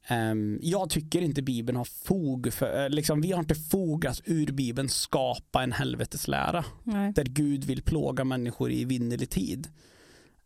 ehm, 0.07 0.59
jag 0.61 0.89
tycker 0.89 1.21
inte 1.21 1.41
Bibeln 1.41 1.77
har 1.77 1.85
fog 1.85 2.53
för, 2.53 2.83
eh, 2.83 2.89
liksom, 2.89 3.21
vi 3.21 3.31
har 3.31 3.39
inte 3.39 3.55
fog 3.55 4.05
att 4.07 4.21
ur 4.25 4.51
Bibeln 4.51 4.89
skapa 4.89 5.63
en 5.63 5.71
helveteslära 5.71 6.65
Nej. 6.83 7.13
där 7.13 7.23
Gud 7.23 7.63
vill 7.63 7.81
plåga 7.83 8.23
människor 8.23 8.71
i 8.71 8.85
vinnerlig 8.85 9.29
tid. 9.29 9.67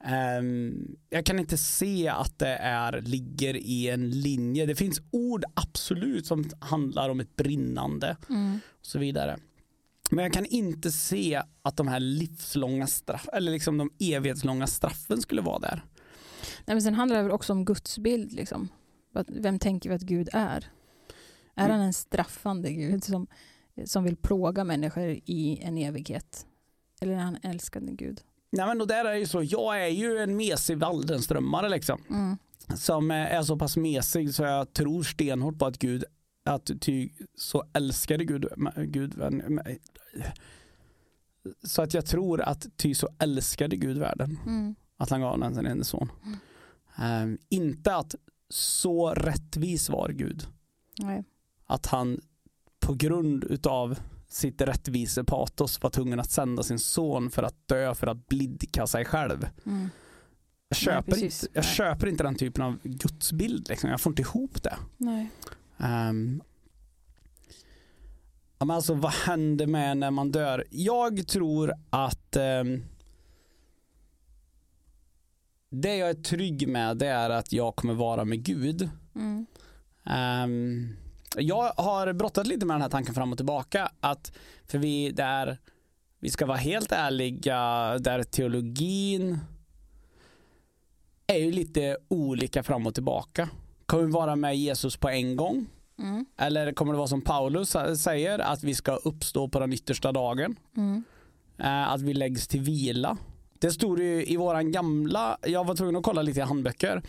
Ehm, 0.04 0.96
jag 1.10 1.26
kan 1.26 1.40
inte 1.40 1.58
se 1.58 2.08
att 2.08 2.40
det 2.40 2.56
är, 2.56 3.02
ligger 3.02 3.56
i 3.56 3.90
en 3.90 4.10
linje. 4.10 4.66
Det 4.66 4.76
finns 4.76 5.02
ord 5.12 5.46
absolut 5.54 6.26
som 6.28 6.50
handlar 6.60 7.10
om 7.10 7.20
ett 7.20 7.36
brinnande 7.36 8.18
Mm. 8.30 8.60
och 8.80 8.86
så 8.86 9.00
vidare. 9.00 9.38
Men 10.12 10.24
jag 10.24 10.34
kan 10.34 10.46
inte 10.46 10.92
se 10.92 11.42
att 11.62 11.78
de 11.78 11.88
här 11.88 12.00
livslånga 12.00 12.88
straff, 12.88 13.28
eller 13.34 13.52
liksom 13.52 13.78
de 13.78 13.90
evighetslånga 14.00 14.68
straffen 14.68 15.22
skulle 15.22 15.42
vara 15.42 15.60
där. 15.60 15.84
Nej, 16.66 16.76
men 16.76 16.82
sen 16.82 16.94
handlar 16.94 17.18
det 17.18 17.24
väl 17.24 17.32
också 17.32 17.54
om 17.54 17.66
Guds 17.66 17.98
bild. 18.00 18.32
Liksom. 18.34 18.68
Vem 19.28 19.60
tänker 19.60 19.90
vi 19.90 19.96
att 19.96 20.02
Gud 20.02 20.30
är? 20.34 20.72
Är 21.56 21.66
Mm. 21.66 21.72
han 21.78 21.82
en 21.88 21.94
straffande 21.94 22.72
Gud 22.72 23.04
som, 23.04 23.28
som 23.86 24.04
vill 24.04 24.16
plåga 24.16 24.64
människor 24.64 25.20
i 25.26 25.60
en 25.62 25.78
evighet? 25.78 26.46
Eller 27.02 27.14
är 27.14 27.18
han 27.18 27.38
en 27.42 27.52
älskande 27.52 27.94
Gud? 27.94 28.22
Nej 28.52 28.66
men 28.68 28.82
och 28.82 28.88
där 28.88 29.06
är 29.06 29.16
ju 29.16 29.26
så, 29.28 29.44
jag 29.44 29.82
är 29.84 29.88
ju 29.88 30.18
en 30.18 30.36
mesig 30.38 30.78
Waldenströmmare 30.78 31.70
liksom. 31.70 32.02
Mm. 32.10 32.38
Som 32.76 33.12
är 33.12 33.44
så 33.44 33.58
pass 33.58 33.78
mesig 33.78 34.34
så 34.34 34.44
jag 34.44 34.74
tror 34.74 35.04
stenhårt 35.04 35.60
på 35.60 35.66
att 35.66 35.78
Gud, 35.80 36.04
att 36.46 36.72
ty 36.82 37.10
så 37.38 37.64
älskade 37.74 38.26
Gud, 38.26 38.46
Gud 38.76 39.14
så 41.64 41.82
att 41.82 41.94
jag 41.94 42.06
tror 42.06 42.42
att 42.42 42.68
ty 42.78 42.96
så 42.96 43.10
älskade 43.20 43.76
Gud 43.76 43.98
världen 43.98 44.40
Mm. 44.46 44.76
Att 44.98 45.10
han 45.10 45.22
gav 45.22 45.40
den 45.40 45.56
sin 45.56 45.66
enda 45.66 45.84
son. 45.84 46.12
Ehm, 46.98 47.38
inte 47.50 47.96
att 47.96 48.16
så 48.50 49.10
rättvis 49.10 49.90
var 49.90 50.10
Gud. 50.10 50.48
Nej. 51.00 51.24
Att 51.66 51.86
han 51.86 52.22
på 52.80 52.94
grund 52.94 53.44
utav 53.44 54.00
sitt 54.28 54.62
rättvisepatos 54.62 55.82
var 55.82 55.90
tvungen 55.90 56.20
att 56.20 56.32
sända 56.32 56.64
sin 56.64 56.80
son 56.80 57.32
för 57.32 57.44
att 57.44 57.68
dö 57.68 57.96
för 57.96 58.08
att 58.08 58.28
blidka 58.28 58.88
sig 58.88 59.06
själv. 59.06 59.50
Mm. 59.66 59.90
Jag 60.70 60.78
köper, 60.78 61.12
precis. 61.12 61.44
inte, 61.44 61.58
jag 61.58 61.66
Nej. 61.66 61.74
köper 61.74 62.08
inte 62.08 62.24
den 62.24 62.36
typen 62.36 62.64
av 62.64 62.80
gudsbild. 62.84 63.70
Liksom. 63.70 63.90
Jag 63.90 64.02
får 64.02 64.12
inte 64.12 64.22
ihop 64.22 64.64
det. 64.64 64.78
Nej. 64.98 65.30
Um, 65.78 66.42
men 68.60 68.72
alltså, 68.72 68.94
vad 68.94 69.12
händer 69.12 69.68
med 69.68 69.98
när 69.98 70.12
man 70.12 70.32
dör? 70.32 70.64
Jag 70.70 71.28
tror 71.28 71.74
att 71.90 72.36
ehm, 72.36 72.84
det 75.82 75.96
jag 75.96 76.10
är 76.10 76.14
trygg 76.14 76.68
med 76.68 76.98
det 76.98 77.08
är 77.08 77.30
att 77.30 77.54
jag 77.54 77.76
kommer 77.76 77.94
vara 77.94 78.26
med 78.26 78.44
Gud. 78.44 78.90
Mm. 79.16 79.46
Ehm, 80.06 80.96
jag 81.38 81.74
har 81.78 82.14
brottat 82.14 82.48
lite 82.48 82.66
med 82.66 82.74
den 82.76 82.82
här 82.82 82.90
tanken 82.90 83.16
fram 83.16 83.32
och 83.32 83.38
tillbaka. 83.38 83.92
Att 84.00 84.32
för 84.68 84.78
vi 84.78 85.12
där 85.12 85.58
vi 86.20 86.30
ska 86.30 86.46
vara 86.46 86.58
helt 86.58 86.92
ärliga, 86.92 87.58
där 88.00 88.24
teologin 88.24 89.40
är 91.28 91.38
ju 91.38 91.52
lite 91.52 91.98
olika 92.08 92.64
fram 92.64 92.88
och 92.88 92.94
tillbaka. 92.94 93.50
Kommer 93.86 94.04
vi 94.04 94.12
vara 94.12 94.36
med 94.36 94.58
Jesus 94.58 94.98
på 94.98 95.10
en 95.10 95.36
gång? 95.36 95.66
Mm. 96.00 96.26
Eller 96.38 96.72
kommer 96.72 96.94
det 96.94 96.98
vara 96.98 97.08
som 97.08 97.22
Paulus 97.22 97.76
säger, 97.98 98.40
att 98.40 98.64
vi 98.64 98.76
ska 98.76 98.96
uppstå 98.96 99.48
på 99.48 99.60
den 99.60 99.74
yttersta 99.74 100.12
dagen? 100.12 100.56
Mm. 100.78 101.04
Eh, 101.58 101.92
att 101.92 102.02
vi 102.02 102.14
läggs 102.14 102.48
till 102.48 102.62
vila. 102.62 103.18
Det 103.66 103.72
stod 103.72 104.00
ju 104.00 104.26
i 104.26 104.38
våran 104.38 104.72
gamla, 104.72 105.38
jag 105.42 105.66
var 105.66 105.76
tvungen 105.76 105.96
att 105.96 106.04
kolla 106.04 106.22
lite 106.22 106.40
i 106.40 106.44
handböcker. 106.44 107.04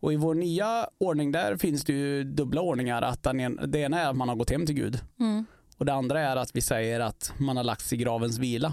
Och 0.00 0.12
i 0.12 0.16
vår 0.16 0.34
nya 0.34 0.88
ordning 0.98 1.32
där 1.32 1.56
finns 1.56 1.84
det 1.84 1.92
ju 1.92 2.24
dubbla 2.24 2.60
ordningar. 2.60 3.02
Att 3.02 3.22
den 3.22 3.40
en, 3.40 3.60
det 3.66 3.78
ena 3.78 4.00
är 4.00 4.10
att 4.10 4.16
man 4.16 4.28
har 4.28 4.36
gått 4.36 4.50
hem 4.50 4.66
till 4.66 4.74
Gud. 4.74 5.00
Mm. 5.20 5.46
Och 5.76 5.86
det 5.86 5.92
andra 5.92 6.20
är 6.20 6.36
att 6.36 6.56
vi 6.56 6.60
säger 6.60 7.00
att 7.00 7.32
man 7.38 7.56
har 7.56 7.64
lagts 7.64 7.92
i 7.92 7.96
gravens 7.96 8.38
vila 8.38 8.72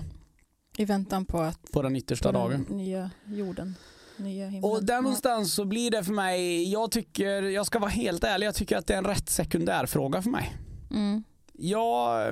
I 0.78 0.86
väntan 0.86 1.26
på 1.26 1.40
att 1.40 1.72
på 1.72 1.82
den 1.82 1.96
yttersta 1.96 2.32
på 2.32 2.38
dagen. 2.38 2.66
den 2.68 2.78
nya 2.78 3.10
jorden, 3.26 3.76
nya. 4.18 4.68
Och 4.68 4.84
där 4.84 5.02
någonstans 5.02 5.54
så 5.54 5.66
blir 5.66 5.92
det 5.92 6.04
för 6.04 6.14
mig, 6.14 6.72
jag 6.72 6.92
tycker, 6.92 7.44
jag 7.44 7.66
ska 7.66 7.80
vara 7.80 7.90
helt 7.90 8.24
ärlig, 8.24 8.48
jag 8.48 8.56
tycker 8.56 8.78
att 8.78 8.88
det 8.88 8.94
är 8.94 8.98
en 8.98 9.06
rätt 9.06 9.30
sekundär 9.30 9.86
fråga 9.86 10.22
för 10.22 10.30
mig. 10.30 10.56
Mm. 10.92 11.24
Jag, 11.54 12.28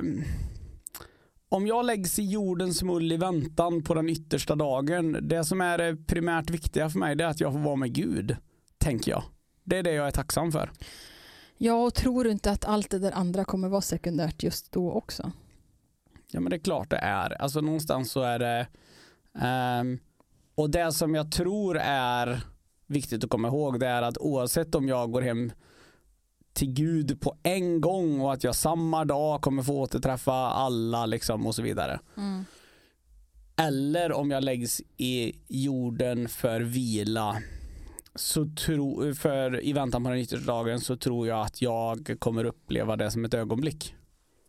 om 1.48 1.66
jag 1.66 1.84
läggs 1.84 2.18
i 2.18 2.22
jordens 2.22 2.82
mull 2.82 3.12
i 3.12 3.16
väntan 3.16 3.82
på 3.82 3.94
den 3.94 4.08
yttersta 4.08 4.54
dagen, 4.54 5.18
det 5.22 5.44
som 5.44 5.60
är 5.60 5.78
det 5.78 5.96
primärt 5.96 6.50
viktiga 6.50 6.90
för 6.90 6.98
mig 6.98 7.16
det 7.16 7.24
är 7.24 7.28
att 7.28 7.40
jag 7.40 7.52
får 7.52 7.60
vara 7.60 7.76
med 7.76 7.92
Gud, 7.92 8.36
tänker 8.78 9.10
jag. 9.10 9.22
Det 9.64 9.78
är 9.78 9.82
det 9.82 9.92
jag 9.92 10.06
är 10.06 10.10
tacksam 10.10 10.52
för. 10.52 10.70
Ja, 11.56 11.74
och 11.74 11.94
tror 11.94 12.24
du 12.24 12.30
inte 12.30 12.50
att 12.50 12.64
allt 12.64 12.90
det 12.90 12.98
där 12.98 13.12
andra 13.12 13.44
kommer 13.44 13.68
vara 13.68 13.80
sekundärt 13.80 14.42
just 14.42 14.72
då 14.72 14.92
också? 14.92 15.32
Ja 16.30 16.40
men 16.40 16.50
det 16.50 16.56
är 16.56 16.60
klart 16.60 16.90
det 16.90 16.96
är. 16.96 17.42
Alltså 17.42 17.60
någonstans 17.60 18.10
så 18.10 18.22
är 18.22 18.38
det 18.38 18.66
um, 19.80 19.98
och 20.54 20.70
det 20.70 20.92
som 20.92 21.14
jag 21.14 21.32
tror 21.32 21.78
är 21.82 22.40
viktigt 22.86 23.24
att 23.24 23.30
komma 23.30 23.48
ihåg 23.48 23.80
det 23.80 23.86
är 23.86 24.02
att 24.02 24.18
oavsett 24.18 24.74
om 24.74 24.88
jag 24.88 25.12
går 25.12 25.22
hem 25.22 25.52
till 26.58 26.72
Gud 26.72 27.20
på 27.20 27.36
en 27.42 27.80
gång 27.80 28.20
och 28.20 28.32
att 28.32 28.44
jag 28.44 28.54
samma 28.54 29.04
dag 29.04 29.40
kommer 29.40 29.62
få 29.62 29.80
återträffa 29.80 30.32
alla 30.32 31.06
liksom 31.06 31.46
och 31.46 31.54
så 31.54 31.62
vidare. 31.62 32.00
Mm. 32.16 32.44
Eller 33.56 34.12
om 34.12 34.30
jag 34.30 34.44
läggs 34.44 34.82
i 34.96 35.32
jorden 35.48 36.28
för 36.28 36.60
vila 36.60 37.42
så 38.14 38.46
tro, 38.66 39.14
för 39.14 39.64
i 39.64 39.72
väntan 39.72 40.04
på 40.04 40.10
den 40.10 40.18
yttersta 40.18 40.46
dagen 40.46 40.80
så 40.80 40.96
tror 40.96 41.28
jag 41.28 41.46
att 41.46 41.62
jag 41.62 42.16
kommer 42.18 42.44
uppleva 42.44 42.96
det 42.96 43.10
som 43.10 43.24
ett 43.24 43.34
ögonblick. 43.34 43.94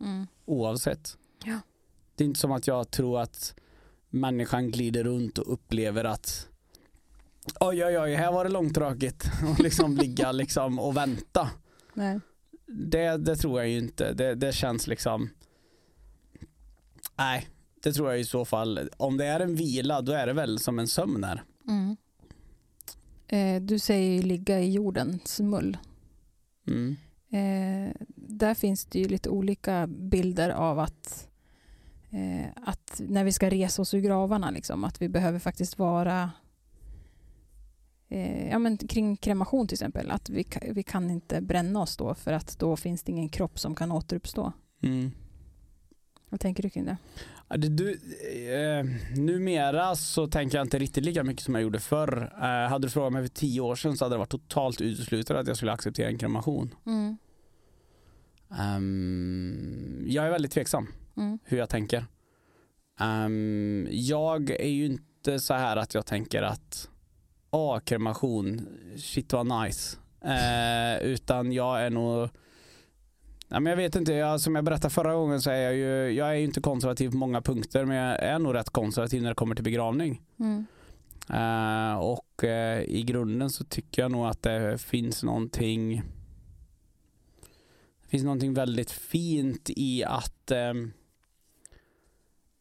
Mm. 0.01 0.27
Oavsett. 0.45 1.17
Ja. 1.45 1.59
Det 2.15 2.23
är 2.23 2.25
inte 2.25 2.39
som 2.39 2.51
att 2.51 2.67
jag 2.67 2.91
tror 2.91 3.21
att 3.21 3.55
människan 4.09 4.71
glider 4.71 5.03
runt 5.03 5.37
och 5.37 5.53
upplever 5.53 6.03
att 6.03 6.47
oj 7.59 7.85
oj 7.85 7.99
oj, 7.99 8.13
här 8.13 8.31
var 8.31 8.43
det 8.43 8.49
långtråkigt 8.49 9.25
och 9.51 9.59
liksom 9.59 9.97
ligga 9.97 10.31
liksom 10.31 10.79
och 10.79 10.97
vänta. 10.97 11.49
Nej. 11.99 12.19
Det, 12.67 13.17
det 13.17 13.35
tror 13.35 13.59
jag 13.59 13.69
ju 13.69 13.77
inte. 13.77 14.13
Det, 14.13 14.35
det 14.35 14.53
känns 14.53 14.87
liksom 14.87 15.29
Nej, 17.17 17.47
det 17.83 17.93
tror 17.93 18.09
jag 18.09 18.19
i 18.19 18.25
så 18.25 18.45
fall. 18.45 18.89
Om 18.97 19.17
det 19.17 19.25
är 19.25 19.39
en 19.39 19.55
vila 19.55 20.01
då 20.01 20.11
är 20.11 20.27
det 20.27 20.33
väl 20.33 20.59
som 20.59 20.79
en 20.79 20.87
sömn 20.87 21.23
är. 21.23 21.43
Mm. 21.67 21.97
Eh, 23.27 23.61
du 23.61 23.79
säger 23.79 24.11
ju 24.11 24.21
ligga 24.21 24.59
i 24.59 24.71
jordens 24.71 25.39
mull. 25.39 25.77
Mm. 26.67 26.95
Eh, 27.31 27.95
där 28.15 28.53
finns 28.53 28.85
det 28.85 28.99
ju 28.99 29.07
lite 29.07 29.29
olika 29.29 29.87
bilder 29.87 30.49
av 30.49 30.79
att, 30.79 31.27
eh, 32.09 32.47
att 32.65 33.01
när 33.07 33.23
vi 33.23 33.31
ska 33.31 33.49
resa 33.49 33.81
oss 33.81 33.93
ur 33.93 33.99
gravarna, 33.99 34.51
liksom, 34.51 34.83
att 34.83 35.01
vi 35.01 35.09
behöver 35.09 35.39
faktiskt 35.39 35.79
vara 35.79 36.31
eh, 38.09 38.49
ja, 38.49 38.59
men 38.59 38.77
kring 38.77 39.17
kremation 39.17 39.67
till 39.67 39.75
exempel, 39.75 40.11
att 40.11 40.29
vi, 40.29 40.45
vi 40.71 40.83
kan 40.83 41.09
inte 41.09 41.41
bränna 41.41 41.81
oss 41.81 41.97
då 41.97 42.13
för 42.15 42.33
att 42.33 42.59
då 42.59 42.75
finns 42.75 43.03
det 43.03 43.11
ingen 43.11 43.29
kropp 43.29 43.59
som 43.59 43.75
kan 43.75 43.91
återuppstå. 43.91 44.53
Mm. 44.83 45.11
Vad 46.29 46.39
tänker 46.39 46.63
du 46.63 46.69
kring 46.69 46.85
det? 46.85 46.97
Du, 47.57 47.91
eh, 48.53 48.85
numera 49.17 49.95
så 49.95 50.27
tänker 50.27 50.57
jag 50.57 50.65
inte 50.65 50.79
riktigt 50.79 51.05
lika 51.05 51.23
mycket 51.23 51.43
som 51.43 51.55
jag 51.55 51.61
gjorde 51.63 51.79
förr. 51.79 52.33
Eh, 52.41 52.69
hade 52.69 52.87
du 52.87 52.91
frågat 52.91 53.13
mig 53.13 53.21
för 53.21 53.35
tio 53.35 53.61
år 53.61 53.75
sedan 53.75 53.97
så 53.97 54.05
hade 54.05 54.15
det 54.15 54.19
varit 54.19 54.29
totalt 54.29 54.81
uteslutet 54.81 55.37
att 55.37 55.47
jag 55.47 55.57
skulle 55.57 55.71
acceptera 55.71 56.09
en 56.09 56.17
kremation. 56.17 56.75
Mm. 56.85 57.17
Ehm, 58.59 60.05
jag 60.07 60.25
är 60.25 60.31
väldigt 60.31 60.51
tveksam 60.51 60.87
Mm. 61.17 61.39
hur 61.43 61.57
jag 61.57 61.69
tänker. 61.69 62.05
Ehm, 62.99 63.87
jag 63.91 64.49
är 64.49 64.69
ju 64.69 64.85
inte 64.85 65.39
så 65.39 65.53
här 65.53 65.77
att 65.77 65.93
jag 65.93 66.05
tänker 66.05 66.41
att 66.41 66.89
ah, 67.49 67.79
kremation, 67.79 68.67
shit 68.97 69.33
vad 69.33 69.63
nice. 69.63 69.97
Eh, 70.21 71.03
utan 71.03 71.51
jag 71.51 71.81
är 71.81 71.89
nog 71.89 72.29
Nej, 73.51 73.61
men 73.61 73.69
jag 73.69 73.77
vet 73.77 73.95
inte, 73.95 74.13
jag, 74.13 74.41
som 74.41 74.55
jag 74.55 74.63
berättade 74.63 74.93
förra 74.93 75.15
gången 75.15 75.41
så 75.41 75.49
är 75.49 75.61
jag 75.61 75.75
ju, 75.75 76.11
jag 76.11 76.29
är 76.29 76.33
ju 76.33 76.43
inte 76.43 76.61
konservativ 76.61 77.11
på 77.11 77.17
många 77.17 77.41
punkter 77.41 77.85
men 77.85 77.97
jag 77.97 78.19
är 78.19 78.39
nog 78.39 78.55
rätt 78.55 78.69
konservativ 78.69 79.21
när 79.21 79.29
det 79.29 79.35
kommer 79.35 79.55
till 79.55 79.63
begravning. 79.63 80.21
Mm. 80.39 80.65
Eh, 81.29 81.99
och 81.99 82.43
eh, 82.43 82.81
i 82.81 83.03
grunden 83.03 83.49
så 83.49 83.63
tycker 83.63 84.01
jag 84.01 84.11
nog 84.11 84.25
att 84.25 84.41
det 84.41 84.77
finns 84.81 85.23
någonting 85.23 85.95
det 88.01 88.09
finns 88.09 88.23
någonting 88.23 88.53
väldigt 88.53 88.91
fint 88.91 89.69
i 89.69 90.03
att 90.03 90.51
eh, 90.51 90.73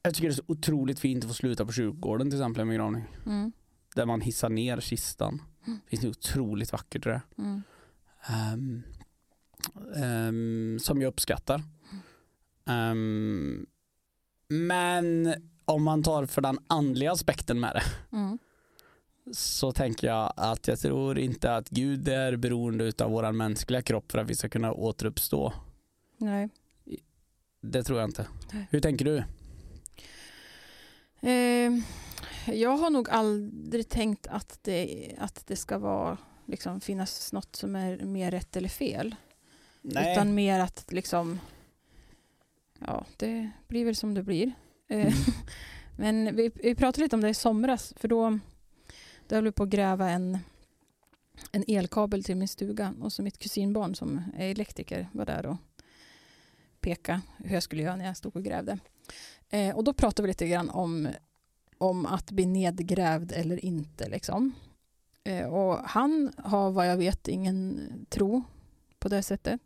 jag 0.02 0.14
tycker 0.14 0.28
det 0.28 0.34
är 0.34 0.36
så 0.36 0.42
otroligt 0.46 1.00
fint 1.00 1.24
att 1.24 1.30
få 1.30 1.34
sluta 1.34 1.66
på 1.66 1.72
kyrkogården 1.72 2.30
till 2.30 2.38
exempel 2.38 2.60
i 2.60 2.62
en 2.62 2.68
begravning. 2.68 3.04
Mm. 3.26 3.52
Där 3.94 4.06
man 4.06 4.20
hissar 4.20 4.48
ner 4.48 4.80
kistan. 4.80 5.42
Mm. 5.66 5.78
Det 5.84 5.90
finns 5.90 6.02
något 6.02 6.16
otroligt 6.16 6.72
vackert 6.72 7.06
i 7.06 7.08
det. 7.08 7.22
Mm. 7.38 7.62
Ehm, 8.26 8.82
ehm, 9.96 10.78
som 10.82 11.02
jag 11.02 11.08
uppskattar. 11.08 11.62
Ehm, 12.66 13.66
men 14.48 15.34
om 15.64 15.82
man 15.82 16.02
tar 16.02 16.26
för 16.26 16.42
den 16.42 16.58
andliga 16.66 17.12
aspekten 17.12 17.60
med 17.60 17.74
det 17.74 18.16
Mm. 18.16 18.38
så 19.32 19.72
tänker 19.72 20.06
jag 20.06 20.32
att 20.36 20.68
jag 20.68 20.78
tror 20.78 21.18
inte 21.18 21.56
att 21.56 21.68
Gud 21.68 22.08
är 22.08 22.36
beroende 22.36 22.92
av 22.98 23.10
vår 23.10 23.32
mänskliga 23.32 23.82
kropp 23.82 24.12
för 24.12 24.18
att 24.18 24.30
vi 24.30 24.34
ska 24.34 24.48
kunna 24.48 24.72
återuppstå. 24.72 25.52
Nej. 26.18 26.48
Det 27.60 27.82
tror 27.82 27.98
jag 27.98 28.08
inte. 28.08 28.26
Nej. 28.52 28.68
Hur 28.70 28.80
tänker 28.80 29.04
du? 29.04 29.16
Eh, 31.28 31.72
jag 32.46 32.76
har 32.76 32.90
nog 32.90 33.10
aldrig 33.10 33.88
tänkt 33.88 34.26
att 34.26 34.58
det, 34.62 35.14
att 35.18 35.46
det 35.46 35.56
ska 35.56 35.78
vara, 35.78 36.18
liksom, 36.46 36.80
finnas 36.80 37.32
något 37.32 37.56
som 37.56 37.76
är 37.76 37.98
mer 38.04 38.30
rätt 38.30 38.56
eller 38.56 38.68
fel. 38.68 39.14
Utan 39.82 40.34
mer 40.34 40.60
att 40.60 40.92
liksom, 40.92 41.40
ja, 42.86 43.04
det 43.16 43.50
blir 43.68 43.84
väl 43.84 43.96
som 43.96 44.14
det 44.14 44.22
blir. 44.22 44.52
Eh, 44.88 44.98
Mm. 44.98 45.12
Men 45.96 46.36
vi, 46.36 46.50
vi 46.54 46.74
pratade 46.74 47.02
lite 47.02 47.16
om 47.16 47.22
det 47.22 47.28
i 47.28 47.34
somras, 47.34 47.94
för 47.96 48.08
då, 48.08 48.38
då 49.26 49.34
höll 49.34 49.44
vi 49.44 49.52
på 49.52 49.62
att 49.62 49.68
gräva 49.68 50.10
en, 50.10 50.38
en 51.52 51.64
elkabel 51.68 52.24
till 52.24 52.36
min 52.36 52.48
stuga 52.48 52.94
och 53.00 53.12
så 53.12 53.22
mitt 53.22 53.38
kusinbarn 53.38 53.94
som 53.94 54.22
är 54.36 54.50
elektriker 54.50 55.08
var 55.12 55.26
där 55.26 55.46
och 55.46 55.56
pekade 56.80 57.20
hur 57.36 57.54
jag 57.54 57.62
skulle 57.62 57.82
göra 57.82 57.96
när 57.96 58.06
jag 58.06 58.16
stod 58.16 58.36
och 58.36 58.44
grävde. 58.44 58.78
Eh, 59.48 59.76
och 59.76 59.84
då 59.84 59.92
pratade 59.92 60.22
vi 60.22 60.28
lite 60.28 60.46
grann 60.46 60.70
om, 60.70 61.08
om 61.78 62.06
att 62.06 62.30
bli 62.30 62.46
nedgrävd 62.46 63.32
eller 63.32 63.64
inte. 63.64 64.08
Liksom. 64.08 64.52
Eh, 65.24 65.46
och 65.46 65.78
han 65.84 66.32
har 66.36 66.70
vad 66.70 66.88
jag 66.88 66.96
vet 66.96 67.28
ingen 67.28 67.80
tro 68.08 68.42
på 68.98 69.08
det 69.08 69.22
sättet. 69.22 69.60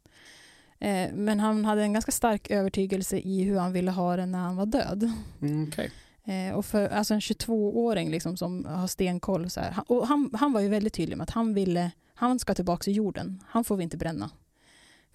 Eh, 0.79 1.13
men 1.15 1.41
han 1.41 1.65
hade 1.65 1.83
en 1.83 1.93
ganska 1.93 2.13
stark 2.13 2.51
övertygelse 2.51 3.19
i 3.19 3.43
hur 3.43 3.59
han 3.59 3.73
ville 3.73 3.91
ha 3.91 4.17
det 4.17 4.27
när 4.27 4.39
han 4.39 4.57
var 4.57 4.67
död. 4.67 5.13
Mm, 5.41 5.69
okej. 5.69 5.91
Eh, 6.25 6.55
och 6.55 6.67
för, 6.67 6.89
alltså 6.89 7.15
en 7.15 7.21
22-åring 7.21 8.11
liksom 8.11 8.37
som 8.37 8.65
har 8.65 8.87
stenkoll. 8.87 9.51
Så 9.51 9.61
här, 9.61 9.75
och 9.87 10.07
han, 10.07 10.31
han 10.35 10.53
var 10.53 10.61
ju 10.61 10.69
väldigt 10.69 10.95
tydlig 10.95 11.17
med 11.17 11.25
att 11.25 11.31
han 11.31 11.55
ville, 11.55 11.91
han 12.15 12.39
ska 12.39 12.55
tillbaka 12.55 12.83
till 12.83 12.97
jorden. 12.97 13.43
Han 13.47 13.65
får 13.65 13.77
vi 13.77 13.85
inte 13.85 13.97
bränna. 13.97 14.31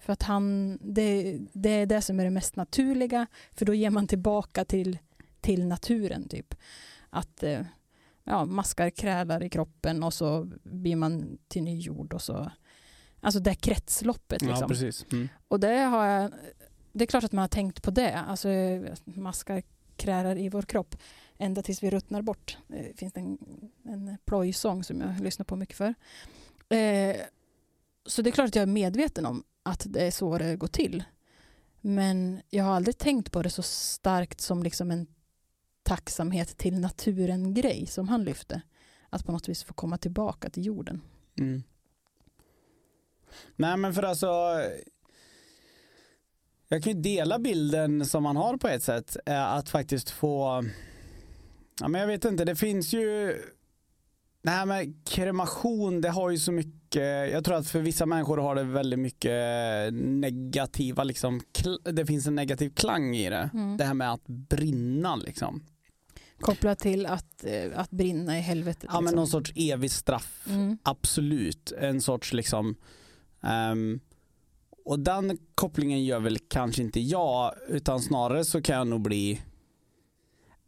För 0.00 0.12
att 0.12 0.22
han, 0.22 0.78
det, 0.80 1.38
det 1.52 1.70
är 1.70 1.86
det 1.86 2.02
som 2.02 2.20
är 2.20 2.24
det 2.24 2.30
mest 2.30 2.56
naturliga. 2.56 3.26
För 3.52 3.64
då 3.64 3.74
ger 3.74 3.90
man 3.90 4.06
tillbaka 4.06 4.64
till, 4.64 4.98
till 5.40 5.66
naturen 5.66 6.28
typ. 6.28 6.54
Att 7.10 7.42
eh, 7.42 7.60
ja, 8.24 8.44
maskar 8.44 8.90
krälar 8.90 9.42
i 9.42 9.50
kroppen 9.50 10.02
och 10.02 10.14
så 10.14 10.50
blir 10.62 10.96
man 10.96 11.38
till 11.48 11.62
ny 11.62 11.78
jord 11.78 12.14
och 12.14 12.22
så. 12.22 12.50
Alltså 13.20 13.40
det 13.40 13.54
kretsloppet 13.54 14.42
liksom. 14.42 14.68
Ja. 14.70 14.92
Mm. 15.12 15.28
Och 15.48 15.60
det 15.60 15.76
har 15.76 16.06
jag, 16.06 16.32
det 16.92 17.04
är 17.04 17.06
klart 17.06 17.24
att 17.24 17.32
man 17.32 17.40
har 17.40 17.48
tänkt 17.48 17.82
på 17.82 17.90
det. 17.90 18.18
Alltså 18.18 18.48
maskar 19.04 19.62
krälar 19.96 20.38
i 20.38 20.48
vår 20.48 20.62
kropp 20.62 20.96
ända 21.38 21.62
tills 21.62 21.82
vi 21.82 21.90
ruttnar 21.90 22.22
bort. 22.22 22.58
Det 22.66 22.98
finns 22.98 23.16
en, 23.16 23.38
en 23.84 24.18
plojsång 24.24 24.84
som 24.84 25.00
jag 25.00 25.20
lyssnar 25.20 25.44
på 25.44 25.56
mycket 25.56 25.76
för. 25.76 25.94
Eh, 26.68 27.16
så 28.06 28.22
det 28.22 28.30
är 28.30 28.32
klart 28.32 28.48
att 28.48 28.54
jag 28.54 28.62
är 28.62 28.66
medveten 28.66 29.26
om 29.26 29.44
att 29.62 29.86
det 29.88 30.06
är 30.06 30.10
så 30.10 30.38
det 30.38 30.56
går 30.56 30.68
till. 30.68 31.04
Men 31.80 32.40
jag 32.50 32.64
har 32.64 32.76
aldrig 32.76 32.98
tänkt 32.98 33.32
på 33.32 33.42
det 33.42 33.50
så 33.50 33.62
starkt 33.62 34.40
som 34.40 34.62
liksom 34.62 34.90
en 34.90 35.06
tacksamhet 35.82 36.56
till 36.56 36.80
naturen-grej 36.80 37.86
som 37.86 38.08
han 38.08 38.24
lyfte. 38.24 38.62
Att 39.10 39.24
på 39.24 39.32
något 39.32 39.48
vis 39.48 39.62
få 39.64 39.74
komma 39.74 39.98
tillbaka 39.98 40.50
till 40.50 40.66
jorden. 40.66 41.00
Mm. 41.38 41.62
Nej 43.56 43.76
men 43.76 43.94
för 43.94 44.02
alltså 44.02 44.26
jag 46.68 46.82
kan 46.82 46.92
ju 46.92 47.00
dela 47.00 47.38
bilden 47.38 48.06
som 48.06 48.22
man 48.22 48.36
har 48.36 48.56
på 48.56 48.68
ett 48.68 48.82
sätt. 48.82 49.16
Eh, 49.26 49.52
att 49.52 49.68
faktiskt 49.68 50.10
få 50.10 50.64
Ja 51.80 51.88
men 51.88 52.00
jag 52.00 52.08
vet 52.08 52.24
inte, 52.24 52.44
det 52.44 52.56
finns 52.56 52.92
ju 52.92 53.36
Det 54.42 54.50
här 54.50 54.66
med 54.66 55.06
kremation, 55.06 56.00
det 56.00 56.08
har 56.08 56.30
ju 56.30 56.38
så 56.38 56.52
mycket 56.52 56.77
jag 56.94 57.44
tror 57.44 57.56
att 57.56 57.68
för 57.68 57.80
vissa 57.80 58.06
människor 58.06 58.36
har 58.36 58.54
det 58.54 58.64
väldigt 58.64 58.98
mycket 58.98 59.32
negativa 59.92 61.04
liksom 61.04 61.40
Det 61.92 62.06
finns 62.06 62.26
en 62.26 62.34
negativ 62.34 62.70
klang 62.70 63.16
i 63.16 63.30
det. 63.30 63.50
Mm. 63.54 63.76
Det 63.76 63.84
här 63.84 63.94
med 63.94 64.12
att 64.12 64.26
brinna 64.26 65.16
liksom. 65.16 65.62
Kopplat 66.40 66.78
till 66.78 67.06
att, 67.06 67.44
eh, 67.44 67.78
att 67.80 67.90
brinna 67.90 68.38
i 68.38 68.40
helvetet. 68.40 68.84
Ja 68.84 68.94
men 68.94 69.02
liksom. 69.02 69.16
någon 69.16 69.26
sorts 69.26 69.52
evig 69.56 69.90
straff. 69.90 70.46
Mm. 70.50 70.78
Absolut, 70.82 71.72
en 71.72 72.00
sorts 72.00 72.32
liksom 72.32 72.76
ehm, 73.42 74.00
och 74.84 75.00
den 75.00 75.38
kopplingen 75.54 76.04
gör 76.04 76.20
väl 76.20 76.38
kanske 76.38 76.82
inte 76.82 77.00
jag 77.00 77.54
utan 77.68 78.00
snarare 78.00 78.44
så 78.44 78.62
kan 78.62 78.76
jag 78.76 78.86
nog 78.86 79.00
bli 79.00 79.42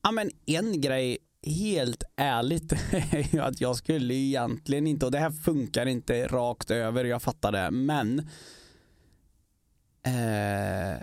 ja 0.03 0.11
men 0.11 0.31
en 0.47 0.81
grej 0.81 1.19
helt 1.43 2.03
ärligt 2.17 2.73
är 2.73 3.35
ju 3.35 3.41
att 3.41 3.61
jag 3.61 3.77
skulle 3.77 4.15
egentligen 4.15 4.87
inte 4.87 5.07
och 5.07 5.13
det 5.13 5.19
här 5.19 5.31
funkar 5.31 5.87
inte 5.87 6.27
rakt 6.27 6.71
över 6.71 7.05
jag 7.05 7.23
fattar 7.23 7.53
det 7.53 7.71
men 7.71 8.19
eh, 10.03 11.03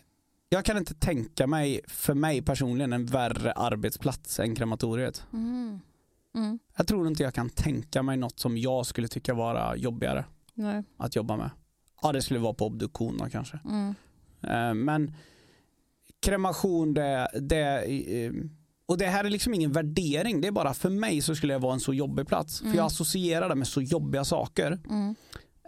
jag 0.49 0.65
kan 0.65 0.77
inte 0.77 0.93
tänka 0.93 1.47
mig, 1.47 1.81
för 1.88 2.13
mig 2.13 2.41
personligen, 2.41 2.93
en 2.93 3.05
värre 3.05 3.51
arbetsplats 3.51 4.39
än 4.39 4.55
krematoriet. 4.55 5.25
Mm. 5.33 5.79
Mm. 6.35 6.59
Jag 6.77 6.88
tror 6.88 7.07
inte 7.07 7.23
jag 7.23 7.33
kan 7.33 7.49
tänka 7.49 8.03
mig 8.03 8.17
något 8.17 8.39
som 8.39 8.57
jag 8.57 8.85
skulle 8.85 9.07
tycka 9.07 9.33
vara 9.33 9.75
jobbigare 9.75 10.25
Nej. 10.53 10.83
att 10.97 11.15
jobba 11.15 11.38
med. 11.38 11.49
Ja, 12.01 12.11
det 12.11 12.21
skulle 12.21 12.39
vara 12.39 12.53
på 12.53 12.65
obduktion 12.65 13.17
då 13.17 13.29
kanske. 13.29 13.59
Mm. 13.65 13.95
Eh, 14.41 14.73
Men 14.73 15.13
kremation, 16.19 16.93
det, 16.93 17.29
det, 17.41 17.81
eh, 18.25 18.31
och 18.88 18.97
det 18.97 19.05
här 19.05 19.23
är 19.25 19.29
liksom 19.29 19.53
ingen 19.53 19.71
värdering, 19.71 20.41
det 20.41 20.47
är 20.47 20.51
bara 20.51 20.73
för 20.73 20.89
mig 20.89 21.21
så 21.21 21.35
skulle 21.35 21.53
det 21.53 21.57
vara 21.59 21.73
en 21.73 21.79
så 21.79 21.93
jobbig 21.93 22.27
plats. 22.27 22.57
För 22.59 22.65
Mm. 22.65 22.77
jag 22.77 22.85
associerar 22.85 23.49
det 23.49 23.55
med 23.55 23.67
så 23.67 23.81
jobbiga 23.81 24.25
saker. 24.25 24.79
Mm. 24.89 25.15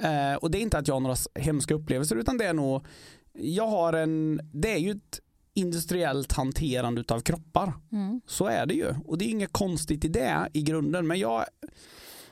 Eh, 0.02 0.36
och 0.38 0.52
det 0.52 0.58
är 0.58 0.62
inte 0.62 0.78
att 0.78 0.88
jag 0.88 0.96
har 0.96 1.00
några 1.00 1.16
hemska 1.36 1.74
upplevelser 1.74 2.16
utan 2.16 2.38
det 2.38 2.46
är 2.46 2.54
nog, 2.54 2.86
jag 3.34 3.68
har 3.68 3.94
en, 3.94 4.42
det 4.54 4.72
är 4.74 4.78
ju 4.78 4.92
ett 4.92 5.20
industriellt 5.54 6.32
hanterande 6.32 7.02
utav 7.02 7.20
kroppar. 7.20 7.74
Mm. 7.92 8.22
Så 8.28 8.46
är 8.46 8.66
det 8.66 8.74
ju. 8.74 8.94
Och 9.06 9.18
det 9.18 9.26
är 9.26 9.30
inget 9.30 9.54
konstigt 9.54 10.06
i 10.06 10.08
det 10.08 10.50
i 10.54 10.62
grunden. 10.62 11.08
Men 11.08 11.20
jag, 11.20 11.46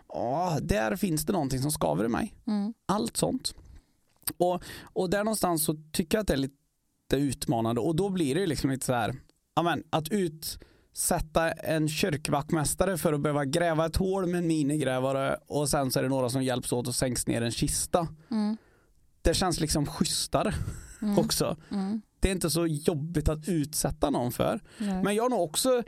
ja, 0.07 0.57
där 0.61 0.95
finns 0.95 1.25
det 1.25 1.33
någonting 1.33 1.61
som 1.61 1.71
skaver 1.71 2.05
i 2.05 2.07
mig 2.07 2.33
Mm. 2.47 2.73
allt 2.85 3.17
sånt. 3.17 3.53
Och, 4.38 4.63
och 4.83 5.09
där 5.09 5.23
någonstans 5.23 5.65
så 5.65 5.75
tycker 5.91 6.17
jag 6.17 6.21
att 6.21 6.27
det 6.27 6.33
är 6.33 6.38
lite 6.38 6.55
utmanande 7.15 7.81
och 7.81 7.95
då 7.95 8.09
blir 8.09 8.35
det 8.35 8.41
ju 8.41 8.47
liksom 8.47 8.69
lite 8.69 8.85
så 8.85 8.93
här, 8.93 9.15
ja 9.55 9.63
men 9.63 9.83
att 9.89 10.11
utsätta 10.97 11.51
en 11.51 11.89
kyrkvaktmästare 11.89 12.97
för 12.97 13.13
att 13.13 13.21
behöva 13.21 13.45
gräva 13.45 13.85
ett 13.85 13.95
hål 13.95 14.25
med 14.25 14.37
en 14.37 14.47
minigrävare 14.47 15.37
och 15.47 15.69
sen 15.69 15.91
så 15.91 15.99
är 15.99 16.03
det 16.03 16.09
några 16.09 16.29
som 16.29 16.43
hjälps 16.43 16.71
åt 16.73 16.87
och 16.87 16.95
sänks 16.95 17.27
ner 17.27 17.41
en 17.41 17.51
kista. 17.51 18.07
Mm. 18.31 18.57
Det 19.21 19.33
känns 19.33 19.59
liksom 19.59 19.85
schysstare 19.85 20.53
Mm. 21.01 21.19
också. 21.19 21.57
Mm. 21.71 22.01
Det 22.19 22.27
är 22.27 22.31
inte 22.31 22.49
så 22.49 22.67
jobbigt 22.67 23.29
att 23.29 23.47
utsätta 23.47 24.09
någon 24.09 24.31
för. 24.31 24.59
Nej. 24.77 25.03
Men 25.03 25.15
jag 25.15 25.23
har 25.23 25.29
nog 25.29 25.41
också 25.43 25.83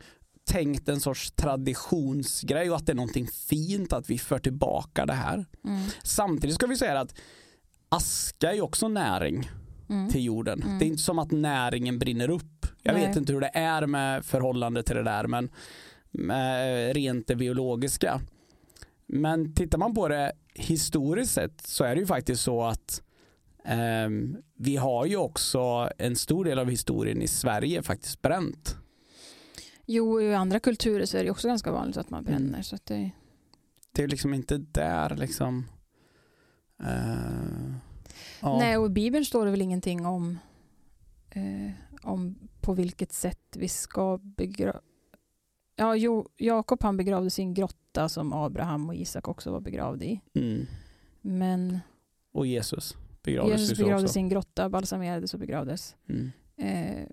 tänkt 0.51 0.89
en 0.89 0.99
sorts 0.99 1.31
traditionsgrej 1.31 2.69
och 2.69 2.75
att 2.75 2.85
det 2.85 2.91
är 2.91 2.95
någonting 2.95 3.27
fint 3.27 3.93
att 3.93 4.09
vi 4.09 4.17
för 4.19 4.39
tillbaka 4.39 5.05
det 5.05 5.13
här. 5.13 5.45
Mm. 5.65 5.85
Samtidigt 6.03 6.55
ska 6.55 6.67
vi 6.67 6.77
säga 6.77 6.99
att 6.99 7.15
aska 7.89 8.49
är 8.49 8.53
ju 8.55 8.61
också 8.61 8.87
näring 8.87 9.49
Mm. 9.89 10.09
till 10.09 10.23
jorden. 10.23 10.63
Mm. 10.63 10.79
Det 10.79 10.85
är 10.85 10.87
inte 10.87 11.03
som 11.03 11.19
att 11.19 11.31
näringen 11.31 11.99
brinner 11.99 12.29
upp. 12.29 12.58
Jag 12.89 12.99
Nej. 12.99 13.07
vet 13.07 13.17
inte 13.17 13.33
hur 13.33 13.41
det 13.41 13.51
är 13.53 13.87
med 13.87 14.25
förhållande 14.25 14.83
till 14.83 14.95
det 14.95 15.03
där 15.03 15.27
men 15.27 15.49
med 16.11 16.93
rent 16.95 17.27
det 17.27 17.35
biologiska. 17.35 18.21
Men 19.05 19.53
tittar 19.53 19.77
man 19.77 19.93
på 19.93 20.07
det 20.07 20.31
historiskt 20.53 21.33
sett 21.33 21.61
så 21.61 21.83
är 21.83 21.95
det 21.95 22.01
ju 22.01 22.07
faktiskt 22.07 22.43
så 22.43 22.63
att 22.63 23.01
ehm, 23.65 24.37
vi 24.55 24.75
har 24.75 25.05
ju 25.05 25.17
också 25.17 25.89
en 25.97 26.15
stor 26.15 26.45
del 26.45 26.59
av 26.59 26.69
historien 26.69 27.21
i 27.21 27.27
Sverige 27.27 27.83
faktiskt 27.83 28.21
bränt. 28.21 28.77
Jo, 29.85 30.21
i 30.21 30.35
andra 30.35 30.59
kulturer 30.59 31.05
så 31.05 31.17
är 31.17 31.23
det 31.23 31.31
också 31.31 31.47
ganska 31.47 31.71
vanligt 31.71 31.97
att 31.97 32.09
man 32.09 32.23
bränner. 32.23 32.47
Mm. 32.47 32.63
Så 32.63 32.75
att 32.75 32.85
det, 32.85 33.11
Det 33.91 34.03
är 34.03 34.07
liksom 34.07 34.33
inte 34.33 34.57
där 34.57 35.15
liksom 35.15 35.65
eh, 36.83 37.73
ja. 38.41 38.57
Nej, 38.59 38.77
och 38.77 38.85
i 38.85 38.89
Bibeln 38.89 39.25
står 39.25 39.45
det 39.45 39.51
väl 39.51 39.61
ingenting 39.61 40.05
om, 40.05 40.39
eh, 41.29 41.71
om 42.01 42.48
på 42.61 42.73
vilket 42.73 43.11
sätt 43.13 43.55
vi 43.57 43.67
ska 43.67 44.17
begrava... 44.23 44.79
Ja, 45.75 45.95
jo, 45.95 46.27
Jakob 46.37 46.83
han 46.83 46.97
begravdes 46.97 47.39
i 47.39 47.41
en 47.41 47.53
grotta 47.53 48.09
som 48.09 48.33
Abraham 48.33 48.89
och 48.89 48.95
Isak 48.95 49.27
också 49.27 49.51
var 49.51 49.59
begravda 49.59 50.05
i. 50.05 50.21
Mm. 50.33 50.65
Men 51.21 51.79
Och 52.31 52.47
Jesus 52.47 52.95
begravdes 53.23 53.59
Jesus 53.61 53.77
begravdes 53.77 54.03
också. 54.09 54.19
i 54.19 54.21
en 54.21 54.29
grotta, 54.29 54.69
balsamerades 54.69 55.33
och 55.33 55.39
begravdes. 55.39 55.95
Mm. 56.09 56.31
Eh, 56.57 57.05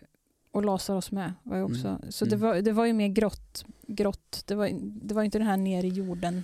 och 0.51 0.65
Lazarus 0.65 1.11
med. 1.13 1.33
Var 1.43 1.57
ju 1.57 1.63
också. 1.63 1.89
Mm. 1.89 2.13
Så 2.13 2.25
det 2.25 2.37
Mm. 2.37 2.49
var, 2.49 2.55
det 2.57 2.73
var 2.73 2.87
ju 2.87 2.93
mer 2.93 3.09
grått. 3.09 3.65
grått. 3.87 4.43
Det, 4.47 4.55
var, 4.55 4.71
det 4.83 5.15
var 5.15 5.23
inte 5.23 5.39
den 5.39 5.47
här 5.47 5.57
ner 5.57 5.85
i 5.85 5.89
jorden 5.89 6.43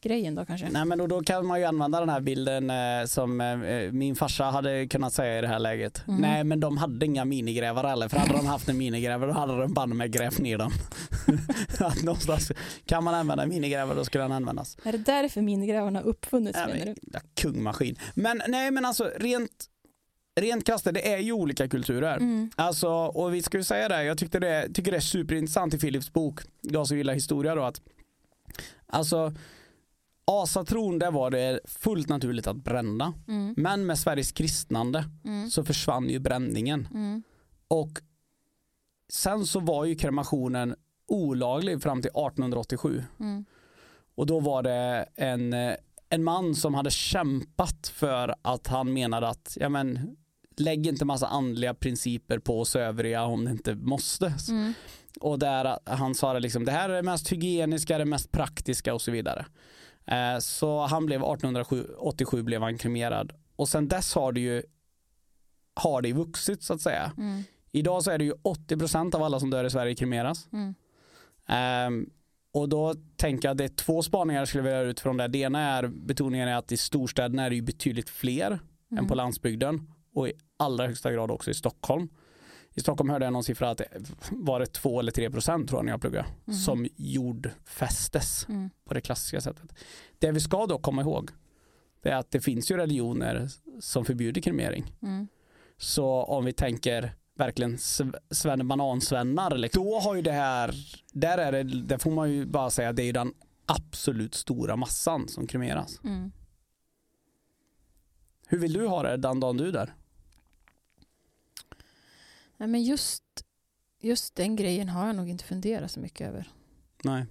grejen 0.00 0.34
då 0.34 0.46
kanske. 0.46 0.68
Nej 0.70 0.84
men 0.84 0.98
då, 0.98 1.06
då 1.06 1.22
kan 1.22 1.46
man 1.46 1.58
ju 1.60 1.64
använda 1.64 2.00
den 2.00 2.08
här 2.08 2.20
bilden 2.20 2.70
eh, 2.70 3.06
som 3.06 3.40
eh, 3.40 3.92
min 3.92 4.16
farsa 4.16 4.44
hade 4.44 4.86
kunnat 4.86 5.12
säga 5.12 5.38
i 5.38 5.40
det 5.40 5.48
här 5.48 5.58
läget. 5.58 6.08
Mm. 6.08 6.20
Nej 6.20 6.44
men 6.44 6.60
de 6.60 6.76
hade 6.78 7.06
inga 7.06 7.24
minigrävare 7.24 7.86
heller 7.86 8.08
för 8.08 8.16
hade 8.16 8.32
de 8.32 8.46
haft 8.46 8.68
en 8.68 8.78
minigrävare 8.78 9.30
då 9.32 9.38
hade 9.38 9.60
de 9.60 9.74
banne 9.74 9.94
med 9.94 10.12
grävt 10.12 10.38
ner 10.38 10.58
dem. 10.58 10.72
att 11.78 12.02
någonstans 12.02 12.52
kan 12.86 13.04
man 13.04 13.14
använda 13.14 13.46
minigrävare 13.46 13.96
då 13.96 14.04
skulle 14.04 14.24
den 14.24 14.32
användas. 14.32 14.76
Är 14.84 14.92
det 14.92 14.98
därför 14.98 15.42
minigrävarna 15.42 16.00
uppfunnits 16.00 16.58
Ja, 16.58 16.66
menar 16.66 16.84
men, 16.84 16.94
du? 16.94 17.00
ja, 17.12 17.20
kungmaskin. 17.34 17.96
Men 18.14 18.42
nej 18.48 18.70
men 18.70 18.84
alltså 18.84 19.10
rent, 19.16 19.66
rent 20.40 20.66
krasst, 20.66 20.84
det 20.84 21.12
är 21.14 21.18
ju 21.18 21.32
olika 21.32 21.68
kulturer. 21.68 22.16
Mm. 22.16 22.50
Alltså, 22.56 22.88
och 22.88 23.34
vi 23.34 23.42
ska 23.42 23.58
ju 23.58 23.64
säga 23.64 23.88
det, 23.88 24.04
jag 24.04 24.18
tyckte 24.18 24.38
det, 24.38 24.68
tycker 24.74 24.90
det 24.90 24.96
är 24.96 25.00
superintressant 25.00 25.74
i 25.74 25.78
Philips 25.78 26.12
bok, 26.12 26.40
Jag 26.60 26.86
som 26.86 26.96
gillar 26.96 27.14
historia 27.14 27.54
då, 27.54 27.62
att 27.62 27.80
alltså 28.86 29.32
asatron 30.30 30.98
där 30.98 31.10
var 31.10 31.30
det 31.30 31.60
fullt 31.64 32.08
naturligt 32.08 32.46
att 32.46 32.56
bränna. 32.56 33.14
Mm. 33.28 33.54
Men 33.56 33.86
med 33.86 33.98
Sveriges 33.98 34.32
kristnande 34.32 35.04
Mm. 35.24 35.50
så 35.50 35.64
försvann 35.64 36.08
ju 36.08 36.18
bränningen. 36.18 36.88
Mm. 36.94 37.22
Och 37.68 37.90
sen 39.12 39.46
så 39.46 39.60
var 39.60 39.84
ju 39.84 39.94
kremationen 39.94 40.74
olaglig 41.08 41.82
fram 41.82 42.02
till 42.02 42.10
1887. 42.10 43.04
Mm. 43.20 43.44
Och 44.14 44.26
då 44.26 44.40
var 44.40 44.62
det 44.62 45.08
en, 45.16 45.52
eh, 45.52 45.74
en 46.08 46.24
man 46.24 46.54
som 46.54 46.74
hade 46.74 46.90
kämpat 46.90 47.92
för 47.94 48.34
att 48.42 48.66
han 48.66 48.92
menade 48.92 49.28
att 49.28 49.56
ja, 49.60 49.68
men, 49.68 50.16
lägg 50.56 50.86
inte 50.86 51.04
massa 51.04 51.26
andliga 51.26 51.74
principer 51.74 52.38
på 52.38 52.60
oss 52.60 52.76
övriga 52.76 53.24
om 53.24 53.44
det 53.44 53.50
inte 53.50 53.74
måste. 53.74 54.34
Mm. 54.48 54.72
Och 55.20 55.38
där 55.38 55.78
han 55.84 56.14
sa 56.14 56.32
det 56.32 56.40
liksom, 56.40 56.64
det 56.64 56.72
här 56.72 56.88
är 56.88 56.94
det 56.94 57.02
mest 57.02 57.32
hygieniska, 57.32 57.98
det 57.98 58.04
mest 58.04 58.32
praktiska 58.32 58.94
och 58.94 59.02
så 59.02 59.10
vidare. 59.10 59.46
Eh, 60.06 60.38
så 60.38 60.80
han 60.86 61.06
blev 61.06 61.20
1887 61.22 62.42
blev 62.42 62.62
han 62.62 62.78
kremerad. 62.78 63.32
Och 63.56 63.68
sen 63.68 63.88
dess 63.88 64.14
har 64.14 64.32
det 64.32 64.40
ju 64.40 64.62
har 65.74 66.02
det 66.02 66.12
vuxit 66.12 66.62
så 66.62 66.74
att 66.74 66.80
säga. 66.80 67.12
Mm. 67.18 67.42
Idag 67.72 68.02
så 68.02 68.10
är 68.10 68.18
det 68.18 68.24
ju 68.24 68.32
80% 68.32 69.14
av 69.14 69.22
alla 69.22 69.40
som 69.40 69.50
dör 69.50 69.64
i 69.64 69.70
Sverige 69.70 69.94
kremeras. 69.94 70.48
Mm. 70.52 70.74
Ehm, 71.48 72.10
och 72.52 72.68
då 72.68 72.94
tänker 73.16 73.48
jag 73.48 73.52
att 73.52 73.58
det 73.58 73.64
är 73.64 73.68
två 73.68 74.02
spaningar 74.02 74.40
jag 74.40 74.48
skulle 74.48 74.62
vilja 74.62 74.78
göra 74.78 74.88
utifrån 74.88 75.16
det. 75.16 75.28
Det 75.28 75.38
ena 75.38 75.60
är 75.60 75.86
betoningen 75.86 76.48
är 76.48 76.56
att 76.56 76.72
i 76.72 76.76
storstäderna 76.76 77.44
är 77.44 77.50
det 77.50 77.56
ju 77.56 77.62
betydligt 77.62 78.10
fler 78.10 78.50
än 78.50 78.58
Mm. 78.98 79.06
på 79.08 79.14
landsbygden 79.14 79.92
och 80.14 80.28
i 80.28 80.32
allra 80.56 80.86
högsta 80.86 81.12
grad 81.12 81.30
också 81.30 81.50
i 81.50 81.54
Stockholm. 81.54 82.08
I 82.74 82.80
Stockholm 82.80 83.10
hörde 83.10 83.24
jag 83.26 83.32
någon 83.32 83.44
siffra 83.44 83.70
att 83.70 83.80
var 84.30 84.60
det 84.60 84.66
2 84.66 85.00
eller 85.00 85.12
3 85.12 85.30
procent 85.30 85.68
tror 85.68 85.78
jag 85.78 85.84
när 85.84 85.92
jag 85.92 86.00
pluggade 86.00 86.26
Mhm. 86.44 86.54
som 86.56 86.86
jordfästes 86.96 88.46
Mm. 88.48 88.70
på 88.84 88.94
det 88.94 89.00
klassiska 89.00 89.40
sättet. 89.40 89.74
Det 90.18 90.32
vi 90.32 90.40
ska 90.40 90.66
då 90.66 90.78
komma 90.78 91.02
ihåg 91.02 91.30
det 92.02 92.08
är 92.10 92.16
att 92.16 92.30
det 92.30 92.40
finns 92.40 92.70
ju 92.70 92.76
religioner 92.76 93.48
som 93.80 94.04
förbjuder 94.04 94.40
kremering. 94.40 94.92
Mm. 95.02 95.28
Så 95.76 96.06
om 96.24 96.44
vi 96.44 96.52
tänker 96.52 97.12
verkligen 97.34 97.76
sv- 97.76 98.16
svennebanansvennar, 98.30 99.56
liksom, 99.58 99.84
då 99.84 99.98
har 100.00 100.14
ju 100.14 100.22
det 100.22 100.32
här, 100.32 100.74
där 101.12 101.38
är 101.38 101.52
det, 101.52 101.62
där 101.62 101.98
får 101.98 102.10
man 102.10 102.30
ju 102.32 102.46
bara 102.46 102.70
säga 102.70 102.92
det 102.92 103.02
är 103.02 103.06
ju 103.06 103.12
den 103.12 103.32
absolut 103.66 104.34
stora 104.34 104.76
massan 104.76 105.28
som 105.28 105.46
kremeras. 105.46 106.00
Mm. 106.04 106.32
Hur 108.46 108.58
vill 108.58 108.72
du 108.72 108.86
ha 108.86 109.02
det 109.02 109.16
den 109.16 109.40
dagen 109.40 109.56
du 109.56 109.68
är 109.68 109.72
där? 109.72 109.94
Nej, 112.60 112.68
men 112.68 112.82
just, 112.82 113.24
just 114.00 114.34
den 114.34 114.56
grejen 114.56 114.88
har 114.88 115.06
jag 115.06 115.16
nog 115.16 115.28
inte 115.28 115.44
funderat 115.44 115.90
så 115.90 116.00
mycket 116.00 116.28
över. 116.28 116.50
Nej. 117.04 117.26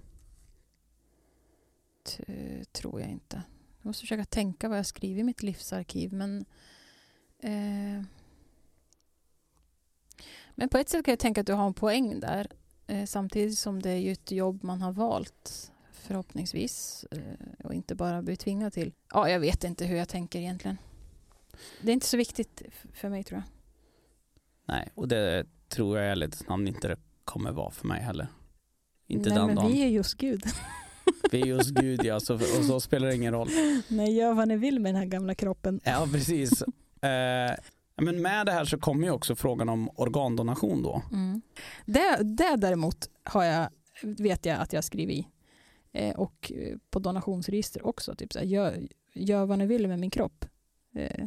T- 2.04 2.64
tror 2.72 3.00
jag 3.00 3.10
inte. 3.10 3.42
Jag 3.78 3.86
måste 3.86 4.00
försöka 4.00 4.24
tänka 4.24 4.68
vad 4.68 4.78
jag 4.78 4.86
skriver 4.86 5.20
i 5.20 5.24
mitt 5.24 5.42
livsarkiv. 5.42 6.12
Men, 6.12 6.44
eh, 7.38 8.02
men 10.54 10.68
på 10.70 10.78
ett 10.78 10.88
sätt 10.88 11.04
kan 11.04 11.12
jag 11.12 11.18
tänka 11.18 11.40
att 11.40 11.46
du 11.46 11.52
har 11.52 11.66
en 11.66 11.74
poäng 11.74 12.20
där. 12.20 12.48
Eh, 12.86 13.06
samtidigt 13.06 13.58
som 13.58 13.82
det 13.82 13.90
är 13.90 13.96
ju 14.00 14.12
ett 14.12 14.30
jobb 14.30 14.64
man 14.64 14.82
har 14.82 14.92
valt 14.92 15.72
förhoppningsvis. 15.92 17.04
Eh, 17.10 17.64
och 17.64 17.74
inte 17.74 17.94
bara 17.94 18.22
blir 18.22 18.36
tvingad 18.36 18.72
till. 18.72 18.92
Ja, 19.12 19.30
jag 19.30 19.40
vet 19.40 19.64
inte 19.64 19.84
hur 19.86 19.96
jag 19.96 20.08
tänker 20.08 20.38
egentligen. 20.38 20.78
Det 21.82 21.90
är 21.90 21.94
inte 21.94 22.06
så 22.06 22.16
viktigt 22.16 22.62
för 22.92 23.08
mig 23.08 23.24
tror 23.24 23.38
jag. 23.38 23.59
Nej, 24.70 24.88
och 24.94 25.08
det 25.08 25.46
tror 25.68 25.98
jag 25.98 26.10
ärligt 26.10 26.48
namn 26.48 26.68
inte 26.68 26.88
det 26.88 26.96
kommer 27.24 27.52
vara 27.52 27.70
för 27.70 27.86
mig 27.86 28.00
heller. 28.00 28.26
Inte 29.06 29.28
Nej, 29.28 29.38
den 29.38 29.46
men 29.46 29.56
dagen. 29.56 29.72
vi 29.72 29.82
är 29.82 29.86
just 29.86 30.14
Gud. 30.14 30.42
Vi 31.30 31.40
är 31.40 31.46
just 31.46 31.70
Gud 31.70 32.04
ja, 32.04 32.20
så, 32.20 32.34
och 32.34 32.64
så 32.66 32.80
spelar 32.80 33.08
det 33.08 33.14
ingen 33.14 33.32
roll. 33.32 33.48
Nej, 33.88 34.12
gör 34.12 34.34
vad 34.34 34.48
ni 34.48 34.56
vill 34.56 34.80
med 34.80 34.94
den 34.94 35.00
här 35.00 35.08
gamla 35.08 35.34
kroppen. 35.34 35.80
Ja, 35.84 36.08
precis. 36.12 36.62
Eh, 37.02 37.54
men 37.96 38.22
med 38.22 38.46
det 38.46 38.52
här 38.52 38.64
så 38.64 38.78
kommer 38.78 39.06
ju 39.06 39.12
också 39.12 39.34
frågan 39.34 39.68
om 39.68 39.90
organdonation 39.94 40.82
då. 40.82 41.02
Mm. 41.12 41.42
Det, 41.86 42.22
det 42.22 42.56
däremot 42.56 43.10
har 43.24 43.44
jag, 43.44 43.68
vet 44.02 44.46
jag 44.46 44.60
att 44.60 44.72
jag 44.72 44.84
skriver 44.84 45.12
i. 45.12 45.28
Eh, 45.92 46.14
och 46.16 46.52
eh, 46.54 46.76
på 46.90 46.98
donationsregister 46.98 47.86
också. 47.86 48.14
Typ 48.14 48.32
så 48.32 48.38
här, 48.38 48.46
gör, 48.46 48.88
gör 49.14 49.46
vad 49.46 49.58
ni 49.58 49.66
vill 49.66 49.88
med 49.88 49.98
min 49.98 50.10
kropp. 50.10 50.44
Eh, 50.94 51.26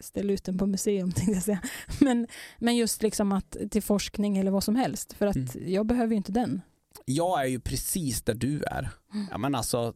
ställa 0.00 0.32
ut 0.32 0.44
den 0.44 0.58
på 0.58 0.66
museum 0.66 1.12
tänkte 1.16 1.32
jag 1.32 1.42
säga. 1.42 1.60
Men, 2.00 2.26
men 2.58 2.76
just 2.76 3.02
liksom 3.02 3.32
att 3.32 3.56
till 3.70 3.82
forskning 3.82 4.36
eller 4.38 4.50
vad 4.50 4.64
som 4.64 4.76
helst. 4.76 5.12
För 5.12 5.26
att 5.26 5.36
Mm. 5.36 5.72
jag 5.72 5.86
behöver 5.86 6.10
ju 6.10 6.16
inte 6.16 6.32
den. 6.32 6.60
Jag 7.04 7.42
är 7.42 7.46
ju 7.46 7.60
precis 7.60 8.22
där 8.22 8.34
du 8.34 8.62
är. 8.62 8.90
Mm. 9.14 9.26
Ja, 9.30 9.38
men 9.38 9.54
alltså 9.54 9.94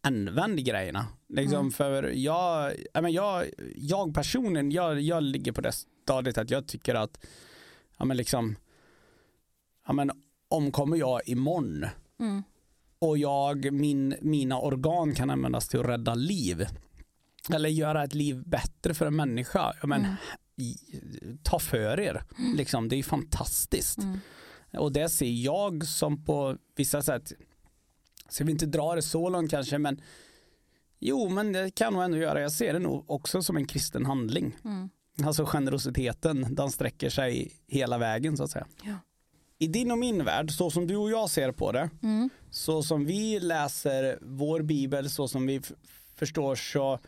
använd 0.00 0.64
grejerna. 0.64 1.06
Liksom 1.28 1.58
Mm. 1.60 1.70
för 1.72 2.02
jag, 2.02 2.72
ja, 2.94 3.00
men 3.02 3.12
jag, 3.12 3.46
jag 3.76 4.14
personligen, 4.14 4.70
jag, 4.72 5.00
jag 5.00 5.22
ligger 5.22 5.52
på 5.52 5.60
det 5.60 5.72
stadiet 5.72 6.38
att 6.38 6.50
jag 6.50 6.66
tycker 6.66 6.94
att 6.94 7.26
ja, 7.98 8.04
men 8.04 8.16
liksom, 8.16 8.56
ja, 9.86 9.92
men 9.92 10.10
omkommer 10.48 10.96
jag 10.96 11.20
imorgon 11.28 11.86
Mm. 12.20 12.42
och 12.98 13.18
jag, 13.18 13.72
min, 13.72 14.14
mina 14.20 14.58
organ 14.60 15.14
kan 15.14 15.30
användas 15.30 15.68
till 15.68 15.80
att 15.80 15.86
rädda 15.86 16.14
liv 16.14 16.66
eller 17.50 17.68
göra 17.68 18.04
ett 18.04 18.14
liv 18.14 18.42
bättre 18.46 18.94
för 18.94 19.06
en 19.06 19.16
människa, 19.16 19.72
men 19.82 20.00
Mm. 20.04 20.14
i, 20.56 20.76
ta 21.42 21.58
för 21.58 22.00
er. 22.00 22.22
Liksom, 22.56 22.88
det 22.88 22.96
är 22.96 23.02
fantastiskt. 23.02 23.98
Mm. 23.98 24.18
Och 24.76 24.92
det 24.92 25.08
ser 25.08 25.30
jag 25.44 25.86
som 25.86 26.24
på 26.24 26.56
vissa 26.76 27.02
sätt, 27.02 27.32
ska 28.28 28.44
vi 28.44 28.52
inte 28.52 28.66
dra 28.66 28.94
det 28.94 29.02
så 29.02 29.28
långt 29.28 29.50
kanske, 29.50 29.78
men 29.78 30.00
jo, 31.00 31.28
men 31.28 31.52
det 31.52 31.70
kan 31.74 31.92
nog 31.92 32.02
ändå 32.02 32.16
göra. 32.16 32.40
Jag 32.40 32.52
ser 32.52 32.72
det 32.72 32.78
nog 32.78 33.10
också 33.10 33.42
som 33.42 33.56
en 33.56 33.66
kristen 33.66 34.06
handling. 34.06 34.56
Mm. 34.64 34.90
Alltså 35.24 35.44
generositeten, 35.46 36.54
den 36.54 36.70
sträcker 36.70 37.10
sig 37.10 37.52
hela 37.68 37.98
vägen 37.98 38.36
så 38.36 38.44
att 38.44 38.50
säga. 38.50 38.66
Ja. 38.82 38.94
I 39.58 39.66
din 39.66 39.90
och 39.90 39.98
min 39.98 40.24
värld, 40.24 40.50
så 40.50 40.70
som 40.70 40.86
du 40.86 40.96
och 40.96 41.10
jag 41.10 41.30
ser 41.30 41.52
på 41.52 41.72
det, 41.72 41.90
Mm. 42.02 42.30
så 42.50 42.82
som 42.82 43.04
vi 43.04 43.40
läser 43.40 44.18
vår 44.22 44.62
bibel, 44.62 45.10
så 45.10 45.28
som 45.28 45.46
vi 45.46 45.60
förstår 46.16 46.54
så 46.54 46.98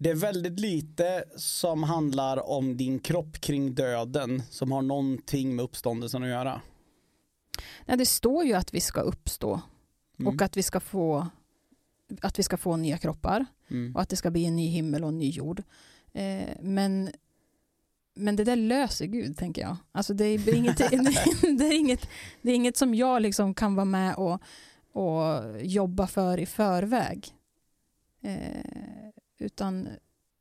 det 0.00 0.10
är 0.10 0.14
väldigt 0.14 0.60
lite 0.60 1.24
som 1.36 1.82
handlar 1.82 2.48
om 2.50 2.76
din 2.76 2.98
kropp 2.98 3.40
kring 3.40 3.74
döden 3.74 4.42
som 4.50 4.72
har 4.72 4.82
någonting 4.82 5.56
med 5.56 5.62
uppståndelsen 5.62 6.22
att 6.22 6.28
göra. 6.28 6.60
Nej, 7.86 7.96
det 7.96 8.06
står 8.06 8.44
ju 8.44 8.54
att 8.54 8.74
vi 8.74 8.80
ska 8.80 9.00
uppstå 9.00 9.60
Mm. 10.18 10.34
och 10.34 10.42
att 10.42 10.56
vi 10.56 10.62
ska 10.62 10.80
få 10.80 11.26
att 12.20 12.38
vi 12.38 12.42
ska 12.42 12.56
få 12.56 12.76
nya 12.76 12.98
kroppar 12.98 13.46
Mm. 13.68 13.94
och 13.96 14.02
att 14.02 14.08
det 14.08 14.16
ska 14.16 14.30
bli 14.30 14.44
en 14.46 14.56
ny 14.56 14.68
himmel 14.68 15.02
och 15.02 15.08
en 15.08 15.18
ny 15.18 15.30
jord. 15.30 15.62
Eh, 16.12 16.48
men, 16.60 17.10
men 18.14 18.36
det 18.36 18.44
där 18.44 18.56
löser 18.56 19.06
Gud, 19.06 19.36
tänker 19.36 19.62
jag. 19.62 19.76
Alltså 19.92 20.14
det, 20.14 20.24
är, 20.24 20.54
inget, 20.54 20.76
det, 21.58 21.64
är 21.64 21.78
inget, 21.78 22.08
det 22.42 22.50
är 22.50 22.54
inget 22.54 22.76
som 22.76 22.94
jag 22.94 23.22
liksom 23.22 23.54
kan 23.54 23.74
vara 23.74 23.84
med 23.84 24.14
och, 24.14 24.40
och 24.92 25.42
jobba 25.62 26.06
för 26.06 26.38
i 26.40 26.46
förväg. 26.46 27.28
Eh, 28.22 29.10
utan 29.40 29.88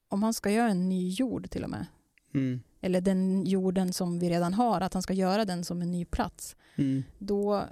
om 0.08 0.24
han 0.24 0.34
ska 0.34 0.52
göra 0.52 0.70
en 0.70 0.90
ny 0.90 1.10
jord 1.10 1.50
till 1.50 1.64
och 1.64 1.70
med, 1.70 1.86
Mm. 2.34 2.62
eller 2.82 3.02
den 3.02 3.46
jorden 3.46 3.94
som 3.94 4.20
vi 4.20 4.30
redan 4.30 4.54
har, 4.54 4.82
att 4.82 4.94
han 4.94 5.04
ska 5.04 5.14
göra 5.14 5.46
den 5.46 5.64
som 5.64 5.82
en 5.82 5.92
ny 5.92 6.06
plats, 6.06 6.56
Mm. 6.76 7.04
då 7.18 7.64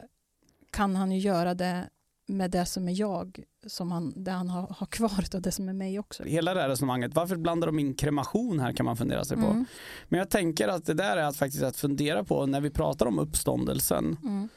kan 0.72 0.96
han 0.96 1.12
ju 1.12 1.20
göra 1.20 1.54
det 1.54 1.90
med 2.30 2.52
det 2.52 2.66
som 2.66 2.88
är 2.88 3.00
jag, 3.00 3.44
som 3.68 3.92
han, 3.92 4.24
det 4.24 4.32
han 4.32 4.50
har, 4.50 4.68
har 4.78 4.86
kvar 4.88 5.24
av 5.36 5.42
det 5.42 5.52
som 5.52 5.70
är 5.70 5.74
mig 5.74 6.00
också. 6.00 6.24
Hela 6.24 6.54
det 6.54 6.62
här 6.62 6.70
resonemanget, 6.70 7.16
varför 7.16 7.36
blandar 7.36 7.68
de 7.68 7.80
in 7.80 7.94
kremation 7.94 8.60
här 8.60 8.74
kan 8.74 8.86
man 8.86 8.98
fundera 8.98 9.26
sig 9.26 9.38
på. 9.38 9.46
Mm, 9.46 9.66
Men 10.10 10.18
jag 10.18 10.30
tänker 10.30 10.68
att 10.68 10.86
det 10.86 10.94
där 10.94 11.18
är 11.18 11.24
att 11.24 11.38
faktiskt 11.38 11.64
att 11.64 11.78
fundera 11.78 12.24
på 12.24 12.46
när 12.46 12.62
vi 12.62 12.70
pratar 12.70 13.06
om 13.06 13.20
uppståndelsen. 13.20 14.18
mm, 14.24 14.50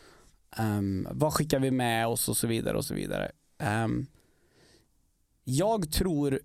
Um, 0.58 1.08
vad 1.10 1.32
skickar 1.34 1.58
vi 1.58 1.70
med 1.70 2.06
oss 2.08 2.28
och 2.28 2.36
så 2.36 2.46
vidare 2.46 2.76
och 2.76 2.84
så 2.84 2.94
vidare. 2.94 3.30
Ehm, 3.58 4.06
jag 5.44 5.92
tror 5.92 6.40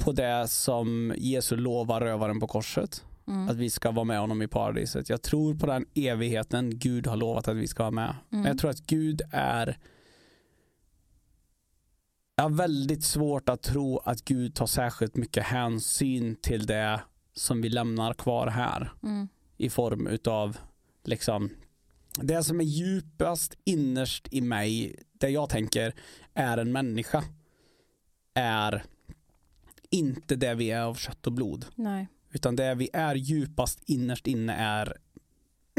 på 0.00 0.12
det 0.12 0.48
som 0.48 1.14
Jesus 1.16 1.60
lovar 1.60 2.00
rövaren 2.00 2.40
på 2.40 2.46
korset. 2.46 3.04
mm, 3.28 3.48
Att 3.48 3.56
vi 3.56 3.70
ska 3.70 3.90
vara 3.90 4.04
med 4.04 4.20
honom 4.20 4.42
i 4.42 4.48
paradiset. 4.48 5.08
Jag 5.08 5.22
tror 5.22 5.54
på 5.54 5.66
den 5.66 5.86
evigheten 5.94 6.78
Gud 6.78 7.06
har 7.06 7.16
lovat 7.16 7.48
att 7.48 7.56
vi 7.56 7.66
ska 7.66 7.82
vara 7.82 7.90
med. 7.90 8.14
Men 8.28 8.40
mm, 8.40 8.48
jag 8.50 8.58
tror 8.58 8.70
att 8.70 8.80
Gud 8.86 9.22
är 9.32 9.78
Jag 12.34 12.44
har 12.44 12.50
väldigt 12.50 13.04
svårt 13.04 13.48
att 13.48 13.62
tro 13.62 13.98
att 13.98 14.24
Gud 14.24 14.54
tar 14.54 14.66
särskilt 14.66 15.16
mycket 15.16 15.44
hänsyn 15.44 16.36
till 16.36 16.66
det 16.66 17.00
som 17.32 17.62
vi 17.62 17.68
lämnar 17.68 18.14
kvar 18.14 18.46
här 18.46 18.92
mm, 19.02 19.28
i 19.56 19.70
form 19.70 20.06
utav 20.06 20.58
liksom 21.04 21.50
det 22.14 22.44
som 22.44 22.60
är 22.60 22.64
djupast 22.64 23.58
innerst 23.64 24.28
i 24.30 24.40
mig, 24.40 24.96
det 25.12 25.28
jag 25.28 25.48
tänker 25.48 25.94
är 26.34 26.58
en 26.58 26.72
människa, 26.72 27.24
är 28.34 28.84
inte 29.90 30.36
det 30.36 30.54
vi 30.54 30.70
är 30.70 30.82
av 30.82 30.94
kött 30.94 31.26
och 31.26 31.32
blod, 31.32 31.66
nej. 31.74 32.08
utan 32.30 32.56
det 32.56 32.74
vi 32.74 32.90
är 32.92 33.14
djupast 33.14 33.82
innerst 33.86 34.26
inne 34.26 34.54
är 34.54 34.96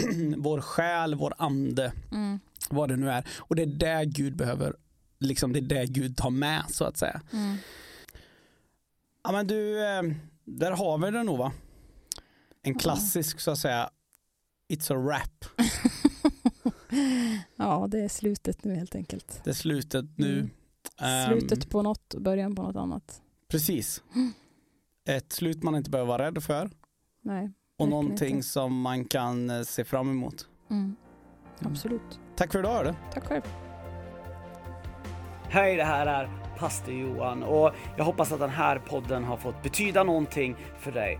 vår 0.37 0.61
själ, 0.61 1.15
vår 1.15 1.33
ande, 1.37 1.93
Mm, 2.11 2.39
vad 2.69 2.89
det 2.89 2.95
nu 2.95 3.09
är. 3.09 3.27
Och 3.37 3.55
det 3.55 3.61
är 3.61 3.65
det 3.65 4.05
Gud 4.05 4.35
behöver, 4.35 4.75
liksom 5.19 5.53
det 5.53 5.59
är 5.59 5.61
det 5.61 5.85
Gud 5.85 6.17
tar 6.17 6.29
med 6.29 6.63
så 6.69 6.85
att 6.85 6.97
säga. 6.97 7.21
mm. 7.33 7.55
Ja 9.23 9.31
men 9.31 9.47
du, 9.47 9.85
eh, 9.85 10.01
där 10.43 10.71
har 10.71 10.97
vi 10.97 11.11
det 11.11 11.23
nog 11.23 11.37
va? 11.37 11.51
En 12.61 12.79
klassisk 12.79 13.39
så 13.39 13.51
att 13.51 13.57
säga, 13.57 13.89
it's 14.73 14.93
a 14.93 14.97
wrap. 14.97 15.45
ja, 17.55 17.87
det 17.91 17.99
är 17.99 18.07
slutet 18.09 18.63
nu 18.63 18.75
helt 18.75 18.95
enkelt. 18.95 19.41
Det 19.43 19.49
är 19.49 19.53
slutet 19.53 20.05
nu. 20.17 20.39
Mm. 20.39 20.49
Ehm, 21.01 21.29
Slutet 21.39 21.69
på 21.69 21.81
något 21.81 22.13
och 22.13 22.21
början 22.21 22.55
på 22.55 22.63
något 22.63 22.75
annat. 22.75 23.21
Precis. 23.51 24.03
Ett 25.09 25.31
slut 25.33 25.63
man 25.63 25.75
inte 25.75 25.89
behöver 25.89 26.07
vara 26.07 26.25
rädd 26.25 26.43
för 26.43 26.69
Nej. 27.23 27.51
och 27.79 27.87
någonting 27.89 28.35
inte. 28.35 28.47
som 28.47 28.81
man 28.81 29.05
kan 29.05 29.49
eh, 29.49 29.61
se 29.61 29.83
fram 29.83 30.09
emot. 30.09 30.47
Mm, 30.69 30.95
Mm. 31.59 31.73
absolut. 31.73 32.19
Tack 32.35 32.51
för 32.51 32.59
idag 32.59 32.73
hördu. 32.73 32.93
Tack 33.13 33.23
själv. 33.23 33.41
Hej, 35.49 35.75
det 35.75 35.83
här 35.83 36.05
är 36.05 36.29
pastor 36.57 36.93
Johan 36.93 37.43
och 37.43 37.71
jag 37.97 38.03
hoppas 38.05 38.31
att 38.31 38.39
den 38.39 38.49
här 38.49 38.79
podden 38.79 39.23
har 39.23 39.37
fått 39.37 39.63
betyda 39.63 40.03
någonting 40.03 40.55
för 40.79 40.91
dig. 40.91 41.19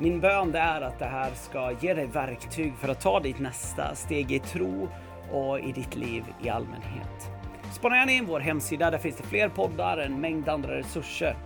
Min 0.00 0.20
bön 0.20 0.52
det 0.52 0.58
är 0.58 0.80
att 0.80 0.98
det 0.98 1.04
här 1.04 1.30
ska 1.34 1.72
ge 1.80 1.94
dig 1.94 2.06
verktyg 2.06 2.74
för 2.76 2.88
att 2.88 3.00
ta 3.00 3.20
ditt 3.20 3.38
nästa 3.38 3.94
steg 3.94 4.32
i 4.32 4.38
tro 4.38 4.88
och 5.32 5.60
i 5.60 5.72
ditt 5.72 5.96
liv 5.96 6.24
i 6.42 6.48
allmänhet. 6.48 7.30
Spana 7.72 7.96
gärna 7.96 8.12
in 8.12 8.26
vår 8.26 8.40
hemsida, 8.40 8.90
där 8.90 8.98
finns 8.98 9.16
det 9.16 9.22
fler 9.22 9.48
poddar, 9.48 9.98
en 9.98 10.20
mängd 10.20 10.48
andra 10.48 10.78
resurser. 10.78 11.36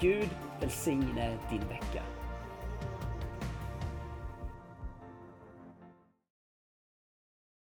Gud 0.00 0.28
välsigne 0.60 1.38
din 1.50 1.62
vecka. 1.68 2.17